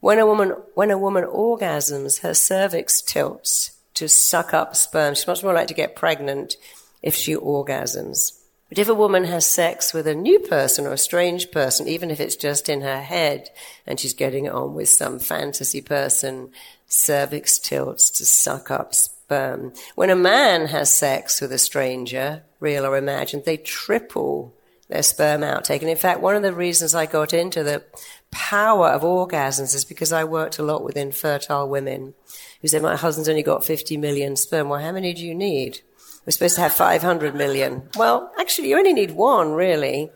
when 0.01 0.19
a 0.19 0.27
woman, 0.27 0.51
when 0.75 0.91
a 0.91 0.99
woman 0.99 1.25
orgasms, 1.25 2.21
her 2.21 2.35
cervix 2.35 3.03
tilts 3.03 3.79
to 3.99 4.09
suck 4.09 4.55
up 4.55 4.77
sperm. 4.77 5.15
She's 5.15 5.27
much 5.27 5.43
more 5.43 5.53
likely 5.53 5.67
to 5.69 5.75
get 5.75 5.97
pregnant 5.97 6.57
if 7.03 7.17
she 7.17 7.35
orgasms. 7.35 8.41
But 8.69 8.79
if 8.79 8.89
a 8.89 8.95
woman 8.95 9.25
has 9.25 9.45
sex 9.45 9.93
with 9.93 10.07
a 10.07 10.15
new 10.15 10.39
person 10.39 10.87
or 10.87 10.93
a 10.93 10.99
strange 10.99 11.51
person, 11.51 11.89
even 11.89 12.11
if 12.11 12.21
it's 12.21 12.37
just 12.37 12.69
in 12.69 12.83
her 12.83 13.01
head 13.01 13.51
and 13.87 13.99
she's 13.99 14.15
getting 14.15 14.45
it 14.45 14.53
on 14.53 14.75
with 14.75 14.89
some 14.89 15.19
fantasy 15.19 15.81
person, 15.81 16.51
cervix 16.87 17.59
tilts 17.59 18.11
to 18.11 18.25
suck 18.25 18.71
up 18.71 18.95
sperm 18.95 19.18
sperm. 19.29 19.75
When 19.95 20.09
a 20.09 20.17
man 20.17 20.69
has 20.69 20.91
sex 20.91 21.43
with 21.43 21.53
a 21.53 21.59
stranger, 21.59 22.45
real 22.61 22.87
or 22.87 22.97
imagined, 22.97 23.45
they 23.45 23.59
triple 23.59 24.55
their 24.89 25.03
sperm 25.03 25.43
outtake. 25.43 25.83
And 25.83 25.91
in 25.91 25.99
fact, 25.99 26.21
one 26.21 26.35
of 26.35 26.43
the 26.43 26.55
reasons 26.55 26.95
I 26.95 27.05
got 27.05 27.35
into 27.35 27.63
the 27.63 27.85
power 28.31 28.89
of 28.89 29.03
orgasms 29.03 29.75
is 29.75 29.85
because 29.85 30.15
I 30.15 30.25
worked 30.25 30.59
a 30.59 30.63
lot 30.63 30.83
with 30.83 30.97
infertile 30.97 31.69
women 31.69 32.15
who 32.63 32.69
said, 32.69 32.81
my 32.81 32.97
husband's 32.97 33.29
only 33.29 33.43
got 33.43 33.67
50 33.67 33.99
million 33.99 34.35
sperm. 34.35 34.71
Well, 34.71 34.81
how 34.81 34.93
many 34.93 35.13
do 35.13 35.23
you 35.27 35.35
need? 35.35 35.83
We're 36.25 36.31
supposed 36.31 36.55
to 36.55 36.63
have 36.63 36.73
500 36.73 37.35
million. 37.35 37.83
Well, 37.99 38.33
actually, 38.41 38.71
you 38.71 38.79
only 38.79 38.95
need 38.95 39.11
one, 39.11 39.53
really. 39.53 40.11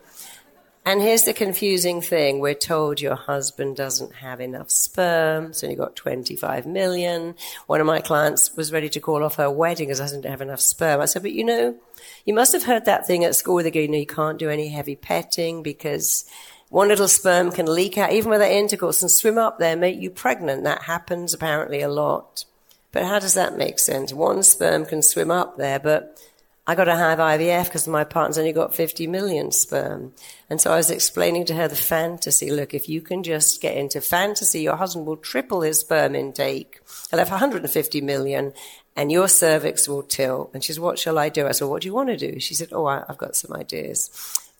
And 0.84 1.00
here's 1.00 1.22
the 1.22 1.32
confusing 1.32 2.00
thing. 2.00 2.40
We're 2.40 2.54
told 2.54 3.00
your 3.00 3.14
husband 3.14 3.76
doesn't 3.76 4.16
have 4.16 4.40
enough 4.40 4.68
sperm, 4.68 5.52
so 5.52 5.68
you've 5.68 5.78
got 5.78 5.94
25 5.94 6.66
million. 6.66 7.36
One 7.68 7.80
of 7.80 7.86
my 7.86 8.00
clients 8.00 8.56
was 8.56 8.72
ready 8.72 8.88
to 8.88 9.00
call 9.00 9.22
off 9.22 9.36
her 9.36 9.48
wedding 9.48 9.86
because 9.86 10.00
I 10.00 10.08
didn't 10.08 10.24
have 10.24 10.40
enough 10.40 10.60
sperm. 10.60 11.00
I 11.00 11.04
said, 11.04 11.22
but 11.22 11.32
you 11.32 11.44
know, 11.44 11.76
you 12.24 12.34
must 12.34 12.52
have 12.52 12.64
heard 12.64 12.84
that 12.86 13.06
thing 13.06 13.24
at 13.24 13.36
school 13.36 13.62
go, 13.62 13.78
you 13.78 13.86
know, 13.86 13.96
you 13.96 14.06
can't 14.06 14.40
do 14.40 14.50
any 14.50 14.68
heavy 14.68 14.96
petting 14.96 15.62
because 15.62 16.24
one 16.68 16.88
little 16.88 17.06
sperm 17.06 17.52
can 17.52 17.72
leak 17.72 17.96
out 17.96 18.12
even 18.12 18.30
without 18.30 18.50
intercourse 18.50 19.02
and 19.02 19.10
swim 19.10 19.38
up 19.38 19.60
there, 19.60 19.76
make 19.76 20.00
you 20.00 20.10
pregnant. 20.10 20.64
That 20.64 20.82
happens 20.82 21.32
apparently 21.32 21.80
a 21.80 21.88
lot. 21.88 22.44
But 22.90 23.04
how 23.04 23.20
does 23.20 23.34
that 23.34 23.56
make 23.56 23.78
sense? 23.78 24.12
One 24.12 24.42
sperm 24.42 24.84
can 24.84 25.02
swim 25.02 25.30
up 25.30 25.58
there, 25.58 25.78
but 25.78 26.20
I 26.64 26.76
got 26.76 26.84
to 26.84 26.94
have 26.94 27.18
IVF 27.18 27.64
because 27.64 27.88
my 27.88 28.04
partner's 28.04 28.38
only 28.38 28.52
got 28.52 28.74
50 28.74 29.08
million 29.08 29.50
sperm. 29.50 30.12
And 30.48 30.60
so 30.60 30.72
I 30.72 30.76
was 30.76 30.92
explaining 30.92 31.44
to 31.46 31.54
her 31.54 31.66
the 31.66 31.74
fantasy. 31.74 32.52
Look, 32.52 32.72
if 32.72 32.88
you 32.88 33.00
can 33.00 33.24
just 33.24 33.60
get 33.60 33.76
into 33.76 34.00
fantasy, 34.00 34.60
your 34.60 34.76
husband 34.76 35.06
will 35.06 35.16
triple 35.16 35.62
his 35.62 35.80
sperm 35.80 36.14
intake. 36.14 36.80
He'll 37.10 37.18
have 37.18 37.30
150 37.30 38.00
million 38.02 38.52
and 38.94 39.10
your 39.10 39.26
cervix 39.26 39.88
will 39.88 40.04
tilt. 40.04 40.50
And 40.54 40.62
she 40.62 40.72
said, 40.72 40.82
What 40.82 41.00
shall 41.00 41.18
I 41.18 41.28
do? 41.30 41.46
I 41.46 41.52
said, 41.52 41.66
What 41.66 41.82
do 41.82 41.88
you 41.88 41.94
want 41.94 42.10
to 42.10 42.16
do? 42.16 42.38
She 42.38 42.54
said, 42.54 42.68
Oh, 42.72 42.86
I, 42.86 43.04
have 43.08 43.18
got 43.18 43.34
some 43.34 43.52
ideas. 43.56 44.10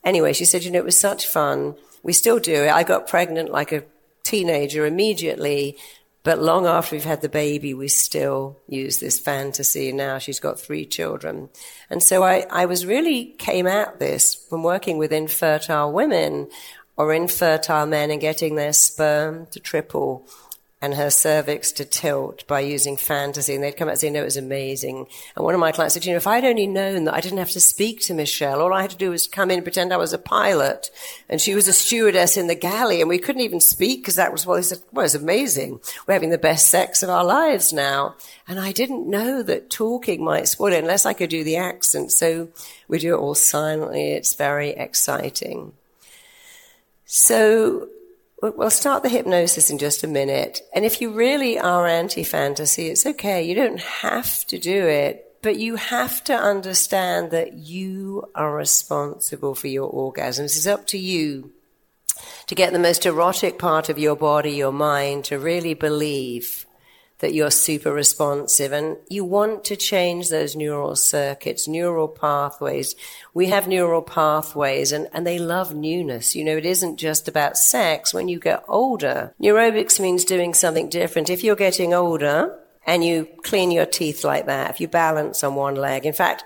Anyway, 0.03 0.33
she 0.33 0.45
said, 0.45 0.65
You 0.65 0.71
know, 0.71 0.79
it 0.79 0.85
was 0.85 0.99
such 0.99 1.27
fun. 1.27 1.75
We 2.01 2.11
still 2.11 2.39
do 2.39 2.63
it. 2.63 2.69
I 2.69 2.83
got 2.83 3.07
pregnant 3.07 3.49
like 3.49 3.71
a 3.71 3.83
teenager 4.23 4.85
immediately. 4.85 5.77
But 6.23 6.41
long 6.41 6.65
after 6.65 6.95
we've 6.95 7.03
had 7.03 7.21
the 7.21 7.29
baby, 7.29 7.73
we 7.73 7.89
still 7.89 8.57
use 8.67 8.99
this 8.99 9.19
fantasy. 9.19 9.91
Now 9.91 10.19
she's 10.19 10.39
got 10.39 10.59
three 10.59 10.85
children. 10.85 11.49
And 11.89 12.01
so 12.01 12.23
I, 12.23 12.45
I 12.49 12.65
was 12.65 12.85
really 12.85 13.25
came 13.37 13.67
at 13.67 13.99
this 13.99 14.33
from 14.33 14.63
working 14.63 14.97
with 14.97 15.11
infertile 15.11 15.91
women 15.91 16.47
or 16.95 17.13
infertile 17.13 17.85
men 17.85 18.09
and 18.09 18.21
getting 18.21 18.55
their 18.55 18.73
sperm 18.73 19.47
to 19.47 19.59
triple 19.59 20.25
and 20.83 20.95
her 20.95 21.09
cervix 21.09 21.71
to 21.71 21.85
tilt 21.85 22.45
by 22.45 22.59
using 22.59 22.97
fantasy. 22.97 23.55
And 23.55 23.63
they'd 23.63 23.71
come 23.71 23.87
out 23.87 23.91
and 23.91 23.99
say, 24.01 24.09
no, 24.09 24.19
it 24.19 24.25
was 24.25 24.35
amazing. 24.35 25.07
And 25.33 25.45
one 25.45 25.53
of 25.53 25.61
my 25.61 25.71
clients 25.71 25.93
said, 25.93 26.03
you 26.03 26.11
know, 26.11 26.17
if 26.17 26.27
I'd 26.27 26.43
only 26.43 26.67
known 26.67 27.05
that 27.05 27.13
I 27.13 27.21
didn't 27.21 27.37
have 27.37 27.51
to 27.51 27.61
speak 27.61 28.01
to 28.01 28.13
Michelle, 28.13 28.61
all 28.61 28.73
I 28.73 28.81
had 28.81 28.89
to 28.89 28.97
do 28.97 29.11
was 29.11 29.25
come 29.25 29.49
in 29.49 29.59
and 29.59 29.63
pretend 29.63 29.93
I 29.93 29.97
was 29.97 30.11
a 30.11 30.17
pilot. 30.17 30.91
And 31.29 31.39
she 31.39 31.55
was 31.55 31.69
a 31.69 31.73
stewardess 31.73 32.35
in 32.35 32.47
the 32.47 32.53
galley 32.53 32.99
and 32.99 33.07
we 33.07 33.17
couldn't 33.17 33.43
even 33.43 33.61
speak 33.61 34.01
because 34.01 34.15
that 34.15 34.33
was 34.33 34.45
what 34.45 34.57
he 34.57 34.63
said, 34.63 34.79
well, 34.91 35.05
it's 35.05 35.15
amazing. 35.15 35.79
We're 36.05 36.15
having 36.15 36.31
the 36.31 36.37
best 36.37 36.67
sex 36.67 37.01
of 37.01 37.09
our 37.09 37.23
lives 37.23 37.71
now. 37.71 38.15
And 38.45 38.59
I 38.59 38.73
didn't 38.73 39.09
know 39.09 39.41
that 39.41 39.69
talking 39.69 40.21
might 40.21 40.49
spoil 40.49 40.73
it 40.73 40.79
unless 40.79 41.05
I 41.05 41.13
could 41.13 41.29
do 41.29 41.45
the 41.45 41.55
accent. 41.55 42.11
So 42.11 42.49
we 42.89 42.99
do 42.99 43.15
it 43.15 43.19
all 43.19 43.35
silently. 43.35 44.11
It's 44.11 44.33
very 44.33 44.71
exciting. 44.71 45.71
So 47.05 47.87
We'll 48.51 48.69
start 48.71 49.03
the 49.03 49.09
hypnosis 49.09 49.69
in 49.69 49.77
just 49.77 50.03
a 50.03 50.07
minute. 50.07 50.59
And 50.73 50.83
if 50.83 50.99
you 50.99 51.11
really 51.11 51.57
are 51.57 51.87
anti 51.87 52.25
fantasy, 52.25 52.87
it's 52.87 53.05
okay. 53.05 53.41
You 53.43 53.55
don't 53.55 53.79
have 53.79 54.45
to 54.47 54.59
do 54.59 54.85
it, 54.85 55.37
but 55.41 55.55
you 55.55 55.77
have 55.77 56.21
to 56.25 56.33
understand 56.33 57.31
that 57.31 57.53
you 57.53 58.25
are 58.35 58.53
responsible 58.53 59.55
for 59.55 59.67
your 59.67 59.89
orgasms. 59.89 60.57
It's 60.57 60.67
up 60.67 60.85
to 60.87 60.97
you 60.97 61.53
to 62.47 62.53
get 62.53 62.73
the 62.73 62.79
most 62.79 63.05
erotic 63.05 63.57
part 63.57 63.87
of 63.87 63.97
your 63.97 64.17
body, 64.17 64.51
your 64.51 64.73
mind, 64.73 65.23
to 65.25 65.39
really 65.39 65.73
believe 65.73 66.65
that 67.23 67.33
you're 67.33 67.49
super 67.49 67.93
responsive 67.93 68.73
and 68.73 68.97
you 69.07 69.23
want 69.23 69.63
to 69.63 69.77
change 69.77 70.27
those 70.27 70.57
neural 70.57 70.93
circuits, 70.93 71.69
neural 71.69 72.09
pathways. 72.09 72.97
We 73.33 73.47
have 73.47 73.65
neural 73.65 74.01
pathways 74.01 74.91
and, 74.91 75.07
and 75.13 75.25
they 75.25 75.39
love 75.39 75.73
newness. 75.73 76.35
You 76.35 76.43
know, 76.43 76.57
it 76.57 76.65
isn't 76.65 76.97
just 76.97 77.29
about 77.29 77.57
sex. 77.57 78.13
When 78.13 78.27
you 78.27 78.41
get 78.41 78.65
older, 78.67 79.33
neurobics 79.41 80.01
means 80.01 80.25
doing 80.25 80.53
something 80.53 80.89
different. 80.89 81.29
If 81.29 81.45
you're 81.45 81.55
getting 81.55 81.93
older 81.93 82.59
and 82.85 83.05
you 83.05 83.29
clean 83.41 83.71
your 83.71 83.85
teeth 83.85 84.25
like 84.25 84.47
that, 84.47 84.71
if 84.71 84.81
you 84.81 84.89
balance 84.89 85.45
on 85.45 85.55
one 85.55 85.75
leg, 85.75 86.05
in 86.05 86.11
fact, 86.11 86.43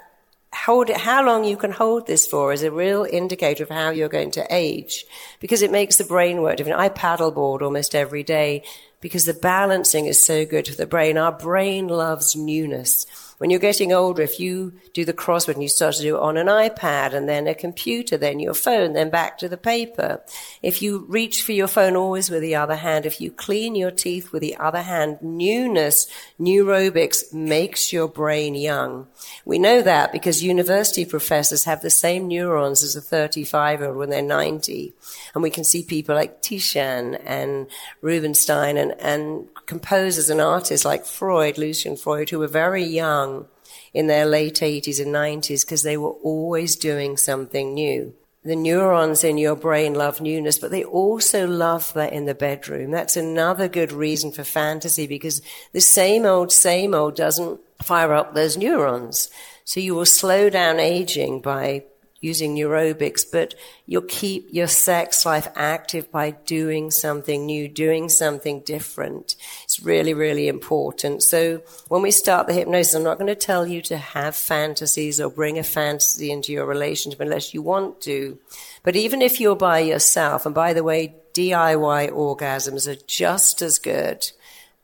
hold 0.54 0.92
it, 0.92 0.98
how 0.98 1.26
long 1.26 1.44
you 1.44 1.58
can 1.58 1.72
hold 1.72 2.06
this 2.06 2.28
for 2.28 2.54
is 2.54 2.62
a 2.62 2.72
real 2.72 3.04
indicator 3.04 3.64
of 3.64 3.70
how 3.70 3.90
you're 3.90 4.10
going 4.10 4.32
to 4.32 4.46
age 4.52 5.06
because 5.40 5.64
it 5.64 5.72
makes 5.72 5.98
the 5.98 6.04
brain 6.04 6.44
work 6.44 6.58
different. 6.58 6.80
I 6.80 6.90
paddleboard 6.90 7.64
almost 7.64 7.96
every 7.96 8.22
day 8.22 8.64
because 9.00 9.26
the 9.26 9.34
balancing 9.34 10.06
is 10.06 10.24
so 10.24 10.46
good 10.46 10.68
for 10.68 10.76
the 10.76 10.88
brain. 10.88 11.18
Our 11.18 11.32
brain 11.32 11.88
loves 11.88 12.36
newness. 12.36 13.06
When 13.38 13.52
you're 13.52 13.60
getting 13.60 13.94
older, 13.94 14.24
if 14.24 14.40
you 14.40 14.74
do 14.94 15.06
the 15.06 15.14
crossword 15.14 15.54
and 15.54 15.62
you 15.62 15.70
start 15.70 15.94
to 15.96 16.02
do 16.02 16.16
it 16.16 16.22
on 16.22 16.38
an 16.38 16.48
iPad 16.48 17.14
and 17.14 17.30
then 17.30 17.46
a 17.46 17.54
computer, 17.54 18.18
then 18.18 18.40
your 18.40 18.56
phone, 18.56 18.94
then 18.94 19.12
back 19.12 19.38
to 19.38 19.48
the 19.48 19.58
paper. 19.58 20.24
If 20.64 20.82
you 20.82 21.06
reach 21.08 21.44
for 21.44 21.52
your 21.52 21.68
phone 21.68 21.96
always 21.96 22.32
with 22.32 22.42
the 22.42 22.56
other 22.56 22.78
hand, 22.78 23.06
if 23.06 23.22
you 23.22 23.30
clean 23.30 23.76
your 23.76 23.92
teeth 23.92 24.32
with 24.32 24.42
the 24.42 24.58
other 24.58 24.82
hand, 24.82 25.20
newness, 25.22 26.08
neurobics 26.40 27.32
makes 27.32 27.94
your 27.94 28.08
brain 28.08 28.56
young. 28.56 29.08
We 29.46 29.60
know 29.60 29.84
that 29.84 30.12
because 30.12 30.44
university 30.44 31.06
professors 31.06 31.66
have 31.66 31.84
the 31.84 31.92
same 31.92 32.28
neurons 32.28 32.82
as 32.82 32.96
a 32.96 33.02
35 33.02 33.82
year 33.82 33.90
old 33.90 33.98
when 33.98 34.10
they're 34.10 34.24
90. 34.24 34.94
And 35.36 35.44
we 35.44 35.52
can 35.52 35.64
see 35.64 35.84
people 35.84 36.16
like 36.16 36.42
Titian 36.42 37.14
and 37.16 37.68
Rubinstein 38.02 38.78
and, 38.78 38.96
and 39.00 39.48
composers 39.68 40.30
and 40.30 40.42
artists 40.42 40.86
like 40.86 41.06
Freud, 41.06 41.58
Lucian 41.58 41.98
Freud, 41.98 42.32
who 42.32 42.40
were 42.40 42.48
very 42.48 42.84
young 42.84 43.48
in 43.94 44.08
their 44.08 44.26
late 44.26 44.56
80s 44.56 45.00
and 45.00 45.14
90s 45.14 45.64
because 45.66 45.84
they 45.84 45.98
were 45.98 46.12
always 46.24 46.76
doing 46.76 47.18
something 47.18 47.74
new. 47.74 48.16
The 48.44 48.56
neurons 48.56 49.26
in 49.26 49.38
your 49.38 49.58
brain 49.58 49.94
love 49.94 50.22
newness, 50.22 50.58
but 50.58 50.72
they 50.72 50.86
also 50.86 51.46
love 51.46 51.94
that 51.94 52.14
in 52.14 52.26
the 52.26 52.34
bedroom. 52.34 52.92
That's 52.92 53.18
another 53.18 53.68
good 53.68 53.92
reason 53.92 54.32
for 54.32 54.46
fantasy 54.46 55.06
because 55.06 55.42
the 55.74 55.82
same 55.82 56.26
old, 56.26 56.54
same 56.54 56.94
old 56.94 57.16
doesn't 57.16 57.60
fire 57.84 58.14
up 58.14 58.34
those 58.34 58.56
neurons. 58.56 59.30
So 59.66 59.82
you 59.82 59.96
will 59.96 60.06
slow 60.06 60.50
down 60.50 60.80
aging 60.80 61.42
by 61.42 61.84
using 62.20 62.56
neurobics, 62.56 63.24
but 63.32 63.56
you'll 63.86 64.02
keep 64.02 64.48
your 64.52 64.68
sex 64.68 65.26
life 65.26 65.48
active 65.56 66.12
by 66.12 66.32
doing 66.32 66.92
something 66.92 67.46
new, 67.46 67.68
doing 67.68 68.10
something 68.10 68.62
different. 68.62 69.36
It's 69.64 69.82
really, 69.82 70.14
really 70.14 70.48
important. 70.48 71.24
So 71.24 71.62
when 71.88 72.02
we 72.02 72.12
start 72.12 72.48
the 72.48 72.54
hypnosis, 72.54 72.96
I'm 72.96 73.04
not 73.04 73.18
going 73.18 73.28
to 73.28 73.36
tell 73.36 73.68
you 73.68 73.82
to 73.84 73.98
have 73.98 74.36
fantasies 74.36 75.22
or 75.22 75.30
bring 75.30 75.60
a 75.60 75.64
fantasy 75.64 76.32
into 76.32 76.52
your 76.52 76.66
relationship 76.66 77.20
unless 77.20 77.54
you 77.54 77.62
want 77.62 78.02
to. 78.02 78.38
But 78.84 78.96
even 78.96 79.22
if 79.22 79.40
you're 79.40 79.56
by 79.56 79.80
yourself, 79.80 80.46
and 80.46 80.56
by 80.56 80.74
the 80.74 80.84
way, 80.84 81.16
DIY 81.34 82.10
orgasms 82.10 82.88
are 82.88 83.02
just 83.06 83.62
as 83.62 83.78
good 83.78 84.32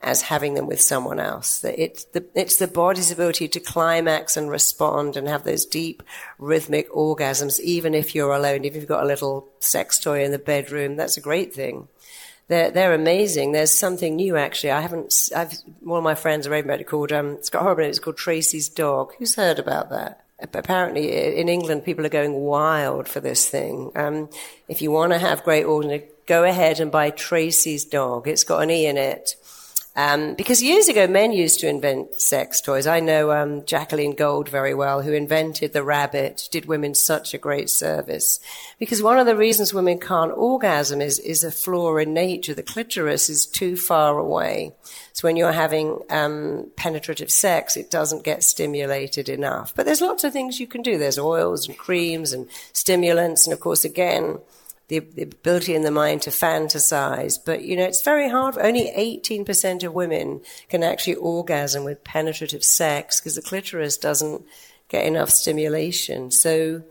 as 0.03 0.21
having 0.21 0.53
them 0.53 0.67
with 0.67 0.81
someone 0.81 1.19
else. 1.19 1.63
It's 1.63 2.03
the, 2.05 2.71
body's 2.73 3.11
ability 3.11 3.47
to 3.49 3.59
climax 3.59 4.37
and 4.37 4.49
respond 4.49 5.17
and 5.17 5.27
have 5.27 5.43
those 5.43 5.65
deep 5.65 6.03
rhythmic 6.37 6.91
orgasms, 6.91 7.59
even 7.59 7.93
if 7.93 8.13
you're 8.13 8.33
alone, 8.33 8.65
if 8.65 8.75
you've 8.75 8.87
got 8.87 9.03
a 9.03 9.07
little 9.07 9.47
sex 9.59 9.99
toy 9.99 10.23
in 10.23 10.31
the 10.31 10.39
bedroom, 10.39 10.95
that's 10.95 11.17
a 11.17 11.21
great 11.21 11.53
thing. 11.53 11.87
They're, 12.49 12.71
they're 12.71 12.93
amazing. 12.93 13.53
There's 13.53 13.71
something 13.71 14.15
new 14.15 14.35
actually. 14.35 14.71
I 14.71 14.81
haven't, 14.81 15.29
I've, 15.35 15.53
one 15.79 15.97
of 15.97 16.03
my 16.03 16.15
friends, 16.15 16.45
a 16.45 16.49
raven 16.49 16.83
called, 16.83 17.11
um, 17.11 17.31
it's 17.31 17.49
got 17.49 17.61
horrible 17.61 17.83
It's 17.83 17.99
called 17.99 18.17
Tracy's 18.17 18.69
Dog. 18.69 19.13
Who's 19.17 19.35
heard 19.35 19.59
about 19.59 19.89
that? 19.89 20.19
apparently 20.53 21.37
in 21.39 21.47
England 21.47 21.85
people 21.85 22.05
are 22.05 22.09
going 22.09 22.33
wild 22.33 23.07
for 23.07 23.21
this 23.21 23.47
thing. 23.47 23.91
Um, 23.95 24.29
if 24.67 24.81
you 24.81 24.91
want 24.91 25.13
to 25.13 25.19
have 25.19 25.43
great 25.43 25.63
orgasm, 25.63 26.03
go 26.25 26.43
ahead 26.43 26.79
and 26.79 26.91
buy 26.91 27.09
Tracy's 27.11 27.85
dog. 27.85 28.27
It's 28.27 28.43
got 28.43 28.63
an 28.63 28.69
E 28.69 28.85
in 28.85 28.97
it. 28.97 29.35
Um, 29.95 30.33
because 30.33 30.63
years 30.63 30.87
ago, 30.87 31.05
men 31.05 31.31
used 31.31 31.59
to 31.59 31.67
invent 31.67 32.19
sex 32.19 32.61
toys. 32.61 32.87
I 32.87 32.99
know 32.99 33.31
um, 33.31 33.63
Jacqueline 33.65 34.15
Gold 34.15 34.49
very 34.49 34.73
well, 34.73 35.03
who 35.03 35.13
invented 35.13 35.71
the 35.71 35.83
rabbit, 35.83 36.49
did 36.51 36.65
women 36.65 36.95
such 36.95 37.33
a 37.33 37.37
great 37.37 37.69
service. 37.69 38.39
Because 38.79 39.03
one 39.03 39.19
of 39.19 39.27
the 39.27 39.35
reasons 39.35 39.71
women 39.71 39.99
can't 39.99 40.31
orgasm 40.35 40.99
is, 40.99 41.19
is 41.19 41.43
a 41.43 41.51
flaw 41.51 41.97
in 41.97 42.13
nature. 42.13 42.55
The 42.55 42.63
clitoris 42.63 43.29
is 43.29 43.45
too 43.45 43.77
far 43.77 44.17
away. 44.17 44.73
So 45.13 45.27
when 45.27 45.35
you're 45.35 45.51
having 45.51 45.99
um, 46.09 46.71
penetrative 46.75 47.29
sex, 47.29 47.77
it 47.77 47.91
doesn't 47.91 48.23
get 48.23 48.43
stimulated 48.43 49.29
enough. 49.29 49.75
But 49.75 49.85
there's 49.85 50.01
lots 50.01 50.23
of 50.23 50.33
things 50.33 50.59
you 50.59 50.65
can 50.65 50.81
do. 50.81 50.97
There's 50.97 51.19
oils 51.19 51.67
and 51.67 51.77
creams 51.77 52.33
and 52.33 52.49
stimulants. 52.73 53.45
And 53.45 53.53
of 53.53 53.59
course, 53.59 53.85
again, 53.85 54.39
the, 54.99 55.07
the, 55.15 55.23
ability 55.23 55.73
in 55.73 55.81
the 55.81 55.91
mind 55.91 56.21
to 56.23 56.29
fantasize. 56.29 57.37
But, 57.43 57.63
you 57.63 57.75
know, 57.75 57.85
it's 57.85 58.03
very 58.03 58.29
hard. 58.29 58.57
Only 58.57 58.91
18% 58.95 59.83
of 59.83 59.93
women 59.93 60.41
can 60.69 60.83
actually 60.83 61.15
orgasm 61.15 61.83
with 61.83 62.03
penetrative 62.03 62.63
sex 62.63 63.19
because 63.19 63.35
the 63.35 63.41
clitoris 63.41 63.97
doesn't 63.97 64.45
get 64.89 65.05
enough 65.05 65.29
stimulation. 65.29 66.31
So 66.31 66.83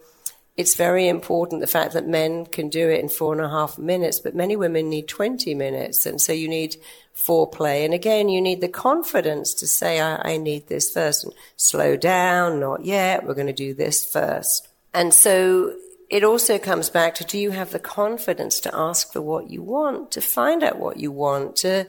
it's 0.56 0.74
very 0.74 1.08
important 1.08 1.60
the 1.60 1.66
fact 1.66 1.94
that 1.94 2.06
men 2.06 2.46
can 2.46 2.68
do 2.68 2.88
it 2.90 3.00
in 3.00 3.08
four 3.08 3.32
and 3.32 3.40
a 3.40 3.48
half 3.48 3.78
minutes, 3.78 4.18
but 4.18 4.34
many 4.34 4.56
women 4.56 4.90
need 4.90 5.08
20 5.08 5.54
minutes. 5.54 6.04
And 6.04 6.20
so 6.20 6.32
you 6.32 6.48
need 6.48 6.76
foreplay. 7.14 7.84
And 7.84 7.94
again, 7.94 8.28
you 8.28 8.40
need 8.40 8.60
the 8.60 8.68
confidence 8.68 9.54
to 9.54 9.68
say, 9.68 10.00
I, 10.00 10.32
I 10.32 10.36
need 10.36 10.66
this 10.66 10.90
first 10.90 11.24
and 11.24 11.32
slow 11.56 11.96
down, 11.96 12.60
not 12.60 12.84
yet. 12.84 13.24
We're 13.24 13.34
going 13.34 13.46
to 13.46 13.52
do 13.52 13.74
this 13.74 14.04
first. 14.04 14.68
And 14.92 15.14
so 15.14 15.74
it 16.12 16.25
also 16.25 16.59
comes 16.59 16.90
back 16.90 17.14
to 17.16 17.25
do 17.25 17.38
you 17.38 17.51
have 17.51 17.70
the 17.70 17.79
confidence 17.79 18.61
to 18.61 18.77
ask 18.77 19.12
for 19.12 19.22
what 19.22 19.51
you 19.51 19.62
want, 19.62 20.11
to 20.12 20.20
find 20.20 20.62
out 20.62 20.79
what 20.79 20.98
you 20.98 21.11
want, 21.11 21.57
to 21.57 21.87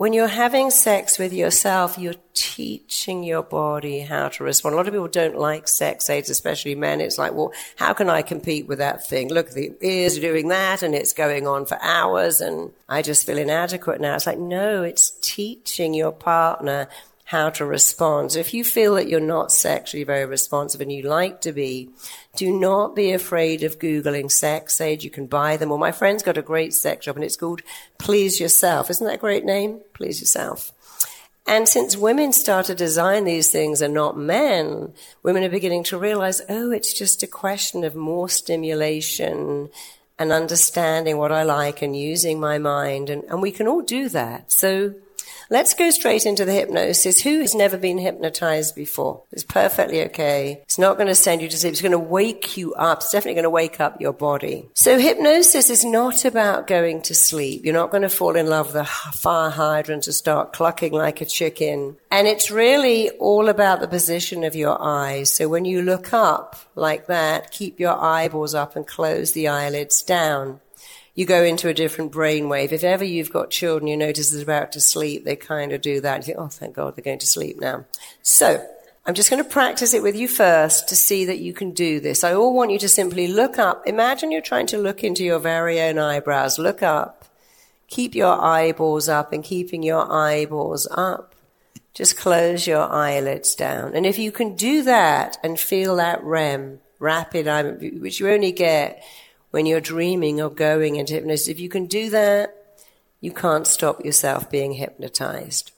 when 0.00 0.14
you're 0.14 0.28
having 0.28 0.70
sex 0.70 1.18
with 1.18 1.30
yourself, 1.30 1.98
you're 1.98 2.14
teaching 2.32 3.22
your 3.22 3.42
body 3.42 4.00
how 4.00 4.28
to 4.30 4.44
respond. 4.44 4.72
A 4.72 4.76
lot 4.76 4.88
of 4.88 4.94
people 4.94 5.08
don't 5.08 5.36
like 5.36 5.68
sex 5.68 6.08
aids, 6.08 6.30
especially 6.30 6.74
men. 6.74 7.02
It's 7.02 7.18
like, 7.18 7.34
well, 7.34 7.52
how 7.76 7.92
can 7.92 8.08
I 8.08 8.22
compete 8.22 8.66
with 8.66 8.78
that 8.78 9.06
thing? 9.06 9.28
Look, 9.28 9.50
the 9.50 9.74
ears 9.82 10.16
are 10.16 10.22
doing 10.22 10.48
that 10.48 10.82
and 10.82 10.94
it's 10.94 11.12
going 11.12 11.46
on 11.46 11.66
for 11.66 11.76
hours 11.82 12.40
and 12.40 12.72
I 12.88 13.02
just 13.02 13.26
feel 13.26 13.36
inadequate 13.36 14.00
now. 14.00 14.14
It's 14.14 14.26
like, 14.26 14.38
no, 14.38 14.84
it's 14.84 15.12
teaching 15.20 15.92
your 15.92 16.12
partner 16.12 16.88
how 17.30 17.48
to 17.48 17.64
respond. 17.64 18.32
So 18.32 18.40
if 18.40 18.52
you 18.52 18.64
feel 18.64 18.96
that 18.96 19.08
you're 19.08 19.20
not 19.20 19.52
sexually 19.52 20.02
very 20.02 20.26
responsive 20.26 20.80
and 20.80 20.90
you 20.90 21.02
like 21.02 21.42
to 21.42 21.52
be, 21.52 21.88
do 22.34 22.50
not 22.50 22.96
be 22.96 23.12
afraid 23.12 23.62
of 23.62 23.78
Googling 23.78 24.32
sex 24.32 24.80
aid. 24.80 25.04
You 25.04 25.10
can 25.10 25.28
buy 25.28 25.56
them. 25.56 25.68
Well, 25.68 25.78
my 25.78 25.92
friend's 25.92 26.24
got 26.24 26.36
a 26.36 26.42
great 26.42 26.74
sex 26.74 27.04
shop 27.04 27.14
and 27.14 27.24
it's 27.24 27.36
called 27.36 27.62
Please 27.98 28.40
Yourself. 28.40 28.90
Isn't 28.90 29.06
that 29.06 29.14
a 29.14 29.18
great 29.18 29.44
name? 29.44 29.78
Please 29.94 30.18
Yourself. 30.20 30.72
And 31.46 31.68
since 31.68 31.96
women 31.96 32.32
start 32.32 32.66
to 32.66 32.74
design 32.74 33.22
these 33.22 33.52
things 33.52 33.80
and 33.80 33.94
not 33.94 34.18
men, 34.18 34.92
women 35.22 35.44
are 35.44 35.48
beginning 35.48 35.84
to 35.84 35.98
realize, 35.98 36.42
oh, 36.48 36.72
it's 36.72 36.92
just 36.92 37.22
a 37.22 37.28
question 37.28 37.84
of 37.84 37.94
more 37.94 38.28
stimulation 38.28 39.68
and 40.18 40.32
understanding 40.32 41.16
what 41.16 41.30
I 41.30 41.44
like 41.44 41.80
and 41.80 41.94
using 41.94 42.40
my 42.40 42.58
mind. 42.58 43.08
And, 43.08 43.22
and 43.24 43.40
we 43.40 43.52
can 43.52 43.68
all 43.68 43.82
do 43.82 44.08
that. 44.08 44.50
So 44.50 44.94
Let's 45.52 45.74
go 45.74 45.90
straight 45.90 46.26
into 46.26 46.44
the 46.44 46.52
hypnosis. 46.52 47.22
Who 47.22 47.40
has 47.40 47.56
never 47.56 47.76
been 47.76 47.98
hypnotized 47.98 48.76
before? 48.76 49.24
It's 49.32 49.42
perfectly 49.42 50.00
okay. 50.04 50.60
It's 50.62 50.78
not 50.78 50.94
going 50.94 51.08
to 51.08 51.14
send 51.16 51.42
you 51.42 51.48
to 51.48 51.56
sleep. 51.56 51.72
It's 51.72 51.82
going 51.82 51.90
to 51.90 51.98
wake 51.98 52.56
you 52.56 52.72
up. 52.74 52.98
It's 52.98 53.10
definitely 53.10 53.34
going 53.34 53.42
to 53.42 53.50
wake 53.50 53.80
up 53.80 54.00
your 54.00 54.12
body. 54.12 54.70
So 54.74 55.00
hypnosis 55.00 55.68
is 55.68 55.84
not 55.84 56.24
about 56.24 56.68
going 56.68 57.02
to 57.02 57.16
sleep. 57.16 57.64
You're 57.64 57.74
not 57.74 57.90
going 57.90 58.04
to 58.04 58.08
fall 58.08 58.36
in 58.36 58.46
love 58.46 58.68
with 58.68 58.76
a 58.76 58.84
fire 58.84 59.50
hydrant 59.50 60.04
to 60.04 60.12
start 60.12 60.52
clucking 60.52 60.92
like 60.92 61.20
a 61.20 61.26
chicken. 61.26 61.96
And 62.12 62.28
it's 62.28 62.52
really 62.52 63.10
all 63.10 63.48
about 63.48 63.80
the 63.80 63.88
position 63.88 64.44
of 64.44 64.54
your 64.54 64.80
eyes. 64.80 65.30
So 65.30 65.48
when 65.48 65.64
you 65.64 65.82
look 65.82 66.12
up 66.12 66.54
like 66.76 67.08
that, 67.08 67.50
keep 67.50 67.80
your 67.80 68.00
eyeballs 68.00 68.54
up 68.54 68.76
and 68.76 68.86
close 68.86 69.32
the 69.32 69.48
eyelids 69.48 70.02
down 70.02 70.60
you 71.20 71.26
go 71.26 71.44
into 71.44 71.68
a 71.68 71.74
different 71.74 72.12
brainwave. 72.12 72.72
If 72.72 72.82
ever 72.82 73.04
you've 73.04 73.30
got 73.30 73.50
children 73.50 73.88
you 73.88 73.96
notice 73.98 74.30
they're 74.30 74.42
about 74.42 74.72
to 74.72 74.80
sleep, 74.80 75.24
they 75.24 75.36
kind 75.36 75.70
of 75.72 75.82
do 75.82 76.00
that. 76.00 76.16
You 76.16 76.22
think, 76.22 76.38
oh, 76.38 76.48
thank 76.48 76.74
God 76.74 76.96
they're 76.96 77.04
going 77.04 77.18
to 77.18 77.26
sleep 77.26 77.60
now. 77.60 77.84
So, 78.22 78.66
I'm 79.04 79.12
just 79.12 79.28
going 79.28 79.42
to 79.42 79.48
practice 79.48 79.92
it 79.92 80.02
with 80.02 80.16
you 80.16 80.28
first 80.28 80.88
to 80.88 80.96
see 80.96 81.26
that 81.26 81.38
you 81.38 81.52
can 81.52 81.72
do 81.72 82.00
this. 82.00 82.24
I 82.24 82.32
all 82.32 82.54
want 82.54 82.70
you 82.70 82.78
to 82.78 82.88
simply 82.88 83.28
look 83.28 83.58
up. 83.58 83.86
Imagine 83.86 84.32
you're 84.32 84.40
trying 84.40 84.66
to 84.68 84.78
look 84.78 85.04
into 85.04 85.22
your 85.22 85.38
very 85.38 85.78
own 85.80 85.98
eyebrows. 85.98 86.58
Look 86.58 86.82
up. 86.82 87.26
Keep 87.88 88.14
your 88.14 88.40
eyeballs 88.40 89.08
up 89.08 89.32
and 89.32 89.44
keeping 89.44 89.82
your 89.82 90.10
eyeballs 90.10 90.88
up. 90.90 91.34
Just 91.92 92.16
close 92.16 92.66
your 92.66 92.90
eyelids 92.90 93.54
down. 93.54 93.94
And 93.94 94.06
if 94.06 94.18
you 94.18 94.32
can 94.32 94.54
do 94.54 94.82
that 94.84 95.36
and 95.44 95.60
feel 95.60 95.96
that 95.96 96.22
REM, 96.24 96.80
rapid 96.98 97.46
eye, 97.46 97.62
which 97.62 98.20
you 98.20 98.30
only 98.30 98.52
get 98.52 99.02
when 99.50 99.66
you're 99.66 99.80
dreaming 99.80 100.40
or 100.40 100.50
going 100.50 100.96
into 100.96 101.14
hypnosis, 101.14 101.48
if 101.48 101.60
you 101.60 101.68
can 101.68 101.86
do 101.86 102.10
that, 102.10 102.54
you 103.20 103.32
can't 103.32 103.66
stop 103.66 104.04
yourself 104.04 104.50
being 104.50 104.72
hypnotized. 104.72 105.72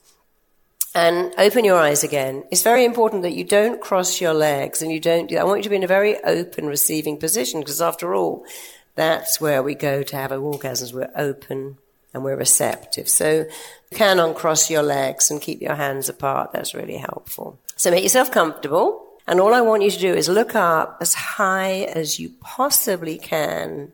And 0.95 1.33
open 1.39 1.65
your 1.65 1.79
eyes 1.79 2.03
again. 2.03 2.43
It's 2.51 2.61
very 2.61 2.85
important 2.85 3.23
that 3.23 3.33
you 3.33 3.43
don't 3.43 3.81
cross 3.81 4.21
your 4.21 4.33
legs 4.33 4.81
and 4.81 4.91
you 4.91 4.99
don't 4.99 5.27
do. 5.27 5.37
I 5.37 5.43
want 5.43 5.59
you 5.59 5.63
to 5.63 5.69
be 5.69 5.75
in 5.75 5.83
a 5.83 5.87
very 5.87 6.23
open 6.23 6.67
receiving 6.67 7.17
position 7.17 7.61
because 7.61 7.81
after 7.81 8.13
all, 8.13 8.45
that's 8.93 9.41
where 9.41 9.63
we 9.63 9.73
go 9.73 10.03
to 10.03 10.15
have 10.15 10.31
our 10.31 10.37
orgasms. 10.37 10.93
We're 10.93 11.11
open 11.15 11.79
and 12.13 12.23
we're 12.23 12.37
receptive. 12.37 13.09
So 13.09 13.47
you 13.91 13.97
can 13.97 14.19
uncross 14.19 14.69
your 14.69 14.83
legs 14.83 15.31
and 15.31 15.41
keep 15.41 15.61
your 15.61 15.75
hands 15.75 16.09
apart. 16.09 16.51
That's 16.53 16.75
really 16.75 16.97
helpful. 16.97 17.57
So 17.75 17.89
make 17.89 18.03
yourself 18.03 18.31
comfortable. 18.31 19.03
And 19.25 19.39
all 19.39 19.53
I 19.53 19.61
want 19.61 19.83
you 19.83 19.91
to 19.91 19.99
do 19.99 20.13
is 20.13 20.27
look 20.27 20.53
up 20.55 20.97
as 20.99 21.13
high 21.13 21.83
as 21.83 22.19
you 22.19 22.31
possibly 22.41 23.17
can, 23.17 23.93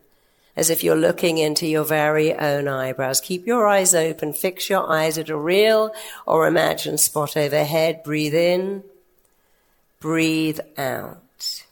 as 0.56 0.70
if 0.70 0.82
you're 0.82 0.96
looking 0.96 1.38
into 1.38 1.66
your 1.66 1.84
very 1.84 2.34
own 2.34 2.66
eyebrows. 2.66 3.20
Keep 3.20 3.46
your 3.46 3.66
eyes 3.66 3.94
open. 3.94 4.32
Fix 4.32 4.68
your 4.68 4.90
eyes 4.90 5.18
at 5.18 5.28
a 5.28 5.36
real 5.36 5.92
or 6.26 6.46
imagined 6.46 6.98
spot 6.98 7.36
overhead. 7.36 8.02
Breathe 8.02 8.34
in. 8.34 8.82
Breathe 10.00 10.60
out. 10.76 11.64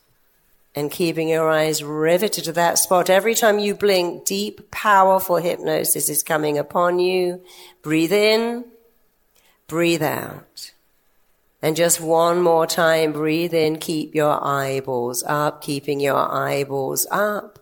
And 0.74 0.92
keeping 0.92 1.28
your 1.28 1.50
eyes 1.50 1.82
riveted 1.82 2.44
to 2.44 2.52
that 2.52 2.78
spot. 2.78 3.10
Every 3.10 3.34
time 3.34 3.58
you 3.58 3.74
blink, 3.74 4.24
deep, 4.24 4.70
powerful 4.70 5.36
hypnosis 5.36 6.08
is 6.08 6.22
coming 6.22 6.56
upon 6.56 7.00
you. 7.00 7.42
Breathe 7.82 8.12
in. 8.12 8.64
Breathe 9.66 10.02
out. 10.02 10.67
And 11.60 11.74
just 11.74 12.00
one 12.00 12.40
more 12.40 12.66
time, 12.66 13.12
breathe 13.12 13.52
in, 13.52 13.78
keep 13.78 14.14
your 14.14 14.42
eyeballs 14.44 15.24
up, 15.26 15.60
keeping 15.60 15.98
your 15.98 16.30
eyeballs 16.32 17.06
up. 17.10 17.58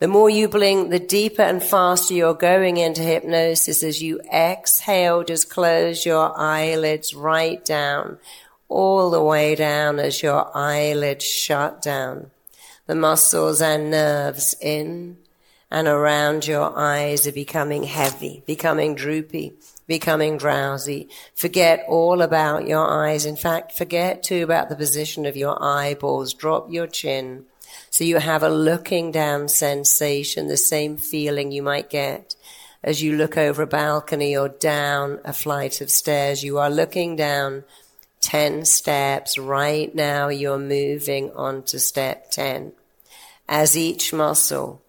The 0.00 0.08
more 0.08 0.30
you 0.30 0.48
blink, 0.48 0.90
the 0.90 0.98
deeper 0.98 1.42
and 1.42 1.62
faster 1.62 2.14
you're 2.14 2.34
going 2.34 2.76
into 2.76 3.02
hypnosis. 3.02 3.82
As 3.82 4.02
you 4.02 4.20
exhale, 4.32 5.24
just 5.24 5.50
close 5.50 6.04
your 6.04 6.38
eyelids 6.38 7.14
right 7.14 7.62
down, 7.64 8.18
all 8.68 9.10
the 9.10 9.22
way 9.22 9.54
down 9.54 9.98
as 9.98 10.22
your 10.22 10.54
eyelids 10.56 11.24
shut 11.24 11.82
down. 11.82 12.30
The 12.86 12.94
muscles 12.94 13.62
and 13.62 13.90
nerves 13.90 14.54
in 14.60 15.18
and 15.70 15.86
around 15.86 16.46
your 16.46 16.76
eyes 16.76 17.26
are 17.26 17.32
becoming 17.32 17.84
heavy, 17.84 18.42
becoming 18.46 18.94
droopy 18.94 19.54
becoming 19.90 20.38
drowsy. 20.38 21.08
Forget 21.34 21.84
all 21.88 22.22
about 22.22 22.68
your 22.68 22.88
eyes. 22.88 23.26
In 23.26 23.34
fact, 23.34 23.72
forget 23.72 24.22
too 24.22 24.44
about 24.44 24.68
the 24.68 24.76
position 24.76 25.26
of 25.26 25.36
your 25.36 25.60
eyeballs. 25.60 26.32
Drop 26.32 26.70
your 26.70 26.86
chin. 26.86 27.46
So 27.90 28.04
you 28.04 28.18
have 28.18 28.44
a 28.44 28.48
looking 28.48 29.10
down 29.10 29.48
sensation, 29.48 30.46
the 30.46 30.56
same 30.56 30.96
feeling 30.96 31.50
you 31.50 31.64
might 31.64 31.90
get 31.90 32.36
as 32.84 33.02
you 33.02 33.16
look 33.16 33.36
over 33.36 33.62
a 33.62 33.66
balcony 33.66 34.36
or 34.36 34.48
down 34.48 35.18
a 35.24 35.32
flight 35.32 35.80
of 35.80 35.90
stairs. 35.90 36.44
You 36.44 36.58
are 36.58 36.70
looking 36.70 37.16
down 37.16 37.64
10 38.20 38.66
steps. 38.66 39.38
Right 39.38 39.92
now 39.92 40.28
you're 40.28 40.56
moving 40.56 41.32
on 41.32 41.64
to 41.64 41.80
step 41.80 42.30
10. 42.30 42.74
As 43.48 43.76
each 43.76 44.12
muscle 44.12 44.79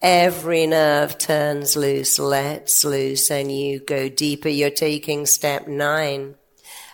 Every 0.00 0.64
nerve 0.68 1.18
turns 1.18 1.76
loose, 1.76 2.20
lets 2.20 2.84
loose, 2.84 3.32
and 3.32 3.50
you 3.50 3.80
go 3.80 4.08
deeper. 4.08 4.48
You're 4.48 4.70
taking 4.70 5.26
step 5.26 5.66
nine. 5.66 6.36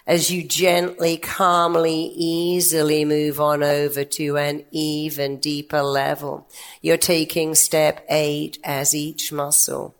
As 0.06 0.30
you 0.30 0.42
gently, 0.42 1.18
calmly, 1.18 2.12
easily 2.14 3.04
move 3.04 3.40
on 3.40 3.62
over 3.62 4.04
to 4.04 4.38
an 4.38 4.64
even 4.70 5.38
deeper 5.38 5.82
level. 5.82 6.48
You're 6.80 6.96
taking 6.96 7.54
step 7.54 8.06
eight 8.08 8.58
as 8.64 8.94
each 8.94 9.30
muscle. 9.32 9.94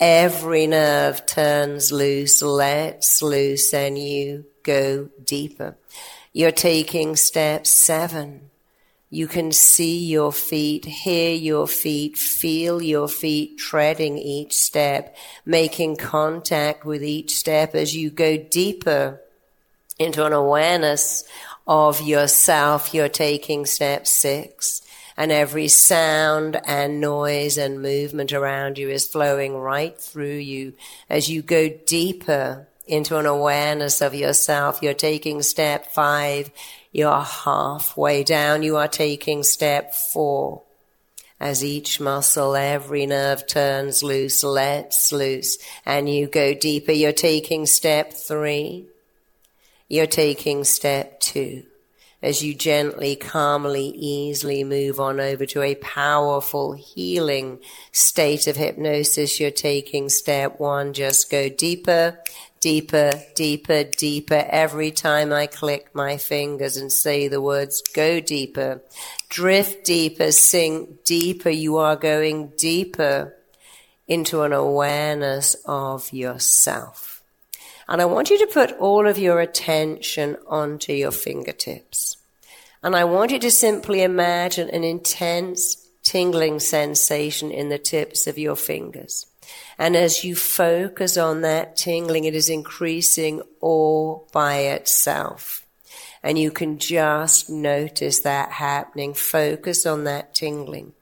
Every 0.00 0.66
nerve 0.66 1.26
turns 1.26 1.92
loose, 1.92 2.40
lets 2.40 3.20
loose, 3.20 3.74
and 3.74 3.98
you 3.98 4.46
go 4.62 5.10
deeper. 5.22 5.76
You're 6.32 6.50
taking 6.50 7.16
step 7.16 7.66
seven 7.66 8.50
you 9.10 9.26
can 9.26 9.52
see 9.52 10.04
your 10.04 10.32
feet, 10.32 10.84
hear 10.84 11.34
your 11.34 11.66
feet, 11.66 12.18
feel 12.18 12.82
your 12.82 13.08
feet 13.08 13.58
treading 13.58 14.18
each 14.18 14.54
step, 14.54 15.16
making 15.46 15.96
contact 15.96 16.84
with 16.84 17.02
each 17.02 17.34
step 17.34 17.74
as 17.74 17.96
you 17.96 18.10
go 18.10 18.36
deeper 18.36 19.20
into 19.98 20.26
an 20.26 20.32
awareness 20.34 21.24
of 21.66 22.02
yourself. 22.02 22.92
You're 22.92 23.08
taking 23.08 23.64
step 23.64 24.06
six 24.06 24.82
and 25.16 25.32
every 25.32 25.68
sound 25.68 26.60
and 26.64 27.00
noise 27.00 27.58
and 27.58 27.82
movement 27.82 28.32
around 28.32 28.78
you 28.78 28.88
is 28.88 29.06
flowing 29.06 29.56
right 29.56 29.98
through 29.98 30.36
you 30.36 30.74
as 31.08 31.28
you 31.28 31.42
go 31.42 31.68
deeper 31.68 32.68
into 32.86 33.18
an 33.18 33.26
awareness 33.26 34.00
of 34.00 34.14
yourself. 34.14 34.80
You're 34.80 34.94
taking 34.94 35.42
step 35.42 35.92
five. 35.92 36.50
You're 36.98 37.20
halfway 37.20 38.24
down. 38.24 38.64
You 38.64 38.76
are 38.76 38.88
taking 38.88 39.44
step 39.44 39.94
four. 39.94 40.62
As 41.38 41.62
each 41.62 42.00
muscle, 42.00 42.56
every 42.56 43.06
nerve 43.06 43.46
turns 43.46 44.02
loose, 44.02 44.42
lets 44.42 45.12
loose, 45.12 45.58
and 45.86 46.08
you 46.08 46.26
go 46.26 46.54
deeper. 46.54 46.90
You're 46.90 47.12
taking 47.12 47.66
step 47.66 48.12
three. 48.12 48.86
You're 49.86 50.06
taking 50.08 50.64
step 50.64 51.20
two 51.20 51.66
as 52.20 52.42
you 52.42 52.52
gently, 52.52 53.14
calmly, 53.14 53.88
easily 53.90 54.64
move 54.64 54.98
on 54.98 55.20
over 55.20 55.46
to 55.46 55.62
a 55.62 55.76
powerful 55.76 56.72
healing 56.72 57.60
state 57.92 58.48
of 58.48 58.56
hypnosis. 58.56 59.38
You're 59.38 59.52
taking 59.52 60.08
step 60.08 60.58
one. 60.58 60.92
Just 60.92 61.30
go 61.30 61.48
deeper 61.48 62.18
deeper, 62.60 63.12
deeper, 63.34 63.84
deeper 63.84 64.46
every 64.48 64.90
time 64.90 65.32
I 65.32 65.46
click 65.46 65.94
my 65.94 66.16
fingers 66.16 66.76
and 66.76 66.92
say 66.92 67.28
the 67.28 67.40
words, 67.40 67.82
go 67.94 68.20
deeper, 68.20 68.82
drift 69.28 69.84
deeper, 69.84 70.32
sink 70.32 71.04
deeper. 71.04 71.50
You 71.50 71.76
are 71.78 71.96
going 71.96 72.52
deeper 72.56 73.34
into 74.06 74.42
an 74.42 74.52
awareness 74.52 75.56
of 75.66 76.12
yourself. 76.12 77.22
And 77.88 78.02
I 78.02 78.06
want 78.06 78.30
you 78.30 78.38
to 78.38 78.52
put 78.52 78.72
all 78.78 79.06
of 79.06 79.18
your 79.18 79.40
attention 79.40 80.36
onto 80.46 80.92
your 80.92 81.10
fingertips. 81.10 82.16
And 82.82 82.94
I 82.94 83.04
want 83.04 83.30
you 83.30 83.38
to 83.40 83.50
simply 83.50 84.02
imagine 84.02 84.68
an 84.70 84.84
intense 84.84 85.88
tingling 86.02 86.60
sensation 86.60 87.50
in 87.50 87.70
the 87.70 87.78
tips 87.78 88.26
of 88.26 88.38
your 88.38 88.56
fingers. 88.56 89.26
And 89.78 89.94
as 89.94 90.24
you 90.24 90.34
focus 90.34 91.16
on 91.16 91.42
that 91.42 91.76
tingling, 91.76 92.24
it 92.24 92.34
is 92.34 92.48
increasing 92.48 93.42
all 93.60 94.28
by 94.32 94.56
itself. 94.56 95.64
And 96.22 96.36
you 96.36 96.50
can 96.50 96.78
just 96.78 97.48
notice 97.48 98.20
that 98.22 98.50
happening. 98.50 99.14
Focus 99.14 99.86
on 99.86 100.04
that 100.04 100.34
tingling. 100.34 100.94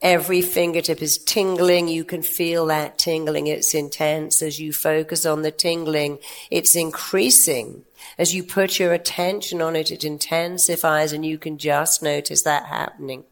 Every 0.00 0.40
fingertip 0.40 1.02
is 1.02 1.18
tingling. 1.18 1.88
You 1.88 2.04
can 2.04 2.22
feel 2.22 2.66
that 2.66 2.98
tingling. 2.98 3.48
It's 3.48 3.74
intense. 3.74 4.40
As 4.40 4.58
you 4.58 4.72
focus 4.72 5.26
on 5.26 5.42
the 5.42 5.50
tingling, 5.50 6.18
it's 6.50 6.74
increasing. 6.74 7.84
As 8.18 8.34
you 8.34 8.42
put 8.42 8.78
your 8.78 8.92
attention 8.92 9.60
on 9.60 9.76
it, 9.76 9.90
it 9.90 10.04
intensifies 10.04 11.12
and 11.12 11.24
you 11.24 11.38
can 11.38 11.58
just 11.58 12.02
notice 12.02 12.42
that 12.42 12.66
happening. 12.66 13.24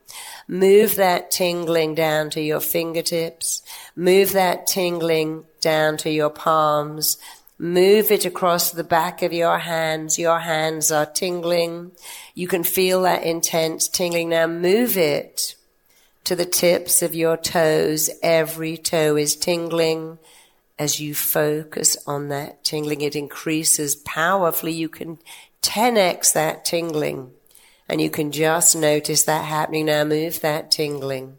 Move 0.47 0.97
that 0.97 1.31
tingling 1.31 1.95
down 1.95 2.31
to 2.31 2.41
your 2.41 2.61
fingertips. 2.61 3.63
Move 3.97 4.33
that 4.33 4.67
tingling 4.67 5.45
down 5.61 5.97
to 5.99 6.11
your 6.11 6.31
palms. 6.31 7.19
Move 7.59 8.11
it 8.11 8.25
across 8.25 8.73
the 8.73 8.85
back 8.85 9.23
of 9.23 9.33
your 9.33 9.59
hands. 9.59 10.19
Your 10.19 10.41
hands 10.41 10.91
are 10.91 11.07
tingling. 11.07 11.93
You 12.35 12.49
can 12.49 12.65
feel 12.65 13.03
that 13.03 13.23
intense 13.23 13.89
tingling. 13.89 14.29
Now 14.29 14.47
move 14.47 14.97
it 14.97 15.55
to 16.25 16.35
the 16.35 16.47
tips 16.47 17.01
of 17.01 17.15
your 17.15 17.37
toes. 17.37 18.11
Every 18.23 18.77
toe 18.77 19.17
is 19.17 19.37
tingling. 19.37 20.19
As 20.79 21.01
you 21.01 21.15
focus 21.15 21.97
on 22.07 22.29
that 22.29 22.65
tingling, 22.65 23.01
it 23.01 23.15
increases 23.15 23.97
powerfully. 23.97 24.73
You 24.73 24.89
can 24.89 25.19
10x 25.63 26.33
that 26.33 26.65
tingling. 26.65 27.33
And 27.89 28.01
you 28.01 28.11
can 28.11 28.33
just 28.33 28.75
notice 28.75 29.25
that 29.25 29.45
happening. 29.45 29.87
Now 29.87 30.05
move 30.05 30.41
that 30.41 30.71
tingling 30.71 31.37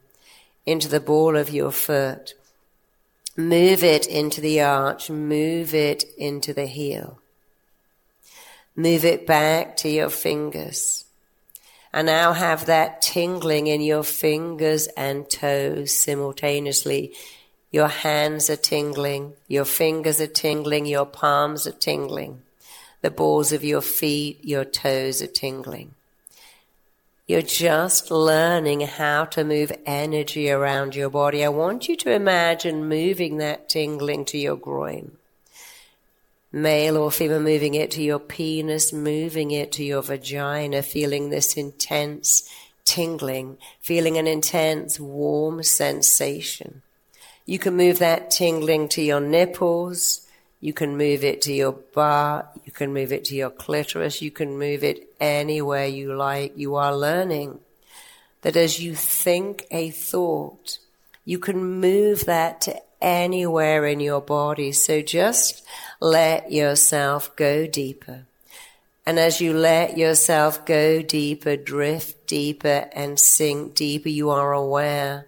into 0.65 0.87
the 0.87 0.99
ball 0.99 1.35
of 1.35 1.49
your 1.49 1.71
foot. 1.71 2.33
Move 3.35 3.83
it 3.83 4.07
into 4.07 4.39
the 4.41 4.61
arch. 4.61 5.09
Move 5.09 5.73
it 5.73 6.05
into 6.17 6.53
the 6.53 6.67
heel. 6.67 7.19
Move 8.75 9.03
it 9.03 9.25
back 9.25 9.75
to 9.77 9.89
your 9.89 10.09
fingers 10.09 11.05
and 11.95 12.07
now 12.07 12.33
have 12.33 12.65
that 12.65 13.01
tingling 13.01 13.67
in 13.67 13.79
your 13.79 14.03
fingers 14.03 14.87
and 14.97 15.29
toes 15.29 15.93
simultaneously. 15.93 17.13
Your 17.75 17.89
hands 17.89 18.49
are 18.49 18.55
tingling, 18.55 19.33
your 19.49 19.65
fingers 19.65 20.21
are 20.21 20.27
tingling, 20.27 20.85
your 20.85 21.05
palms 21.05 21.67
are 21.67 21.73
tingling, 21.73 22.41
the 23.01 23.11
balls 23.11 23.51
of 23.51 23.65
your 23.65 23.81
feet, 23.81 24.39
your 24.45 24.63
toes 24.63 25.21
are 25.21 25.27
tingling. 25.27 25.93
You're 27.27 27.41
just 27.41 28.11
learning 28.11 28.79
how 28.79 29.25
to 29.25 29.43
move 29.43 29.73
energy 29.85 30.49
around 30.49 30.95
your 30.95 31.09
body. 31.09 31.43
I 31.43 31.49
want 31.49 31.89
you 31.89 31.97
to 31.97 32.13
imagine 32.13 32.87
moving 32.87 33.39
that 33.39 33.67
tingling 33.67 34.23
to 34.27 34.37
your 34.37 34.55
groin 34.55 35.17
male 36.53 36.95
or 36.95 37.11
female, 37.11 37.41
moving 37.41 37.73
it 37.73 37.91
to 37.91 38.01
your 38.01 38.19
penis, 38.19 38.93
moving 38.93 39.51
it 39.51 39.73
to 39.73 39.83
your 39.83 40.01
vagina, 40.01 40.81
feeling 40.81 41.29
this 41.29 41.57
intense 41.57 42.49
tingling, 42.85 43.57
feeling 43.81 44.17
an 44.17 44.27
intense 44.27 44.97
warm 44.97 45.61
sensation. 45.61 46.81
You 47.45 47.59
can 47.59 47.75
move 47.75 47.99
that 47.99 48.31
tingling 48.31 48.89
to 48.89 49.01
your 49.01 49.19
nipples. 49.19 50.27
You 50.59 50.73
can 50.73 50.97
move 50.97 51.23
it 51.23 51.43
to 51.43 51.53
your 51.53 51.73
bar. 51.73 52.49
You 52.65 52.71
can 52.71 52.91
move 52.91 53.11
it 53.11 53.25
to 53.25 53.35
your 53.35 53.51
clitoris. 53.51 54.21
You 54.21 54.31
can 54.31 54.57
move 54.57 54.83
it 54.83 55.07
anywhere 55.19 55.85
you 55.85 56.15
like. 56.15 56.57
You 56.57 56.75
are 56.75 56.95
learning 56.95 57.59
that 58.41 58.55
as 58.55 58.81
you 58.81 58.95
think 58.95 59.67
a 59.69 59.91
thought, 59.91 60.79
you 61.23 61.37
can 61.37 61.79
move 61.79 62.25
that 62.25 62.61
to 62.61 62.81
anywhere 62.99 63.85
in 63.85 63.99
your 63.99 64.21
body. 64.21 64.71
So 64.71 65.01
just 65.01 65.63
let 65.99 66.51
yourself 66.51 67.35
go 67.35 67.67
deeper. 67.67 68.25
And 69.05 69.19
as 69.19 69.39
you 69.39 69.53
let 69.53 69.97
yourself 69.97 70.65
go 70.65 71.03
deeper, 71.03 71.55
drift 71.55 72.25
deeper 72.25 72.89
and 72.91 73.19
sink 73.19 73.75
deeper, 73.75 74.09
you 74.09 74.31
are 74.31 74.51
aware 74.51 75.27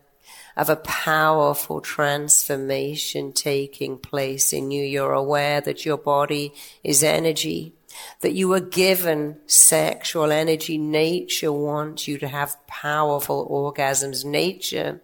of 0.57 0.69
a 0.69 0.75
powerful 0.75 1.79
transformation 1.79 3.31
taking 3.31 3.97
place 3.97 4.51
in 4.51 4.71
you. 4.71 4.83
You're 4.83 5.13
aware 5.13 5.61
that 5.61 5.85
your 5.85 5.97
body 5.97 6.51
is 6.83 7.03
energy, 7.03 7.73
that 8.21 8.33
you 8.33 8.47
were 8.47 8.59
given 8.59 9.37
sexual 9.45 10.31
energy. 10.31 10.79
Nature 10.79 11.53
wants 11.53 12.07
you 12.07 12.17
to 12.17 12.27
have 12.27 12.57
powerful 12.65 13.47
orgasms. 13.47 14.25
Nature 14.25 14.99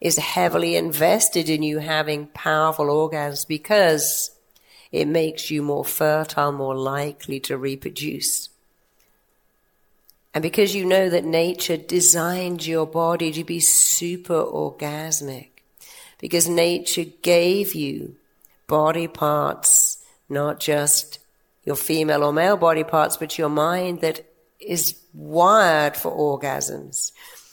is 0.00 0.18
heavily 0.18 0.76
invested 0.76 1.50
in 1.50 1.64
you 1.64 1.78
having 1.78 2.28
powerful 2.28 2.86
orgasms 2.86 3.46
because 3.46 4.30
it 4.92 5.08
makes 5.08 5.50
you 5.50 5.62
more 5.62 5.84
fertile, 5.84 6.52
more 6.52 6.76
likely 6.76 7.40
to 7.40 7.58
reproduce. 7.58 8.50
And 10.34 10.42
because 10.42 10.74
you 10.74 10.84
know 10.84 11.10
that 11.10 11.24
nature 11.24 11.76
designed 11.76 12.66
your 12.66 12.86
body 12.86 13.32
to 13.32 13.44
be 13.44 13.60
super 13.60 14.42
orgasmic, 14.42 15.48
because 16.18 16.48
nature 16.48 17.04
gave 17.22 17.74
you 17.74 18.16
body 18.66 19.08
parts, 19.08 19.98
not 20.28 20.58
just 20.58 21.18
your 21.64 21.76
female 21.76 22.24
or 22.24 22.32
male 22.32 22.56
body 22.56 22.84
parts, 22.84 23.16
but 23.16 23.38
your 23.38 23.50
mind 23.50 24.00
that 24.00 24.24
is 24.58 24.96
wired 25.12 25.96
for 25.96 26.10
orgasms. 26.10 27.12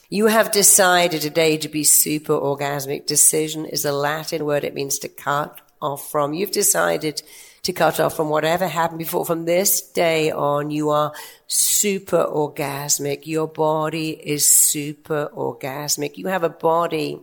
You 0.10 0.28
have 0.28 0.52
decided 0.52 1.22
today 1.22 1.58
to 1.58 1.68
be 1.68 1.84
super 1.84 2.34
orgasmic. 2.34 3.06
Decision 3.06 3.66
is 3.66 3.86
a 3.86 3.92
Latin 3.92 4.46
word. 4.46 4.64
It 4.64 4.74
means 4.74 5.00
to 5.00 5.10
cut 5.10 5.62
off 5.82 6.10
from. 6.10 6.34
You've 6.34 6.52
decided 6.52 7.22
to 7.70 7.78
cut 7.78 8.00
off 8.00 8.16
from 8.16 8.30
whatever 8.30 8.68
happened 8.68 9.00
before. 9.00 9.26
From 9.26 9.46
this 9.46 9.82
day 9.82 10.32
on, 10.32 10.72
you 10.72 10.90
are 10.90 11.14
super 11.48 12.26
orgasmic. 12.26 13.28
Your 13.28 13.48
body 13.48 14.10
is 14.12 14.48
super 14.48 15.30
orgasmic. 15.34 16.18
You 16.18 16.28
have 16.28 16.44
a 16.44 16.50
body 16.50 17.20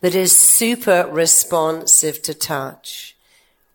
that 0.00 0.14
is 0.14 0.36
super 0.36 1.08
responsive 1.10 2.22
to 2.22 2.34
touch. 2.34 3.16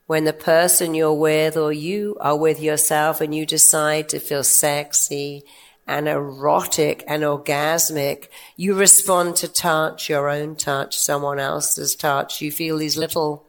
When 0.08 0.24
the 0.24 0.34
person 0.34 0.94
you're 0.94 1.14
with 1.14 1.58
or 1.58 1.74
you 1.74 2.16
are 2.20 2.38
with 2.38 2.62
yourself 2.62 3.22
and 3.22 3.34
you 3.34 3.46
decide 3.46 4.10
to 4.10 4.20
feel 4.20 4.44
sexy 4.44 5.44
and 5.88 6.08
erotic 6.08 7.04
and 7.08 7.24
orgasmic, 7.24 8.28
you 8.56 8.76
respond 8.76 9.36
to 9.38 9.48
touch, 9.48 10.10
your 10.10 10.30
own 10.30 10.56
touch, 10.56 10.98
someone 10.98 11.40
else's 11.40 11.96
touch. 11.96 12.42
You 12.42 12.52
feel 12.52 12.78
these 12.78 12.98
little 12.98 13.46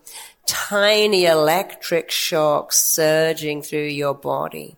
tiny 0.47 1.27
electric 1.27 2.11
shocks 2.11 2.79
surging 2.79 3.63
through 3.63 3.89
your 3.89 4.15
body 4.15 4.77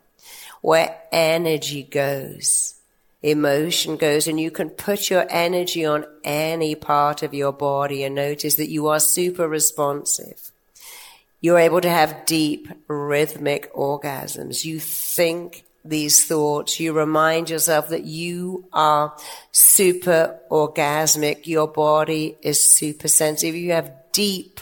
where 0.61 1.01
energy 1.13 1.83
goes, 1.85 2.75
emotion 3.23 3.97
goes, 3.97 4.27
and 4.27 4.41
you 4.41 4.51
can 4.51 4.71
put 4.71 5.11
your 5.11 5.27
energy 5.31 5.85
on 5.85 6.05
any 6.25 6.75
part 6.75 7.23
of 7.23 7.35
your 7.35 7.53
body 7.53 8.03
and 8.03 8.15
notice 8.15 8.57
that 8.57 8.71
you 8.71 8.89
are 8.89 9.01
super 9.01 9.47
responsive. 9.47 10.51
You're 11.41 11.59
able 11.59 11.81
to 11.81 11.91
have 11.91 12.27
deep 12.27 12.69
rhythmic 12.89 13.73
orgasms. 13.73 14.65
You 14.65 14.81
think 14.81 15.65
these 15.85 16.25
thoughts. 16.25 16.81
You 16.81 16.93
remind 16.93 17.51
yourself 17.51 17.89
that 17.91 18.05
you 18.05 18.65
are 18.73 19.15
super 19.53 20.39
orgasmic. 20.51 21.47
Your 21.47 21.69
body 21.69 22.37
is 22.43 22.63
super 22.63 23.09
sensitive. 23.09 23.55
You 23.55 23.73
have 23.73 23.93
deep 24.13 24.61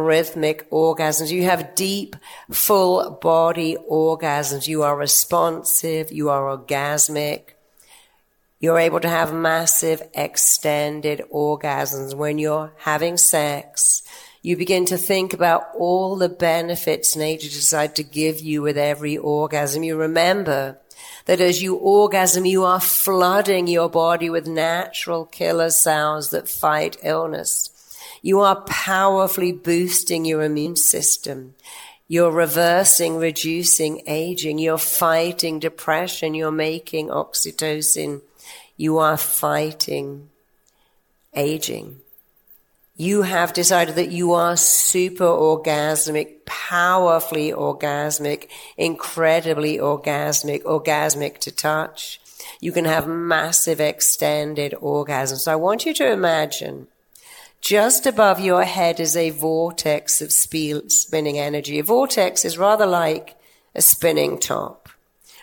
rhythmic 0.00 0.70
orgasms. 0.70 1.30
You 1.30 1.44
have 1.44 1.74
deep, 1.74 2.16
full 2.50 3.10
body 3.10 3.76
orgasms. 3.90 4.66
You 4.66 4.82
are 4.82 4.96
responsive. 4.96 6.12
You 6.12 6.30
are 6.30 6.56
orgasmic. 6.56 7.50
You're 8.58 8.78
able 8.78 9.00
to 9.00 9.08
have 9.08 9.34
massive 9.34 10.02
extended 10.14 11.22
orgasms 11.32 12.14
when 12.14 12.38
you're 12.38 12.72
having 12.78 13.16
sex. 13.16 14.02
You 14.42 14.56
begin 14.56 14.86
to 14.86 14.96
think 14.96 15.32
about 15.32 15.68
all 15.76 16.16
the 16.16 16.28
benefits 16.28 17.16
nature 17.16 17.48
decided 17.48 17.96
to 17.96 18.02
give 18.02 18.40
you 18.40 18.62
with 18.62 18.78
every 18.78 19.18
orgasm. 19.18 19.82
You 19.82 19.96
remember 19.96 20.78
that 21.26 21.40
as 21.40 21.60
you 21.62 21.74
orgasm, 21.74 22.46
you 22.46 22.64
are 22.64 22.80
flooding 22.80 23.66
your 23.66 23.90
body 23.90 24.30
with 24.30 24.46
natural 24.46 25.26
killer 25.26 25.70
cells 25.70 26.30
that 26.30 26.48
fight 26.48 26.96
illness. 27.02 27.70
You 28.26 28.40
are 28.40 28.60
powerfully 28.62 29.52
boosting 29.52 30.24
your 30.24 30.42
immune 30.42 30.74
system. 30.74 31.54
You're 32.08 32.32
reversing, 32.32 33.18
reducing 33.18 34.02
aging. 34.08 34.58
You're 34.58 34.78
fighting 34.78 35.60
depression. 35.60 36.34
You're 36.34 36.50
making 36.50 37.06
oxytocin. 37.06 38.22
You 38.76 38.98
are 38.98 39.16
fighting 39.16 40.30
aging. 41.36 42.00
You 42.96 43.22
have 43.22 43.52
decided 43.52 43.94
that 43.94 44.10
you 44.10 44.32
are 44.32 44.56
super 44.56 45.22
orgasmic, 45.22 46.44
powerfully 46.46 47.52
orgasmic, 47.52 48.48
incredibly 48.76 49.78
orgasmic, 49.78 50.64
orgasmic 50.64 51.38
to 51.38 51.52
touch. 51.52 52.20
You 52.60 52.72
can 52.72 52.86
have 52.86 53.06
massive 53.06 53.80
extended 53.80 54.74
orgasms. 54.82 55.42
So 55.44 55.52
I 55.52 55.54
want 55.54 55.86
you 55.86 55.94
to 55.94 56.10
imagine 56.10 56.88
just 57.66 58.06
above 58.06 58.38
your 58.38 58.62
head 58.62 59.00
is 59.00 59.16
a 59.16 59.30
vortex 59.30 60.22
of 60.22 60.30
spinning 60.30 61.36
energy. 61.36 61.80
A 61.80 61.82
vortex 61.82 62.44
is 62.44 62.56
rather 62.56 62.86
like 62.86 63.34
a 63.74 63.82
spinning 63.82 64.38
top, 64.38 64.88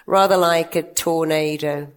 rather 0.05 0.37
like 0.37 0.73
a 0.77 0.83
tornado, 0.83 1.89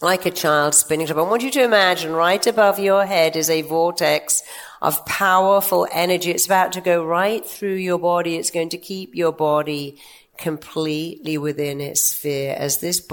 like 0.00 0.24
a 0.26 0.30
child 0.30 0.76
spinning 0.76 1.08
top. 1.08 1.16
I 1.16 1.22
want 1.22 1.42
you 1.42 1.50
to 1.50 1.64
imagine 1.64 2.12
right 2.12 2.46
above 2.46 2.78
your 2.78 3.04
head 3.04 3.34
is 3.34 3.50
a 3.50 3.62
vortex 3.62 4.44
of 4.80 5.04
powerful 5.06 5.88
energy. 5.90 6.30
It's 6.30 6.46
about 6.46 6.70
to 6.74 6.80
go 6.80 7.04
right 7.04 7.44
through 7.44 7.78
your 7.78 7.98
body. 7.98 8.36
It's 8.36 8.52
going 8.52 8.68
to 8.68 8.78
keep 8.78 9.16
your 9.16 9.32
body 9.32 10.00
completely 10.36 11.36
within 11.36 11.80
its 11.80 12.04
sphere. 12.04 12.54
As 12.56 12.78
this 12.78 13.04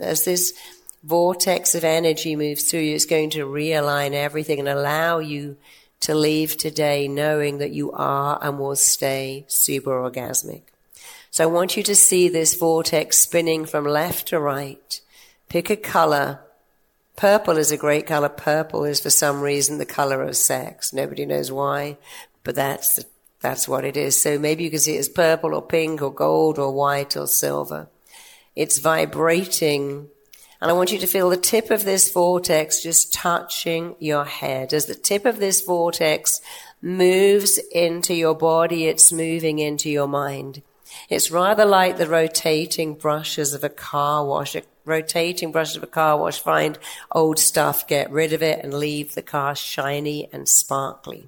as 0.00 0.24
this 0.24 0.54
vortex 1.04 1.74
of 1.74 1.84
energy 1.84 2.34
moves 2.34 2.70
through 2.70 2.80
you, 2.80 2.94
it's 2.94 3.04
going 3.04 3.28
to 3.28 3.44
realign 3.44 4.12
everything 4.12 4.58
and 4.58 4.68
allow 4.70 5.18
you 5.18 5.58
to 6.02 6.14
leave 6.14 6.56
today 6.56 7.08
knowing 7.08 7.58
that 7.58 7.72
you 7.72 7.92
are 7.92 8.38
and 8.42 8.58
will 8.58 8.76
stay 8.76 9.44
super 9.48 9.90
orgasmic. 9.90 10.62
So 11.30 11.44
I 11.44 11.46
want 11.46 11.76
you 11.76 11.82
to 11.84 11.94
see 11.94 12.28
this 12.28 12.54
vortex 12.54 13.18
spinning 13.18 13.64
from 13.64 13.84
left 13.84 14.28
to 14.28 14.38
right. 14.38 15.00
Pick 15.48 15.70
a 15.70 15.76
color. 15.76 16.40
Purple 17.16 17.56
is 17.56 17.70
a 17.70 17.76
great 17.76 18.06
color. 18.06 18.28
Purple 18.28 18.84
is 18.84 19.00
for 19.00 19.10
some 19.10 19.40
reason 19.40 19.78
the 19.78 19.86
color 19.86 20.22
of 20.22 20.36
sex. 20.36 20.92
Nobody 20.92 21.24
knows 21.24 21.50
why, 21.50 21.96
but 22.42 22.54
that's 22.54 22.96
the, 22.96 23.06
that's 23.40 23.68
what 23.68 23.84
it 23.84 23.96
is. 23.96 24.20
So 24.20 24.38
maybe 24.38 24.64
you 24.64 24.70
can 24.70 24.80
see 24.80 24.96
it 24.96 25.00
as 25.00 25.08
purple 25.08 25.54
or 25.54 25.62
pink 25.62 26.02
or 26.02 26.12
gold 26.12 26.58
or 26.58 26.72
white 26.72 27.16
or 27.16 27.26
silver. 27.26 27.88
It's 28.56 28.78
vibrating 28.78 30.08
and 30.62 30.70
I 30.70 30.74
want 30.74 30.92
you 30.92 30.98
to 30.98 31.08
feel 31.08 31.28
the 31.28 31.36
tip 31.36 31.72
of 31.72 31.84
this 31.84 32.12
vortex 32.12 32.84
just 32.84 33.12
touching 33.12 33.96
your 33.98 34.24
head. 34.24 34.72
As 34.72 34.86
the 34.86 34.94
tip 34.94 35.24
of 35.24 35.40
this 35.40 35.60
vortex 35.60 36.40
moves 36.80 37.58
into 37.72 38.14
your 38.14 38.36
body, 38.36 38.86
it's 38.86 39.10
moving 39.10 39.58
into 39.58 39.90
your 39.90 40.06
mind. 40.06 40.62
It's 41.08 41.32
rather 41.32 41.64
like 41.64 41.98
the 41.98 42.06
rotating 42.06 42.94
brushes 42.94 43.54
of 43.54 43.64
a 43.64 43.68
car 43.68 44.24
wash. 44.24 44.54
A 44.54 44.62
rotating 44.84 45.50
brushes 45.50 45.78
of 45.78 45.82
a 45.82 45.88
car 45.88 46.16
wash 46.16 46.38
find 46.38 46.78
old 47.10 47.40
stuff, 47.40 47.88
get 47.88 48.12
rid 48.12 48.32
of 48.32 48.40
it, 48.40 48.64
and 48.64 48.72
leave 48.72 49.16
the 49.16 49.22
car 49.22 49.56
shiny 49.56 50.28
and 50.32 50.48
sparkly. 50.48 51.26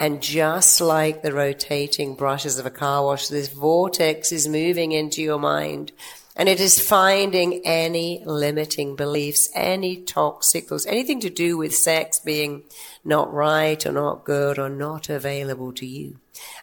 And 0.00 0.20
just 0.20 0.80
like 0.80 1.22
the 1.22 1.32
rotating 1.32 2.16
brushes 2.16 2.58
of 2.58 2.66
a 2.66 2.70
car 2.70 3.04
wash, 3.04 3.28
this 3.28 3.46
vortex 3.46 4.32
is 4.32 4.48
moving 4.48 4.90
into 4.90 5.22
your 5.22 5.38
mind 5.38 5.92
and 6.36 6.48
it 6.48 6.60
is 6.60 6.86
finding 6.86 7.60
any 7.64 8.22
limiting 8.24 8.96
beliefs, 8.96 9.50
any 9.54 9.96
toxic 9.96 10.68
thoughts, 10.68 10.86
anything 10.86 11.20
to 11.20 11.30
do 11.30 11.56
with 11.56 11.74
sex 11.74 12.18
being 12.18 12.62
not 13.04 13.32
right 13.32 13.84
or 13.84 13.92
not 13.92 14.24
good 14.24 14.58
or 14.58 14.68
not 14.68 15.08
available 15.08 15.72
to 15.72 15.86
you. 15.86 16.16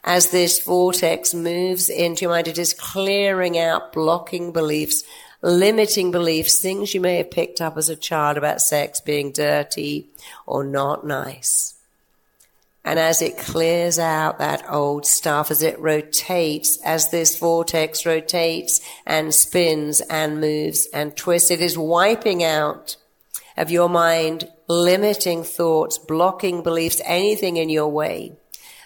As 0.03 0.31
this 0.31 0.63
vortex 0.63 1.33
moves 1.33 1.89
into 1.89 2.23
your 2.23 2.31
mind, 2.31 2.47
it 2.47 2.57
is 2.57 2.73
clearing 2.73 3.57
out 3.57 3.93
blocking 3.93 4.51
beliefs, 4.51 5.03
limiting 5.41 6.11
beliefs, 6.11 6.59
things 6.59 6.93
you 6.93 7.01
may 7.01 7.17
have 7.17 7.31
picked 7.31 7.61
up 7.61 7.77
as 7.77 7.89
a 7.89 7.95
child 7.95 8.37
about 8.37 8.61
sex 8.61 8.99
being 8.99 9.31
dirty 9.31 10.09
or 10.45 10.63
not 10.63 11.05
nice. 11.05 11.78
And 12.89 12.97
as 12.97 13.21
it 13.21 13.37
clears 13.37 13.99
out 13.99 14.39
that 14.39 14.65
old 14.67 15.05
stuff, 15.05 15.51
as 15.51 15.61
it 15.61 15.79
rotates, 15.79 16.79
as 16.83 17.11
this 17.11 17.37
vortex 17.37 18.03
rotates 18.03 18.81
and 19.05 19.31
spins 19.31 20.01
and 20.01 20.41
moves 20.41 20.87
and 20.91 21.15
twists, 21.15 21.51
it 21.51 21.61
is 21.61 21.77
wiping 21.77 22.43
out 22.43 22.95
of 23.55 23.69
your 23.69 23.89
mind 23.89 24.49
limiting 24.67 25.43
thoughts, 25.43 25.99
blocking 25.99 26.63
beliefs, 26.63 26.99
anything 27.05 27.57
in 27.57 27.69
your 27.69 27.89
way. 27.89 28.31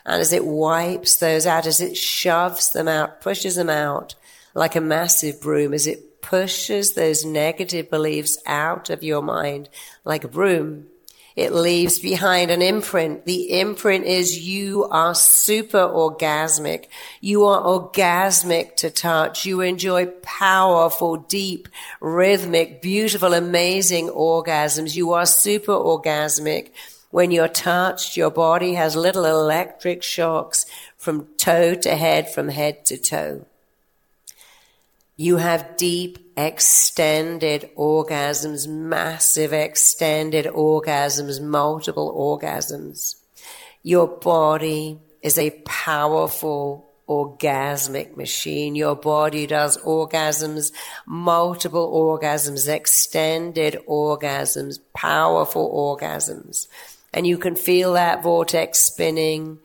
And 0.05 0.19
as 0.19 0.33
it 0.33 0.43
wipes 0.43 1.15
those 1.15 1.47
out, 1.47 1.65
as 1.65 1.79
it 1.79 1.95
shoves 1.95 2.73
them 2.73 2.89
out, 2.89 3.21
pushes 3.21 3.55
them 3.55 3.69
out 3.69 4.15
like 4.53 4.75
a 4.75 4.81
massive 4.81 5.39
broom, 5.39 5.73
as 5.73 5.87
it 5.87 6.21
pushes 6.21 6.91
those 6.91 7.23
negative 7.23 7.89
beliefs 7.89 8.37
out 8.45 8.89
of 8.89 9.01
your 9.01 9.21
mind 9.21 9.69
like 10.03 10.25
a 10.25 10.27
broom, 10.27 10.87
it 11.35 11.51
leaves 11.51 11.97
behind 11.97 12.51
an 12.51 12.61
imprint. 12.61 13.25
The 13.25 13.59
imprint 13.59 14.05
is 14.05 14.47
you 14.47 14.85
are 14.85 15.15
super 15.15 15.79
orgasmic. 15.87 16.85
You 17.21 17.45
are 17.45 17.61
orgasmic 17.61 18.75
to 18.77 18.91
touch. 18.91 19.45
You 19.45 19.61
enjoy 19.61 20.05
powerful, 20.21 21.17
deep, 21.17 21.67
rhythmic, 21.99 22.81
beautiful, 22.81 23.33
amazing 23.33 24.09
orgasms. 24.09 24.95
You 24.95 25.13
are 25.13 25.25
super 25.25 25.73
orgasmic. 25.73 26.69
When 27.09 27.31
you're 27.31 27.47
touched, 27.47 28.15
your 28.15 28.31
body 28.31 28.75
has 28.75 28.95
little 28.95 29.25
electric 29.25 30.03
shocks 30.03 30.65
from 30.97 31.27
toe 31.37 31.73
to 31.75 31.95
head, 31.95 32.29
from 32.29 32.49
head 32.49 32.85
to 32.85 32.97
toe. 32.97 33.45
You 35.15 35.37
have 35.37 35.77
deep, 35.77 36.22
extended 36.35 37.69
orgasms, 37.77 38.67
massive 38.67 39.53
extended 39.53 40.45
orgasms, 40.45 41.41
multiple 41.41 42.13
orgasms. 42.13 43.15
Your 43.83 44.07
body 44.07 44.99
is 45.21 45.37
a 45.37 45.51
powerful 45.65 46.89
orgasmic 47.07 48.15
machine. 48.15 48.75
Your 48.75 48.95
body 48.95 49.45
does 49.45 49.77
orgasms, 49.77 50.71
multiple 51.05 51.91
orgasms, 51.91 52.67
extended 52.67 53.77
orgasms, 53.87 54.79
powerful 54.93 55.97
orgasms. 55.99 56.67
And 57.13 57.27
you 57.27 57.37
can 57.37 57.55
feel 57.55 57.93
that 57.93 58.23
vortex 58.23 58.79
spinning 58.79 59.59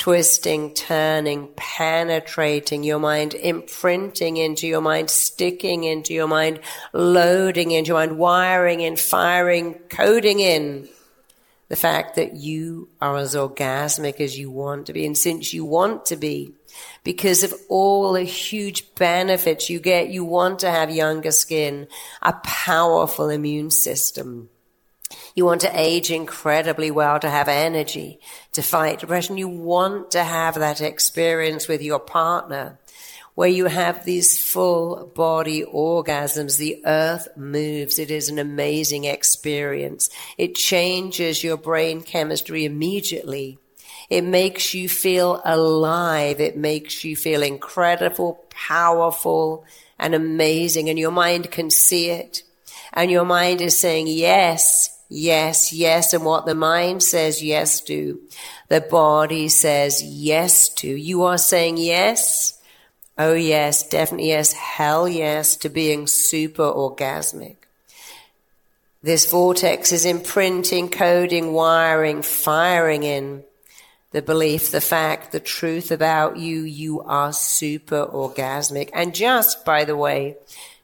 twisting, 0.00 0.72
turning, 0.72 1.46
penetrating 1.56 2.82
your 2.82 2.98
mind, 2.98 3.34
imprinting 3.34 4.38
into 4.38 4.66
your 4.66 4.80
mind, 4.80 5.10
sticking 5.10 5.84
into 5.84 6.14
your 6.14 6.26
mind, 6.26 6.58
loading 6.94 7.70
into 7.70 7.88
your 7.88 7.98
mind, 7.98 8.16
wiring 8.16 8.80
in, 8.80 8.96
firing, 8.96 9.74
coding 9.90 10.40
in 10.40 10.88
the 11.68 11.76
fact 11.76 12.16
that 12.16 12.34
you 12.34 12.88
are 13.02 13.18
as 13.18 13.34
orgasmic 13.34 14.20
as 14.20 14.38
you 14.38 14.50
want 14.50 14.86
to 14.86 14.94
be. 14.94 15.04
And 15.04 15.16
since 15.16 15.52
you 15.52 15.66
want 15.66 16.06
to 16.06 16.16
be, 16.16 16.54
because 17.04 17.44
of 17.44 17.52
all 17.68 18.14
the 18.14 18.22
huge 18.22 18.94
benefits 18.94 19.68
you 19.68 19.80
get, 19.80 20.08
you 20.08 20.24
want 20.24 20.60
to 20.60 20.70
have 20.70 20.90
younger 20.90 21.30
skin, 21.30 21.88
a 22.22 22.32
powerful 22.32 23.28
immune 23.28 23.70
system 23.70 24.48
you 25.34 25.44
want 25.44 25.60
to 25.62 25.80
age 25.80 26.10
incredibly 26.10 26.90
well 26.90 27.18
to 27.20 27.30
have 27.30 27.48
energy 27.48 28.20
to 28.52 28.62
fight 28.62 29.00
depression. 29.00 29.38
You 29.38 29.48
want 29.48 30.12
to 30.12 30.22
have 30.22 30.54
that 30.56 30.80
experience 30.80 31.68
with 31.68 31.82
your 31.82 32.00
partner 32.00 32.78
where 33.34 33.48
you 33.48 33.66
have 33.66 34.04
these 34.04 34.38
full 34.38 35.06
body 35.14 35.64
orgasms. 35.64 36.58
The 36.58 36.82
earth 36.84 37.28
moves. 37.36 37.98
It 37.98 38.10
is 38.10 38.28
an 38.28 38.38
amazing 38.38 39.04
experience. 39.04 40.10
It 40.36 40.54
changes 40.54 41.42
your 41.42 41.56
brain 41.56 42.02
chemistry 42.02 42.64
immediately. 42.64 43.58
It 44.10 44.24
makes 44.24 44.74
you 44.74 44.88
feel 44.88 45.40
alive. 45.44 46.40
It 46.40 46.56
makes 46.56 47.04
you 47.04 47.16
feel 47.16 47.42
incredible, 47.42 48.44
powerful, 48.50 49.64
and 49.98 50.14
amazing. 50.14 50.90
And 50.90 50.98
your 50.98 51.12
mind 51.12 51.50
can 51.50 51.70
see 51.70 52.10
it. 52.10 52.42
And 52.92 53.10
your 53.10 53.24
mind 53.24 53.60
is 53.60 53.78
saying, 53.78 54.08
yes, 54.08 54.99
yes, 55.10 55.72
yes, 55.72 56.14
and 56.14 56.24
what 56.24 56.46
the 56.46 56.54
mind 56.54 57.02
says 57.02 57.42
yes 57.42 57.80
to, 57.82 58.20
the 58.68 58.80
body 58.80 59.48
says 59.48 60.02
yes 60.02 60.68
to. 60.76 60.88
You 60.88 61.24
are 61.24 61.38
saying 61.38 61.76
yes, 61.76 62.58
oh 63.18 63.34
yes, 63.34 63.86
definitely 63.86 64.28
yes, 64.28 64.52
hell 64.54 65.06
yes 65.08 65.56
to 65.56 65.68
being 65.68 66.06
super 66.06 66.70
orgasmic. 66.70 67.56
This 69.02 69.30
vortex 69.30 69.92
is 69.92 70.04
imprinting, 70.04 70.90
coding, 70.90 71.52
wiring, 71.52 72.22
firing 72.22 73.02
in 73.02 73.44
the 74.12 74.20
belief, 74.20 74.70
the 74.70 74.80
fact, 74.80 75.32
the 75.32 75.40
truth 75.40 75.90
about 75.90 76.36
you. 76.36 76.62
You 76.62 77.00
are 77.00 77.32
super 77.32 78.04
orgasmic. 78.04 78.90
And 78.92 79.14
just, 79.14 79.64
by 79.64 79.84
the 79.84 79.96
way, 79.96 80.36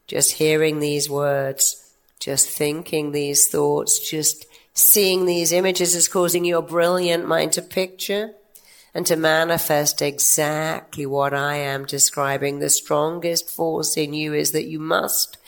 just 0.07 0.33
hearing 0.33 0.79
these 0.79 1.11
words, 1.11 1.86
just 2.21 2.49
thinking 2.49 3.13
these 3.13 3.47
thoughts, 3.49 3.99
just 3.99 4.47
seeing 4.73 5.25
these 5.27 5.53
images 5.53 5.95
is 5.95 6.09
causing 6.09 6.45
your 6.45 6.63
brilliant 6.63 7.27
mind 7.27 7.53
to 7.53 7.63
picture 7.63 8.33
and 8.95 9.07
to 9.07 9.17
manifest 9.17 10.01
exactly 10.01 11.07
what 11.07 11.35
I 11.35 11.57
am 11.57 11.85
describing. 11.85 12.59
The 12.59 12.71
strongest 12.71 13.51
force 13.51 13.97
in 13.97 14.15
you 14.15 14.33
is 14.33 14.53
that 14.53 14.67
you 14.67 14.79
must 14.79 15.39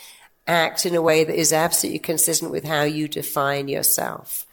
act 0.46 0.86
in 0.86 0.94
a 0.94 1.02
way 1.02 1.24
that 1.24 1.38
is 1.38 1.52
absolutely 1.52 1.98
consistent 1.98 2.50
with 2.50 2.64
how 2.64 2.82
you 2.82 3.08
define 3.08 3.68
yourself. 3.68 4.46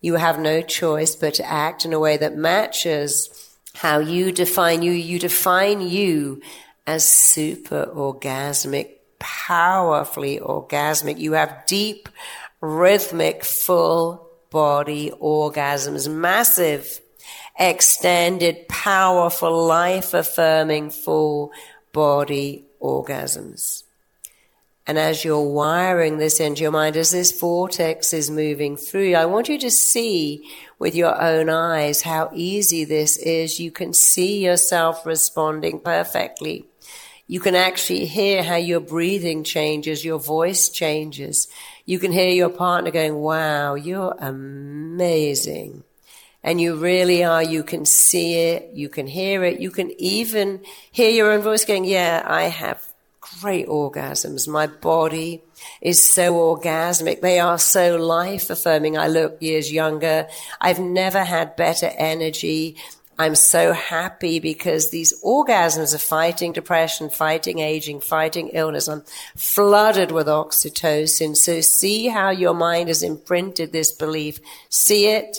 You 0.00 0.14
have 0.14 0.38
no 0.38 0.60
choice 0.60 1.14
but 1.14 1.34
to 1.34 1.48
act 1.48 1.84
in 1.84 1.92
a 1.92 1.98
way 1.98 2.16
that 2.16 2.36
matches 2.36 3.56
how 3.74 3.98
you 3.98 4.32
define 4.32 4.82
you. 4.82 4.92
You 4.92 5.18
define 5.18 5.80
you 5.80 6.42
as 6.86 7.06
super 7.06 7.86
orgasmic 7.86 8.95
powerfully 9.18 10.38
orgasmic. 10.38 11.18
You 11.18 11.32
have 11.32 11.64
deep, 11.66 12.08
rhythmic, 12.60 13.44
full 13.44 14.28
body 14.50 15.10
orgasms, 15.20 16.12
massive, 16.12 17.00
extended, 17.58 18.68
powerful, 18.68 19.66
life 19.66 20.14
affirming, 20.14 20.90
full 20.90 21.52
body 21.92 22.64
orgasms. 22.80 23.82
And 24.88 24.98
as 24.98 25.24
you're 25.24 25.40
wiring 25.40 26.18
this 26.18 26.38
into 26.38 26.62
your 26.62 26.70
mind, 26.70 26.96
as 26.96 27.10
this 27.10 27.38
vortex 27.38 28.12
is 28.12 28.30
moving 28.30 28.76
through, 28.76 29.14
I 29.14 29.24
want 29.24 29.48
you 29.48 29.58
to 29.58 29.70
see 29.70 30.48
with 30.78 30.94
your 30.94 31.20
own 31.20 31.48
eyes 31.48 32.02
how 32.02 32.30
easy 32.32 32.84
this 32.84 33.16
is. 33.16 33.58
You 33.58 33.72
can 33.72 33.92
see 33.92 34.44
yourself 34.44 35.04
responding 35.04 35.80
perfectly. 35.80 36.66
You 37.28 37.40
can 37.40 37.56
actually 37.56 38.06
hear 38.06 38.42
how 38.42 38.56
your 38.56 38.80
breathing 38.80 39.42
changes, 39.42 40.04
your 40.04 40.20
voice 40.20 40.68
changes. 40.68 41.48
You 41.84 41.98
can 41.98 42.12
hear 42.12 42.30
your 42.30 42.50
partner 42.50 42.92
going, 42.92 43.16
wow, 43.16 43.74
you're 43.74 44.14
amazing. 44.18 45.82
And 46.44 46.60
you 46.60 46.76
really 46.76 47.24
are. 47.24 47.42
You 47.42 47.64
can 47.64 47.84
see 47.84 48.34
it. 48.34 48.70
You 48.74 48.88
can 48.88 49.08
hear 49.08 49.42
it. 49.42 49.58
You 49.58 49.72
can 49.72 49.90
even 50.00 50.60
hear 50.92 51.10
your 51.10 51.32
own 51.32 51.42
voice 51.42 51.64
going, 51.64 51.84
yeah, 51.84 52.22
I 52.24 52.44
have 52.44 52.86
great 53.40 53.66
orgasms. 53.66 54.46
My 54.46 54.68
body 54.68 55.42
is 55.80 56.02
so 56.02 56.34
orgasmic. 56.34 57.20
They 57.20 57.40
are 57.40 57.58
so 57.58 57.96
life 57.96 58.50
affirming. 58.50 58.96
I 58.96 59.08
look 59.08 59.42
years 59.42 59.72
younger. 59.72 60.28
I've 60.60 60.78
never 60.78 61.24
had 61.24 61.56
better 61.56 61.90
energy. 61.96 62.76
I'm 63.18 63.34
so 63.34 63.72
happy 63.72 64.40
because 64.40 64.90
these 64.90 65.18
orgasms 65.22 65.94
are 65.94 65.98
fighting 65.98 66.52
depression, 66.52 67.08
fighting 67.08 67.60
aging, 67.60 68.00
fighting 68.00 68.48
illness. 68.48 68.88
I'm 68.88 69.04
flooded 69.36 70.10
with 70.10 70.26
oxytocin. 70.26 71.34
So 71.34 71.62
see 71.62 72.08
how 72.08 72.28
your 72.30 72.52
mind 72.52 72.88
has 72.88 73.02
imprinted 73.02 73.72
this 73.72 73.90
belief. 73.90 74.38
See 74.68 75.06
it, 75.08 75.38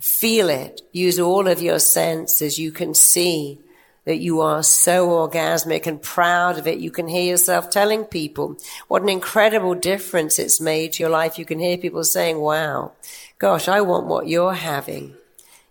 feel 0.00 0.48
it, 0.48 0.82
use 0.90 1.20
all 1.20 1.46
of 1.46 1.62
your 1.62 1.78
senses. 1.78 2.58
You 2.58 2.72
can 2.72 2.92
see 2.92 3.60
that 4.04 4.18
you 4.18 4.40
are 4.40 4.64
so 4.64 5.08
orgasmic 5.08 5.86
and 5.86 6.02
proud 6.02 6.58
of 6.58 6.66
it. 6.66 6.80
You 6.80 6.90
can 6.90 7.06
hear 7.06 7.30
yourself 7.30 7.70
telling 7.70 8.02
people 8.04 8.56
what 8.88 9.02
an 9.02 9.08
incredible 9.08 9.76
difference 9.76 10.40
it's 10.40 10.60
made 10.60 10.94
to 10.94 11.04
your 11.04 11.10
life. 11.10 11.38
You 11.38 11.44
can 11.44 11.60
hear 11.60 11.78
people 11.78 12.02
saying, 12.02 12.38
wow, 12.38 12.92
gosh, 13.38 13.68
I 13.68 13.80
want 13.80 14.08
what 14.08 14.26
you're 14.26 14.54
having. 14.54 15.14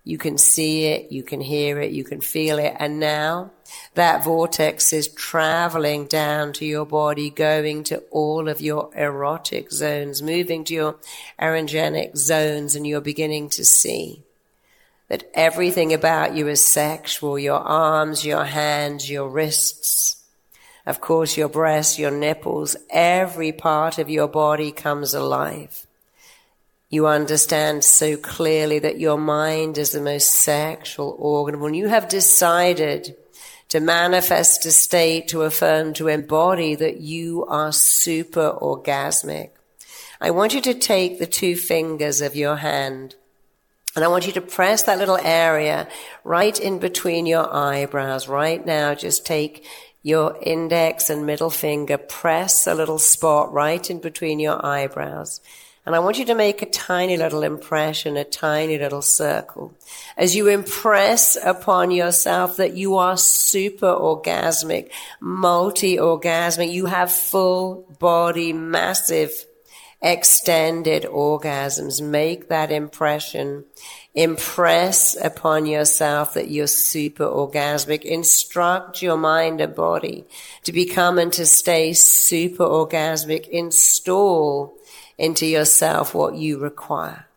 You 0.03 0.17
can 0.17 0.37
see 0.37 0.85
it, 0.85 1.11
you 1.11 1.21
can 1.21 1.41
hear 1.41 1.79
it, 1.79 1.91
you 1.91 2.03
can 2.03 2.21
feel 2.21 2.57
it. 2.57 2.75
And 2.79 2.99
now 2.99 3.51
that 3.93 4.23
vortex 4.23 4.93
is 4.93 5.07
traveling 5.07 6.07
down 6.07 6.53
to 6.53 6.65
your 6.65 6.85
body, 6.85 7.29
going 7.29 7.83
to 7.85 7.99
all 8.09 8.49
of 8.49 8.61
your 8.61 8.89
erotic 8.95 9.71
zones, 9.71 10.23
moving 10.23 10.63
to 10.65 10.73
your 10.73 10.95
erogenic 11.39 12.17
zones, 12.17 12.75
and 12.75 12.87
you're 12.87 13.01
beginning 13.01 13.49
to 13.51 13.63
see 13.63 14.23
that 15.07 15.29
everything 15.35 15.93
about 15.93 16.35
you 16.35 16.47
is 16.47 16.65
sexual 16.65 17.37
your 17.37 17.59
arms, 17.59 18.25
your 18.25 18.45
hands, 18.45 19.09
your 19.09 19.29
wrists, 19.29 20.15
of 20.85 20.99
course, 20.99 21.37
your 21.37 21.49
breasts, 21.49 21.99
your 21.99 22.11
nipples, 22.11 22.75
every 22.89 23.51
part 23.51 23.99
of 23.99 24.09
your 24.09 24.27
body 24.27 24.71
comes 24.71 25.13
alive. 25.13 25.85
You 26.91 27.07
understand 27.07 27.83
so 27.83 28.17
clearly 28.17 28.77
that 28.79 28.99
your 28.99 29.17
mind 29.17 29.79
is 29.79 29.91
the 29.91 30.01
most 30.01 30.29
sexual 30.29 31.15
organ. 31.17 31.59
When 31.59 31.73
you 31.73 31.87
have 31.87 32.09
decided 32.09 33.15
to 33.69 33.79
manifest 33.79 34.65
a 34.65 34.71
state, 34.71 35.29
to 35.29 35.41
affirm, 35.43 35.93
to 35.93 36.09
embody 36.09 36.75
that 36.75 36.99
you 36.99 37.45
are 37.45 37.71
super 37.71 38.51
orgasmic, 38.61 39.51
I 40.19 40.29
want 40.29 40.53
you 40.53 40.61
to 40.61 40.73
take 40.75 41.17
the 41.17 41.25
two 41.25 41.55
fingers 41.55 42.21
of 42.21 42.35
your 42.35 42.57
hand 42.57 43.15
and 43.95 44.05
I 44.05 44.07
want 44.07 44.25
you 44.25 44.33
to 44.33 44.41
press 44.41 44.83
that 44.83 44.99
little 44.99 45.17
area 45.17 45.87
right 46.23 46.57
in 46.57 46.79
between 46.79 47.25
your 47.25 47.53
eyebrows 47.53 48.27
right 48.27 48.65
now. 48.65 48.95
Just 48.95 49.25
take 49.25 49.65
your 50.01 50.37
index 50.41 51.09
and 51.09 51.25
middle 51.25 51.49
finger, 51.49 51.97
press 51.97 52.67
a 52.67 52.73
little 52.73 52.99
spot 52.99 53.51
right 53.51 53.89
in 53.89 53.99
between 53.99 54.39
your 54.39 54.65
eyebrows. 54.65 55.41
And 55.83 55.95
I 55.95 55.99
want 55.99 56.19
you 56.19 56.25
to 56.25 56.35
make 56.35 56.61
a 56.61 56.67
tiny 56.67 57.17
little 57.17 57.41
impression, 57.41 58.15
a 58.15 58.23
tiny 58.23 58.77
little 58.77 59.01
circle. 59.01 59.73
As 60.15 60.35
you 60.35 60.47
impress 60.47 61.35
upon 61.43 61.89
yourself 61.89 62.57
that 62.57 62.75
you 62.75 62.97
are 62.97 63.17
super 63.17 63.91
orgasmic, 63.91 64.91
multi-orgasmic, 65.19 66.71
you 66.71 66.85
have 66.85 67.11
full 67.11 67.87
body, 67.99 68.53
massive 68.53 69.31
extended 70.01 71.03
orgasms. 71.03 72.01
Make 72.01 72.49
that 72.49 72.71
impression. 72.71 73.65
Impress 74.13 75.15
upon 75.15 75.65
yourself 75.65 76.33
that 76.33 76.49
you're 76.49 76.67
super 76.67 77.25
orgasmic. 77.25 78.03
Instruct 78.03 79.01
your 79.01 79.17
mind 79.17 79.61
and 79.61 79.73
body 79.73 80.25
to 80.63 80.71
become 80.71 81.17
and 81.17 81.31
to 81.33 81.45
stay 81.45 81.93
super 81.93 82.65
orgasmic. 82.65 83.47
Install 83.47 84.75
into 85.17 85.45
yourself 85.45 86.13
what 86.13 86.35
you 86.35 86.59
require. 86.59 87.27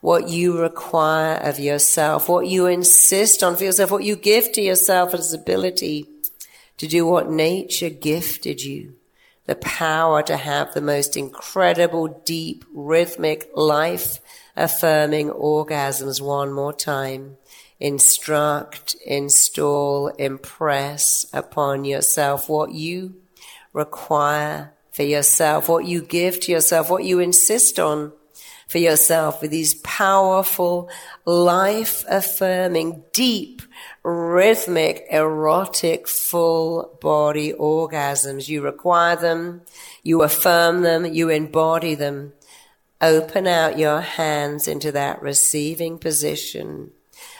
What 0.00 0.28
you 0.28 0.60
require 0.60 1.36
of 1.36 1.58
yourself, 1.58 2.28
what 2.28 2.46
you 2.46 2.66
insist 2.66 3.42
on 3.42 3.56
for 3.56 3.64
yourself, 3.64 3.90
what 3.90 4.04
you 4.04 4.16
give 4.16 4.52
to 4.52 4.60
yourself 4.60 5.14
as 5.14 5.32
ability 5.32 6.06
to 6.78 6.88
do 6.88 7.06
what 7.06 7.30
nature 7.30 7.90
gifted 7.90 8.62
you 8.62 8.94
the 9.46 9.54
power 9.56 10.22
to 10.22 10.36
have 10.36 10.72
the 10.72 10.80
most 10.80 11.16
incredible, 11.16 12.22
deep, 12.24 12.64
rhythmic, 12.72 13.50
life 13.54 14.20
affirming 14.56 15.30
orgasms 15.30 16.20
one 16.20 16.52
more 16.52 16.72
time. 16.72 17.36
Instruct, 17.80 18.94
install, 19.04 20.08
impress 20.08 21.26
upon 21.32 21.84
yourself 21.84 22.48
what 22.48 22.72
you 22.72 23.14
require 23.72 24.72
for 24.92 25.02
yourself, 25.02 25.68
what 25.68 25.86
you 25.86 26.02
give 26.02 26.38
to 26.40 26.52
yourself, 26.52 26.90
what 26.90 27.04
you 27.04 27.18
insist 27.18 27.78
on 27.78 28.12
for 28.68 28.78
yourself 28.78 29.42
with 29.42 29.50
these 29.50 29.74
powerful, 29.74 30.88
life 31.26 32.04
affirming, 32.08 33.02
deep, 33.12 33.60
rhythmic, 34.02 35.04
erotic, 35.10 36.08
full 36.08 36.98
body 37.00 37.52
orgasms. 37.52 38.48
You 38.48 38.62
require 38.62 39.16
them, 39.16 39.62
you 40.02 40.22
affirm 40.22 40.82
them, 40.82 41.04
you 41.04 41.28
embody 41.28 41.94
them. 41.94 42.32
Open 43.00 43.46
out 43.46 43.78
your 43.78 44.00
hands 44.00 44.68
into 44.68 44.92
that 44.92 45.20
receiving 45.20 45.98
position. 45.98 46.92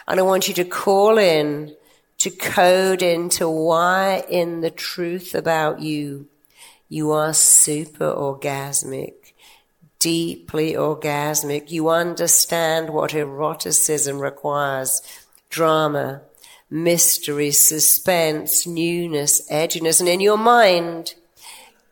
And 0.09 0.20
I 0.20 0.22
want 0.22 0.48
you 0.48 0.55
to 0.55 0.64
call 0.64 1.18
in 1.18 1.74
to 2.18 2.30
code 2.30 3.03
into 3.03 3.48
why 3.48 4.24
in 4.28 4.61
the 4.61 4.70
truth 4.70 5.34
about 5.34 5.80
you, 5.80 6.28
you 6.93 7.12
are 7.12 7.32
super 7.32 8.12
orgasmic 8.12 9.22
deeply 10.03 10.72
orgasmic. 10.72 11.70
You 11.70 11.88
understand 11.88 12.90
what 12.90 13.14
eroticism 13.14 14.18
requires. 14.18 15.01
Drama, 15.49 16.22
mystery, 16.68 17.53
suspense, 17.53 18.66
newness, 18.66 19.49
edginess. 19.49 20.01
And 20.01 20.09
in 20.09 20.20
your 20.20 20.36
mind, 20.36 21.14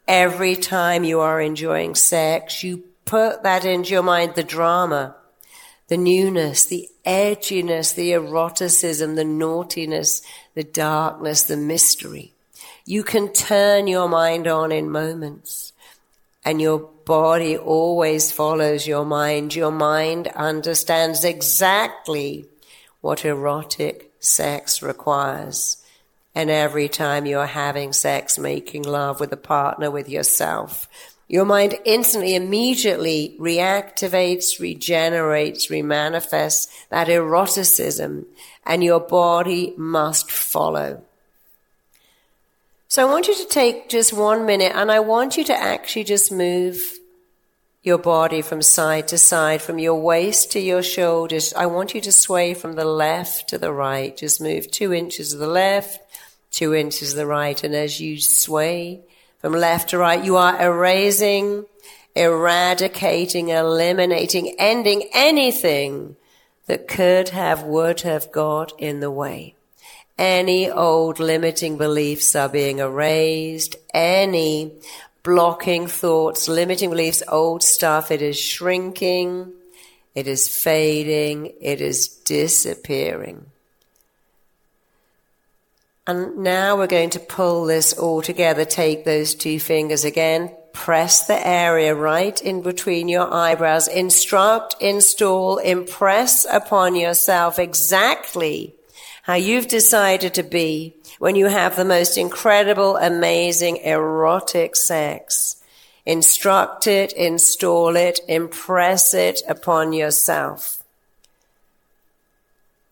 every 0.08 0.56
time 0.56 1.04
you 1.04 1.20
are 1.20 1.40
enjoying 1.40 1.94
sex, 1.94 2.64
you 2.64 2.82
put 3.04 3.44
that 3.44 3.64
into 3.64 3.92
your 3.92 4.02
mind, 4.02 4.34
the 4.34 4.42
drama, 4.42 5.14
the 5.86 5.96
newness, 5.96 6.64
the 6.64 6.88
edginess, 7.06 7.94
the 7.94 8.10
eroticism, 8.10 9.14
the 9.14 9.24
naughtiness, 9.24 10.20
the 10.54 10.64
darkness, 10.64 11.44
the 11.44 11.56
mystery. 11.56 12.34
You 12.90 13.04
can 13.04 13.32
turn 13.32 13.86
your 13.86 14.08
mind 14.08 14.48
on 14.48 14.72
in 14.72 14.90
moments 14.90 15.72
and 16.44 16.60
your 16.60 16.80
body 16.80 17.56
always 17.56 18.32
follows 18.32 18.84
your 18.84 19.04
mind. 19.04 19.54
Your 19.54 19.70
mind 19.70 20.26
understands 20.26 21.22
exactly 21.22 22.46
what 23.00 23.24
erotic 23.24 24.10
sex 24.18 24.82
requires. 24.82 25.76
And 26.34 26.50
every 26.50 26.88
time 26.88 27.26
you're 27.26 27.46
having 27.46 27.92
sex, 27.92 28.40
making 28.40 28.82
love 28.82 29.20
with 29.20 29.32
a 29.32 29.36
partner, 29.36 29.88
with 29.88 30.08
yourself, 30.08 30.88
your 31.28 31.44
mind 31.44 31.78
instantly, 31.84 32.34
immediately 32.34 33.36
reactivates, 33.38 34.58
regenerates, 34.58 35.68
remanifests 35.68 36.66
that 36.88 37.08
eroticism, 37.08 38.26
and 38.66 38.82
your 38.82 38.98
body 38.98 39.74
must 39.76 40.28
follow. 40.28 41.04
So 42.90 43.06
I 43.06 43.08
want 43.08 43.28
you 43.28 43.36
to 43.36 43.46
take 43.46 43.88
just 43.88 44.12
one 44.12 44.46
minute 44.46 44.72
and 44.74 44.90
I 44.90 44.98
want 44.98 45.36
you 45.36 45.44
to 45.44 45.56
actually 45.56 46.02
just 46.02 46.32
move 46.32 46.98
your 47.84 47.98
body 47.98 48.42
from 48.42 48.62
side 48.62 49.06
to 49.08 49.16
side, 49.16 49.62
from 49.62 49.78
your 49.78 49.94
waist 49.94 50.50
to 50.52 50.58
your 50.58 50.82
shoulders. 50.82 51.54
I 51.54 51.66
want 51.66 51.94
you 51.94 52.00
to 52.00 52.10
sway 52.10 52.52
from 52.52 52.72
the 52.72 52.84
left 52.84 53.50
to 53.50 53.58
the 53.58 53.72
right. 53.72 54.16
Just 54.16 54.40
move 54.40 54.72
two 54.72 54.92
inches 54.92 55.30
to 55.30 55.36
the 55.36 55.46
left, 55.46 56.00
two 56.50 56.74
inches 56.74 57.10
to 57.10 57.18
the 57.18 57.26
right. 57.26 57.62
And 57.62 57.76
as 57.76 58.00
you 58.00 58.18
sway 58.20 59.02
from 59.38 59.52
left 59.52 59.90
to 59.90 59.98
right, 59.98 60.24
you 60.24 60.36
are 60.36 60.60
erasing, 60.60 61.66
eradicating, 62.16 63.50
eliminating, 63.50 64.56
ending 64.58 65.08
anything 65.14 66.16
that 66.66 66.88
could 66.88 67.28
have, 67.28 67.62
would 67.62 68.00
have 68.00 68.32
got 68.32 68.72
in 68.80 68.98
the 68.98 69.12
way. 69.12 69.54
Any 70.20 70.70
old 70.70 71.18
limiting 71.18 71.78
beliefs 71.78 72.36
are 72.36 72.50
being 72.50 72.80
erased. 72.80 73.76
Any 73.94 74.74
blocking 75.22 75.86
thoughts, 75.86 76.46
limiting 76.46 76.90
beliefs, 76.90 77.22
old 77.26 77.62
stuff. 77.62 78.10
It 78.10 78.20
is 78.20 78.38
shrinking. 78.38 79.50
It 80.14 80.26
is 80.26 80.46
fading. 80.46 81.54
It 81.58 81.80
is 81.80 82.08
disappearing. 82.08 83.46
And 86.06 86.36
now 86.36 86.76
we're 86.76 86.86
going 86.86 87.10
to 87.10 87.20
pull 87.20 87.64
this 87.64 87.94
all 87.94 88.20
together. 88.20 88.66
Take 88.66 89.06
those 89.06 89.34
two 89.34 89.58
fingers 89.58 90.04
again. 90.04 90.54
Press 90.74 91.28
the 91.28 91.46
area 91.46 91.94
right 91.94 92.38
in 92.42 92.60
between 92.60 93.08
your 93.08 93.32
eyebrows. 93.32 93.88
Instruct, 93.88 94.76
install, 94.82 95.56
impress 95.56 96.44
upon 96.44 96.94
yourself 96.94 97.58
exactly 97.58 98.74
how 99.30 99.36
you've 99.36 99.68
decided 99.68 100.34
to 100.34 100.42
be 100.42 100.92
when 101.20 101.36
you 101.36 101.46
have 101.46 101.76
the 101.76 101.84
most 101.84 102.18
incredible, 102.18 102.96
amazing, 102.96 103.76
erotic 103.76 104.74
sex. 104.74 105.62
Instruct 106.04 106.88
it, 106.88 107.12
install 107.12 107.94
it, 107.94 108.18
impress 108.26 109.14
it 109.14 109.40
upon 109.48 109.92
yourself. 109.92 110.82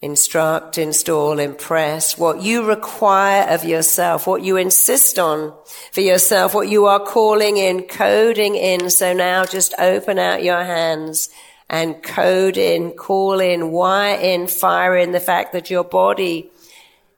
Instruct, 0.01 0.79
install, 0.79 1.41
impress 1.41 2.17
what 2.17 2.41
you 2.41 2.65
require 2.65 3.49
of 3.49 3.65
yourself, 3.65 4.29
what 4.29 4.45
you 4.45 4.57
insist 4.57 5.19
on 5.19 5.53
for 5.91 6.03
yourself, 6.03 6.55
what 6.55 6.69
you 6.69 6.87
are 6.87 7.05
calling 7.05 7.57
in, 7.57 7.83
coding 7.83 8.55
in. 8.55 8.91
So 8.91 9.13
now 9.13 9.45
just 9.45 9.75
open 9.77 10.21
out 10.21 10.45
your 10.45 10.63
hands 10.63 11.31
and 11.71 12.03
code 12.03 12.57
in, 12.57 12.93
call 12.93 13.41
in, 13.41 13.71
wire 13.71 14.19
in, 14.19 14.47
fire 14.47 14.97
in 14.97 15.13
the 15.13 15.21
fact 15.21 15.53
that 15.53 15.71
your 15.71 15.85
body 15.85 16.51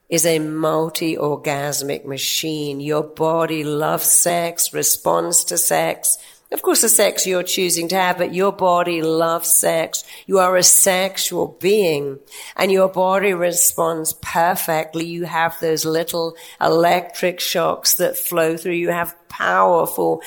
is 0.08 0.26
a 0.26 0.40
multi-orgasmic 0.40 2.04
machine. 2.04 2.80
Your 2.80 3.04
body 3.04 3.62
loves 3.62 4.10
sex, 4.10 4.74
responds 4.74 5.44
to 5.44 5.56
sex. 5.56 6.18
Of 6.52 6.62
course, 6.62 6.80
the 6.80 6.88
sex 6.88 7.28
you're 7.28 7.44
choosing 7.44 7.86
to 7.88 7.94
have, 7.94 8.18
but 8.18 8.34
your 8.34 8.50
body 8.50 9.02
loves 9.02 9.48
sex. 9.48 10.02
You 10.26 10.40
are 10.40 10.56
a 10.56 10.64
sexual 10.64 11.56
being 11.60 12.18
and 12.56 12.72
your 12.72 12.88
body 12.88 13.34
responds 13.34 14.14
perfectly. 14.14 15.06
You 15.06 15.26
have 15.26 15.60
those 15.60 15.84
little 15.84 16.34
electric 16.60 17.38
shocks 17.38 17.94
that 17.94 18.18
flow 18.18 18.56
through. 18.56 18.72
You 18.72 18.90
have 18.90 19.14
powerful 19.28 20.22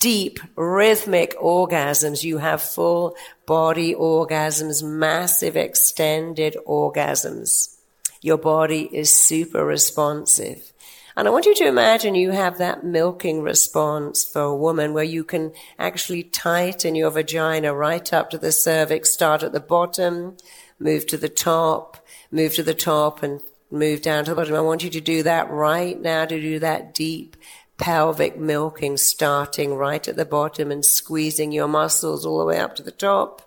deep 0.00 0.40
rhythmic 0.56 1.36
orgasms. 1.38 2.24
You 2.24 2.38
have 2.38 2.60
full 2.60 3.14
body 3.46 3.94
orgasms, 3.94 4.82
massive 4.82 5.56
extended 5.56 6.56
orgasms. 6.66 7.76
Your 8.20 8.38
body 8.38 8.88
is 8.92 9.10
super 9.10 9.64
responsive. 9.64 10.72
And 11.16 11.28
I 11.28 11.30
want 11.30 11.44
you 11.44 11.54
to 11.56 11.66
imagine 11.66 12.14
you 12.14 12.30
have 12.30 12.58
that 12.58 12.82
milking 12.82 13.42
response 13.42 14.24
for 14.24 14.40
a 14.40 14.56
woman 14.56 14.94
where 14.94 15.04
you 15.04 15.22
can 15.22 15.52
actually 15.78 16.22
tighten 16.22 16.94
your 16.94 17.10
vagina 17.10 17.74
right 17.74 18.12
up 18.12 18.30
to 18.30 18.38
the 18.38 18.52
cervix, 18.52 19.12
start 19.12 19.42
at 19.42 19.52
the 19.52 19.60
bottom, 19.60 20.36
move 20.78 21.06
to 21.08 21.16
the 21.16 21.28
top, 21.28 21.98
move 22.30 22.54
to 22.54 22.62
the 22.62 22.74
top 22.74 23.22
and 23.22 23.40
move 23.70 24.02
down 24.02 24.24
to 24.24 24.30
the 24.30 24.36
bottom. 24.36 24.54
I 24.54 24.60
want 24.60 24.82
you 24.82 24.90
to 24.90 25.00
do 25.00 25.22
that 25.24 25.50
right 25.50 26.00
now 26.00 26.24
to 26.24 26.40
do 26.40 26.58
that 26.60 26.94
deep 26.94 27.36
pelvic 27.80 28.38
milking 28.38 28.96
starting 28.98 29.74
right 29.74 30.06
at 30.06 30.14
the 30.14 30.24
bottom 30.24 30.70
and 30.70 30.84
squeezing 30.84 31.50
your 31.50 31.66
muscles 31.66 32.26
all 32.26 32.38
the 32.38 32.44
way 32.44 32.58
up 32.58 32.76
to 32.76 32.82
the 32.82 32.90
top. 32.92 33.42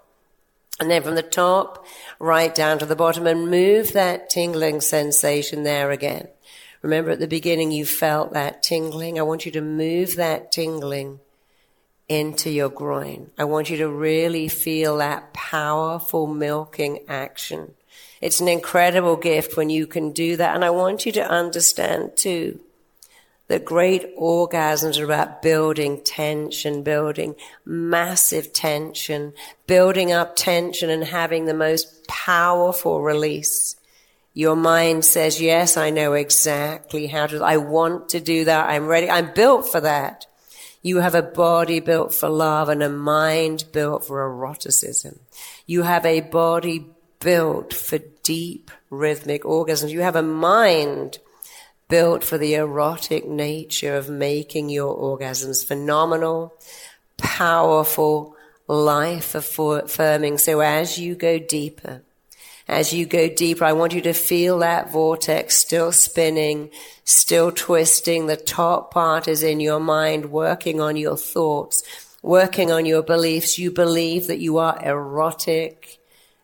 And 0.79 0.89
then 0.89 1.03
from 1.03 1.15
the 1.15 1.21
top, 1.21 1.85
right 2.19 2.53
down 2.53 2.79
to 2.79 2.85
the 2.85 2.95
bottom 2.95 3.27
and 3.27 3.49
move 3.49 3.93
that 3.93 4.31
tingling 4.31 4.81
sensation 4.81 5.63
there 5.63 5.91
again. 5.91 6.27
Remember 6.81 7.11
at 7.11 7.19
the 7.19 7.27
beginning 7.27 7.71
you 7.71 7.85
felt 7.85 8.33
that 8.33 8.63
tingling. 8.63 9.19
I 9.19 9.21
want 9.21 9.45
you 9.45 9.51
to 9.51 9.61
move 9.61 10.15
that 10.15 10.51
tingling 10.51 11.19
into 12.09 12.49
your 12.49 12.69
groin. 12.69 13.29
I 13.37 13.43
want 13.43 13.69
you 13.69 13.77
to 13.77 13.87
really 13.87 14.47
feel 14.47 14.97
that 14.97 15.31
powerful 15.33 16.25
milking 16.25 17.05
action. 17.07 17.75
It's 18.19 18.41
an 18.41 18.47
incredible 18.47 19.15
gift 19.15 19.55
when 19.55 19.69
you 19.69 19.85
can 19.85 20.11
do 20.11 20.37
that. 20.37 20.55
And 20.55 20.65
I 20.65 20.71
want 20.71 21.05
you 21.05 21.11
to 21.13 21.29
understand 21.29 22.17
too 22.17 22.59
that 23.47 23.65
great 23.65 24.17
orgasms 24.17 24.99
are 24.99 25.03
about 25.03 25.41
building 25.41 26.01
tension, 26.03 26.81
building 26.83 27.35
massive 27.65 28.53
tension, 28.53 29.33
building 29.67 30.11
up 30.11 30.35
tension 30.35 30.89
and 30.89 31.03
having 31.03 31.45
the 31.45 31.53
most 31.53 32.07
powerful 32.07 33.01
release. 33.01 33.75
Your 34.33 34.55
mind 34.55 35.05
says, 35.05 35.41
yes, 35.41 35.77
I 35.77 35.89
know 35.89 36.13
exactly 36.13 37.07
how 37.07 37.27
to, 37.27 37.43
I 37.43 37.57
want 37.57 38.09
to 38.09 38.19
do 38.19 38.45
that. 38.45 38.69
I'm 38.69 38.87
ready. 38.87 39.09
I'm 39.09 39.33
built 39.33 39.69
for 39.69 39.81
that. 39.81 40.25
You 40.81 40.97
have 40.97 41.15
a 41.15 41.21
body 41.21 41.79
built 41.79 42.13
for 42.13 42.29
love 42.29 42.67
and 42.69 42.81
a 42.81 42.89
mind 42.89 43.65
built 43.71 44.05
for 44.05 44.21
eroticism. 44.21 45.19
You 45.65 45.83
have 45.83 46.05
a 46.05 46.21
body 46.21 46.87
built 47.19 47.73
for 47.73 47.99
deep 48.23 48.71
rhythmic 48.89 49.43
orgasms. 49.43 49.91
You 49.91 50.01
have 50.01 50.15
a 50.15 50.23
mind 50.23 51.19
built 51.93 52.23
for 52.23 52.39
the 52.39 52.55
erotic 52.55 53.23
nature 53.27 53.93
of 53.93 54.09
making 54.09 54.67
your 54.67 54.97
orgasms 54.97 55.63
phenomenal, 55.63 56.51
powerful, 57.17 58.35
life 58.67 59.35
affirming. 59.35 60.39
So 60.39 60.61
as 60.61 60.97
you 60.97 61.13
go 61.13 61.37
deeper, 61.37 62.01
as 62.67 62.93
you 62.93 63.05
go 63.05 63.29
deeper, 63.29 63.63
I 63.63 63.73
want 63.73 63.93
you 63.93 64.01
to 64.01 64.13
feel 64.13 64.57
that 64.57 64.91
vortex 64.91 65.55
still 65.55 65.91
spinning, 65.91 66.71
still 67.03 67.51
twisting. 67.51 68.25
The 68.25 68.37
top 68.37 68.91
part 68.91 69.27
is 69.27 69.43
in 69.43 69.59
your 69.59 69.79
mind, 69.79 70.31
working 70.31 70.81
on 70.81 70.97
your 70.97 71.15
thoughts, 71.15 71.83
working 72.23 72.71
on 72.71 72.87
your 72.87 73.03
beliefs. 73.03 73.59
You 73.59 73.69
believe 73.69 74.25
that 74.25 74.39
you 74.39 74.57
are 74.57 74.83
erotic 74.83 75.99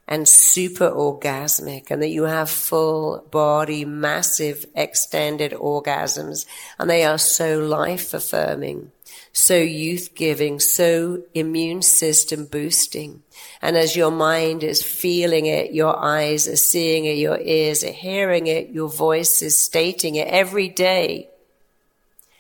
and 0.10 0.28
super 0.28 0.90
orgasmic 0.90 1.92
and 1.92 2.02
that 2.02 2.10
you 2.10 2.24
have 2.24 2.50
full 2.50 3.24
body, 3.30 3.86
massive 3.86 4.66
extended 4.76 5.52
orgasms 5.52 6.48
and 6.80 6.90
they 6.90 7.06
are 7.06 7.20
so 7.20 7.60
life 7.60 8.12
affirming, 8.16 8.92
so 9.32 9.56
youth 9.56 10.16
giving, 10.16 10.60
so 10.60 11.22
immune 11.36 11.84
system 11.84 12.46
boosting. 12.46 13.22
And 13.62 13.78
as 13.78 13.96
your 13.96 14.10
mind 14.10 14.64
is 14.64 14.82
feeling 14.82 15.46
it, 15.46 15.74
your 15.74 15.96
eyes 15.96 16.48
are 16.48 16.56
seeing 16.56 17.06
it, 17.06 17.18
your 17.18 17.40
ears 17.40 17.84
are 17.84 17.92
hearing 17.92 18.48
it, 18.48 18.70
your 18.70 18.90
voice 18.90 19.44
is 19.44 19.60
stating 19.60 20.16
it 20.16 20.28
every 20.28 20.70
day. 20.70 21.30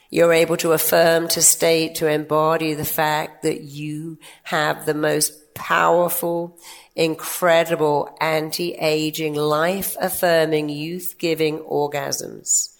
You're 0.09 0.33
able 0.33 0.57
to 0.57 0.71
affirm, 0.71 1.27
to 1.29 1.41
state, 1.43 1.95
to 1.95 2.07
embody 2.07 2.73
the 2.73 2.83
fact 2.83 3.43
that 3.43 3.61
you 3.61 4.17
have 4.41 4.87
the 4.87 4.95
most 4.95 5.53
powerful, 5.53 6.57
incredible 6.99 8.13
anti-aging, 8.19 9.33
life-affirming, 9.33 10.67
youth-giving 10.67 11.59
orgasms. 11.59 12.75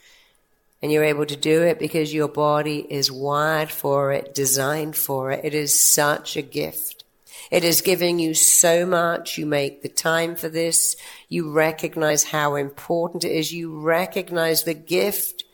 And 0.82 0.92
you're 0.92 1.06
able 1.06 1.26
to 1.26 1.38
do 1.38 1.64
it 1.64 1.80
because 1.80 2.14
your 2.14 2.28
body 2.28 2.86
is 2.90 3.10
wired 3.10 3.72
for 3.72 4.12
it, 4.12 4.36
designed 4.36 4.98
for 4.98 5.32
it. 5.32 5.46
It 5.46 5.54
is 5.54 5.80
such 5.80 6.36
a 6.36 6.42
gift. 6.42 7.06
It 7.50 7.64
is 7.64 7.80
giving 7.80 8.20
you 8.20 8.34
so 8.34 8.86
much. 8.86 9.38
You 9.38 9.46
make 9.46 9.84
the 9.84 9.90
time 9.90 10.36
for 10.36 10.50
this. 10.50 10.98
You 11.30 11.52
recognize 11.54 12.26
how 12.26 12.56
important 12.56 13.24
it 13.24 13.32
is. 13.32 13.54
You 13.54 13.80
recognize 13.80 14.66
the 14.66 14.74
gift 14.74 15.46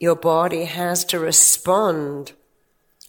your 0.00 0.16
body 0.16 0.64
has 0.64 1.04
to 1.06 1.18
respond 1.18 2.32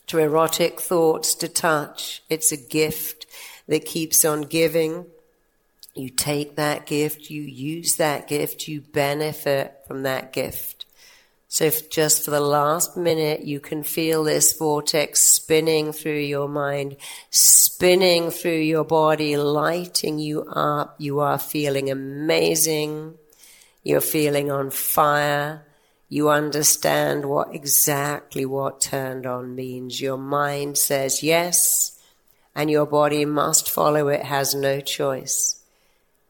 to 0.07 0.19
erotic 0.19 0.81
thoughts, 0.81 1.33
to 1.35 1.47
touch. 1.47 2.23
It's 2.29 2.51
a 2.51 2.57
gift 2.57 3.24
that 3.67 3.85
keeps 3.85 4.23
on 4.25 4.43
giving. 4.43 5.05
You 5.93 6.09
take 6.09 6.57
that 6.57 6.85
gift, 6.85 7.29
you 7.29 7.41
use 7.41 7.95
that 7.95 8.27
gift, 8.27 8.67
you 8.67 8.81
benefit 8.81 9.75
from 9.87 10.03
that 10.03 10.33
gift. 10.33 10.85
So 11.47 11.63
if 11.63 11.89
just 11.89 12.25
for 12.25 12.31
the 12.31 12.41
last 12.41 12.97
minute 12.97 13.45
you 13.45 13.61
can 13.61 13.83
feel 13.83 14.25
this 14.25 14.51
vortex 14.57 15.21
spinning 15.21 15.93
through 15.93 16.19
your 16.19 16.49
mind, 16.49 16.97
spinning 17.29 18.29
through 18.29 18.59
your 18.59 18.83
body, 18.83 19.37
lighting 19.37 20.19
you 20.19 20.41
up, 20.43 20.95
you 20.97 21.21
are 21.21 21.39
feeling 21.39 21.89
amazing. 21.89 23.13
You're 23.83 24.01
feeling 24.01 24.51
on 24.51 24.69
fire. 24.69 25.65
You 26.09 26.29
understand 26.29 27.25
what 27.25 27.55
exactly 27.55 28.45
what 28.45 28.81
turned 28.81 29.25
on 29.25 29.55
means. 29.55 30.01
Your 30.01 30.17
mind 30.17 30.77
says 30.77 31.23
yes 31.23 31.94
and 32.55 32.71
your 32.71 32.85
body 32.85 33.25
must 33.25 33.69
follow 33.69 34.07
it, 34.07 34.23
has 34.23 34.55
no 34.55 34.79
choice. 34.79 35.61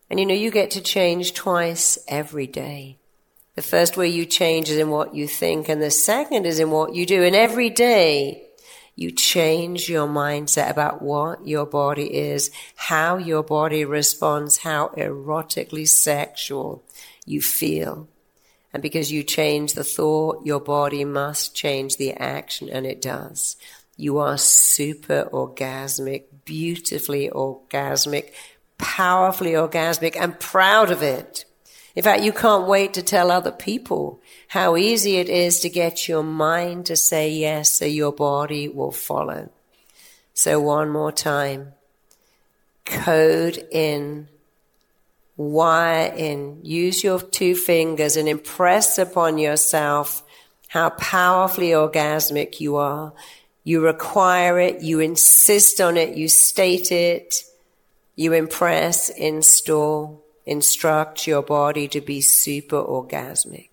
And 0.09 0.19
you 0.19 0.25
know, 0.25 0.33
you 0.33 0.51
get 0.51 0.71
to 0.71 0.81
change 0.81 1.33
twice 1.33 1.97
every 2.07 2.47
day. 2.47 2.97
The 3.55 3.61
first 3.61 3.95
way 3.95 4.09
you 4.09 4.25
change 4.25 4.69
is 4.69 4.77
in 4.77 4.89
what 4.89 5.15
you 5.15 5.27
think, 5.27 5.69
and 5.69 5.81
the 5.81 5.91
second 5.91 6.45
is 6.45 6.59
in 6.59 6.71
what 6.71 6.93
you 6.93 7.05
do. 7.05 7.23
And 7.23 7.35
every 7.35 7.69
day, 7.69 8.41
you 8.95 9.11
change 9.11 9.89
your 9.89 10.07
mindset 10.07 10.69
about 10.69 11.01
what 11.01 11.45
your 11.47 11.65
body 11.65 12.13
is, 12.13 12.49
how 12.75 13.17
your 13.17 13.43
body 13.43 13.85
responds, 13.85 14.57
how 14.57 14.89
erotically 14.97 15.87
sexual 15.87 16.83
you 17.25 17.41
feel. 17.41 18.07
And 18.73 18.81
because 18.81 19.11
you 19.11 19.23
change 19.23 19.73
the 19.73 19.83
thought, 19.83 20.45
your 20.45 20.59
body 20.59 21.05
must 21.05 21.55
change 21.55 21.97
the 21.97 22.13
action, 22.13 22.69
and 22.69 22.85
it 22.85 23.01
does. 23.01 23.55
You 23.97 24.17
are 24.19 24.37
super 24.37 25.29
orgasmic, 25.31 26.23
beautifully 26.43 27.29
orgasmic, 27.29 28.33
powerfully 28.77 29.51
orgasmic, 29.51 30.17
and 30.19 30.39
proud 30.39 30.91
of 30.91 31.01
it. 31.01 31.45
In 31.95 32.03
fact, 32.03 32.23
you 32.23 32.33
can't 32.33 32.67
wait 32.67 32.93
to 32.95 33.01
tell 33.01 33.31
other 33.31 33.53
people 33.53 34.19
how 34.49 34.75
easy 34.75 35.15
it 35.15 35.29
is 35.29 35.61
to 35.61 35.69
get 35.69 36.09
your 36.09 36.23
mind 36.23 36.87
to 36.87 36.97
say 36.97 37.29
yes 37.31 37.71
so 37.71 37.85
your 37.85 38.11
body 38.11 38.67
will 38.67 38.91
follow. 38.91 39.49
So 40.33 40.59
one 40.59 40.89
more 40.89 41.13
time. 41.13 41.71
Code 42.83 43.65
in, 43.71 44.27
wire 45.37 46.13
in, 46.13 46.59
use 46.63 47.03
your 47.03 47.21
two 47.21 47.55
fingers 47.55 48.17
and 48.17 48.27
impress 48.27 48.97
upon 48.97 49.37
yourself 49.37 50.21
how 50.67 50.89
powerfully 50.89 51.69
orgasmic 51.69 52.59
you 52.59 52.75
are. 52.75 53.13
You 53.65 53.83
require 53.83 54.59
it, 54.59 54.83
you 54.83 54.99
insist 54.99 55.81
on 55.81 55.97
it, 55.97 56.15
you 56.15 56.27
state 56.27 56.91
it, 56.91 57.43
you 58.15 58.31
impress, 58.31 59.09
install, 59.09 60.23
instruct 60.45 61.25
your 61.25 61.41
body 61.41 61.87
to 61.87 61.99
be 61.99 62.21
super 62.21 62.81
orgasmic. 62.81 63.69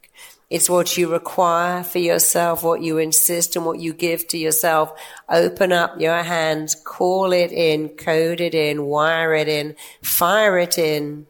It's 0.49 0.68
what 0.68 0.97
you 0.97 1.12
require 1.12 1.82
for 1.82 1.99
yourself, 1.99 2.62
what 2.62 2.82
you 2.82 2.97
insist 2.97 3.55
and 3.55 3.66
what 3.66 3.80
you 3.80 3.93
give 3.93 4.26
to 4.28 4.38
yourself. 4.38 4.93
Open 5.28 5.72
up 5.72 6.01
your 6.01 6.22
hands, 6.22 6.74
call 6.74 7.32
it 7.32 7.53
in, 7.53 7.90
code 7.90 8.40
it 8.40 8.55
in, 8.55 8.84
wire 8.86 9.34
it 9.34 9.49
in, 9.49 9.76
fire 10.03 10.59
it 10.59 10.78
in, 10.78 11.26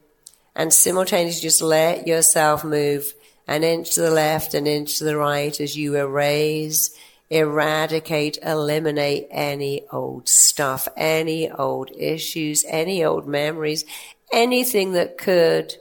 and 0.54 0.72
simultaneously 0.72 1.40
just 1.40 1.62
let 1.62 2.06
yourself 2.06 2.64
move 2.64 3.12
an 3.48 3.64
inch 3.64 3.94
to 3.94 4.02
the 4.02 4.10
left, 4.10 4.54
an 4.54 4.68
inch 4.68 4.98
to 4.98 5.04
the 5.04 5.16
right 5.16 5.60
as 5.60 5.76
you 5.76 5.96
erase, 5.96 6.96
eradicate, 7.32 8.38
eliminate 8.42 9.26
any 9.30 9.84
old 9.90 10.28
stuff, 10.28 10.86
any 10.96 11.50
old 11.50 11.90
issues, 11.96 12.64
any 12.68 13.02
old 13.02 13.26
memories, 13.26 13.84
anything 14.32 14.92
that 14.92 15.16
could 15.16 15.74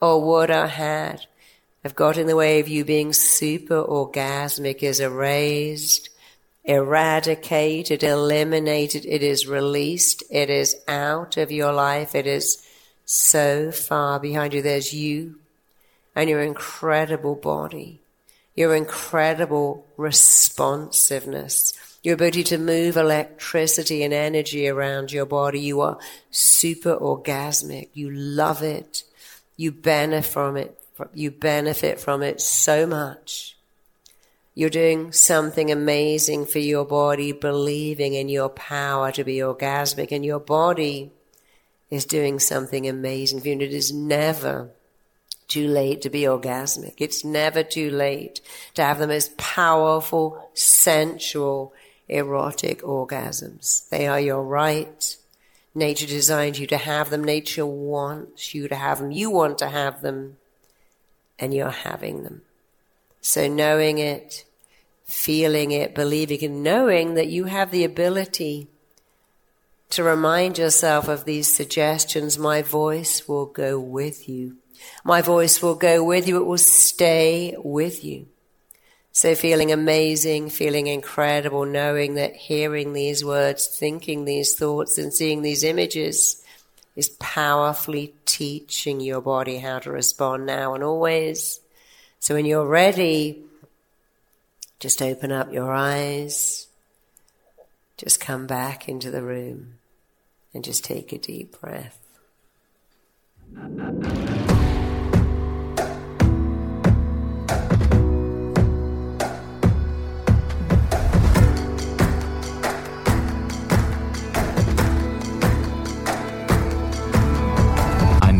or 0.00 0.20
would 0.20 0.50
or 0.50 0.66
had 0.66 1.24
have 1.84 1.94
got 1.94 2.18
in 2.18 2.26
the 2.26 2.36
way 2.36 2.58
of 2.58 2.68
you 2.68 2.84
being 2.84 3.12
super 3.12 3.82
orgasmic 3.82 4.82
is 4.82 4.98
erased, 4.98 6.10
eradicated, 6.64 8.02
eliminated. 8.02 9.06
It 9.06 9.22
is 9.22 9.46
released. 9.46 10.24
It 10.30 10.50
is 10.50 10.76
out 10.88 11.36
of 11.36 11.52
your 11.52 11.72
life. 11.72 12.16
It 12.16 12.26
is 12.26 12.66
so 13.04 13.70
far 13.70 14.18
behind 14.18 14.52
you. 14.52 14.62
There's 14.62 14.92
you 14.92 15.36
and 16.16 16.28
your 16.28 16.42
incredible 16.42 17.36
body, 17.36 18.00
your 18.58 18.74
incredible 18.74 19.86
responsiveness, 19.96 21.72
your 22.02 22.14
ability 22.14 22.42
to 22.42 22.58
move 22.58 22.96
electricity 22.96 24.02
and 24.02 24.12
energy 24.12 24.66
around 24.66 25.12
your 25.12 25.26
body. 25.26 25.60
You 25.60 25.80
are 25.80 25.98
super 26.32 26.96
orgasmic. 26.96 27.90
You 27.94 28.10
love 28.10 28.62
it. 28.62 29.04
You 29.56 29.70
benefit 29.70 30.30
from 30.32 30.56
it 30.56 30.74
you 31.14 31.30
benefit 31.30 32.00
from 32.00 32.22
it 32.22 32.40
so 32.40 32.86
much. 32.86 33.56
You're 34.54 34.70
doing 34.70 35.12
something 35.12 35.70
amazing 35.70 36.46
for 36.46 36.58
your 36.58 36.84
body, 36.84 37.30
believing 37.30 38.14
in 38.14 38.28
your 38.28 38.48
power 38.48 39.12
to 39.12 39.22
be 39.22 39.36
orgasmic, 39.36 40.10
and 40.10 40.24
your 40.24 40.40
body 40.40 41.12
is 41.90 42.04
doing 42.04 42.40
something 42.40 42.88
amazing 42.88 43.40
for 43.40 43.46
you. 43.46 43.52
And 43.52 43.62
it 43.62 43.72
is 43.72 43.92
never 43.92 44.70
too 45.48 45.66
late 45.66 46.02
to 46.02 46.10
be 46.10 46.22
orgasmic. 46.22 46.94
It's 46.98 47.24
never 47.24 47.62
too 47.62 47.90
late 47.90 48.40
to 48.74 48.84
have 48.84 48.98
the 48.98 49.06
most 49.06 49.36
powerful, 49.36 50.50
sensual, 50.54 51.72
erotic 52.08 52.82
orgasms. 52.82 53.88
They 53.88 54.06
are 54.06 54.20
your 54.20 54.42
right. 54.42 55.16
Nature 55.74 56.06
designed 56.06 56.58
you 56.58 56.66
to 56.66 56.76
have 56.76 57.10
them. 57.10 57.24
Nature 57.24 57.66
wants 57.66 58.54
you 58.54 58.68
to 58.68 58.74
have 58.74 58.98
them. 58.98 59.10
You 59.10 59.30
want 59.30 59.58
to 59.58 59.68
have 59.68 60.02
them 60.02 60.36
and 61.38 61.54
you're 61.54 61.70
having 61.70 62.24
them. 62.24 62.42
So 63.20 63.48
knowing 63.48 63.98
it, 63.98 64.44
feeling 65.04 65.72
it, 65.72 65.94
believing 65.94 66.42
and 66.44 66.62
knowing 66.62 67.14
that 67.14 67.28
you 67.28 67.44
have 67.44 67.70
the 67.70 67.84
ability 67.84 68.68
to 69.90 70.02
remind 70.02 70.58
yourself 70.58 71.08
of 71.08 71.24
these 71.24 71.48
suggestions, 71.48 72.38
my 72.38 72.60
voice 72.60 73.26
will 73.26 73.46
go 73.46 73.78
with 73.78 74.28
you. 74.28 74.56
My 75.04 75.22
voice 75.22 75.62
will 75.62 75.74
go 75.74 76.02
with 76.04 76.28
you. 76.28 76.36
It 76.38 76.46
will 76.46 76.58
stay 76.58 77.54
with 77.58 78.04
you. 78.04 78.26
So 79.12 79.34
feeling 79.34 79.72
amazing, 79.72 80.50
feeling 80.50 80.86
incredible, 80.86 81.64
knowing 81.64 82.14
that 82.14 82.36
hearing 82.36 82.92
these 82.92 83.24
words, 83.24 83.66
thinking 83.66 84.24
these 84.24 84.54
thoughts 84.54 84.96
and 84.98 85.12
seeing 85.12 85.42
these 85.42 85.64
images 85.64 86.42
is 86.94 87.08
powerfully 87.18 88.14
teaching 88.26 89.00
your 89.00 89.20
body 89.20 89.58
how 89.58 89.78
to 89.80 89.90
respond 89.90 90.46
now 90.46 90.74
and 90.74 90.84
always. 90.84 91.60
So 92.20 92.34
when 92.34 92.44
you're 92.44 92.66
ready, 92.66 93.42
just 94.78 95.02
open 95.02 95.32
up 95.32 95.52
your 95.52 95.72
eyes. 95.72 96.66
Just 97.96 98.20
come 98.20 98.46
back 98.46 98.88
into 98.88 99.10
the 99.10 99.22
room 99.22 99.74
and 100.54 100.62
just 100.62 100.84
take 100.84 101.12
a 101.12 101.18
deep 101.18 101.60
breath. 101.60 101.98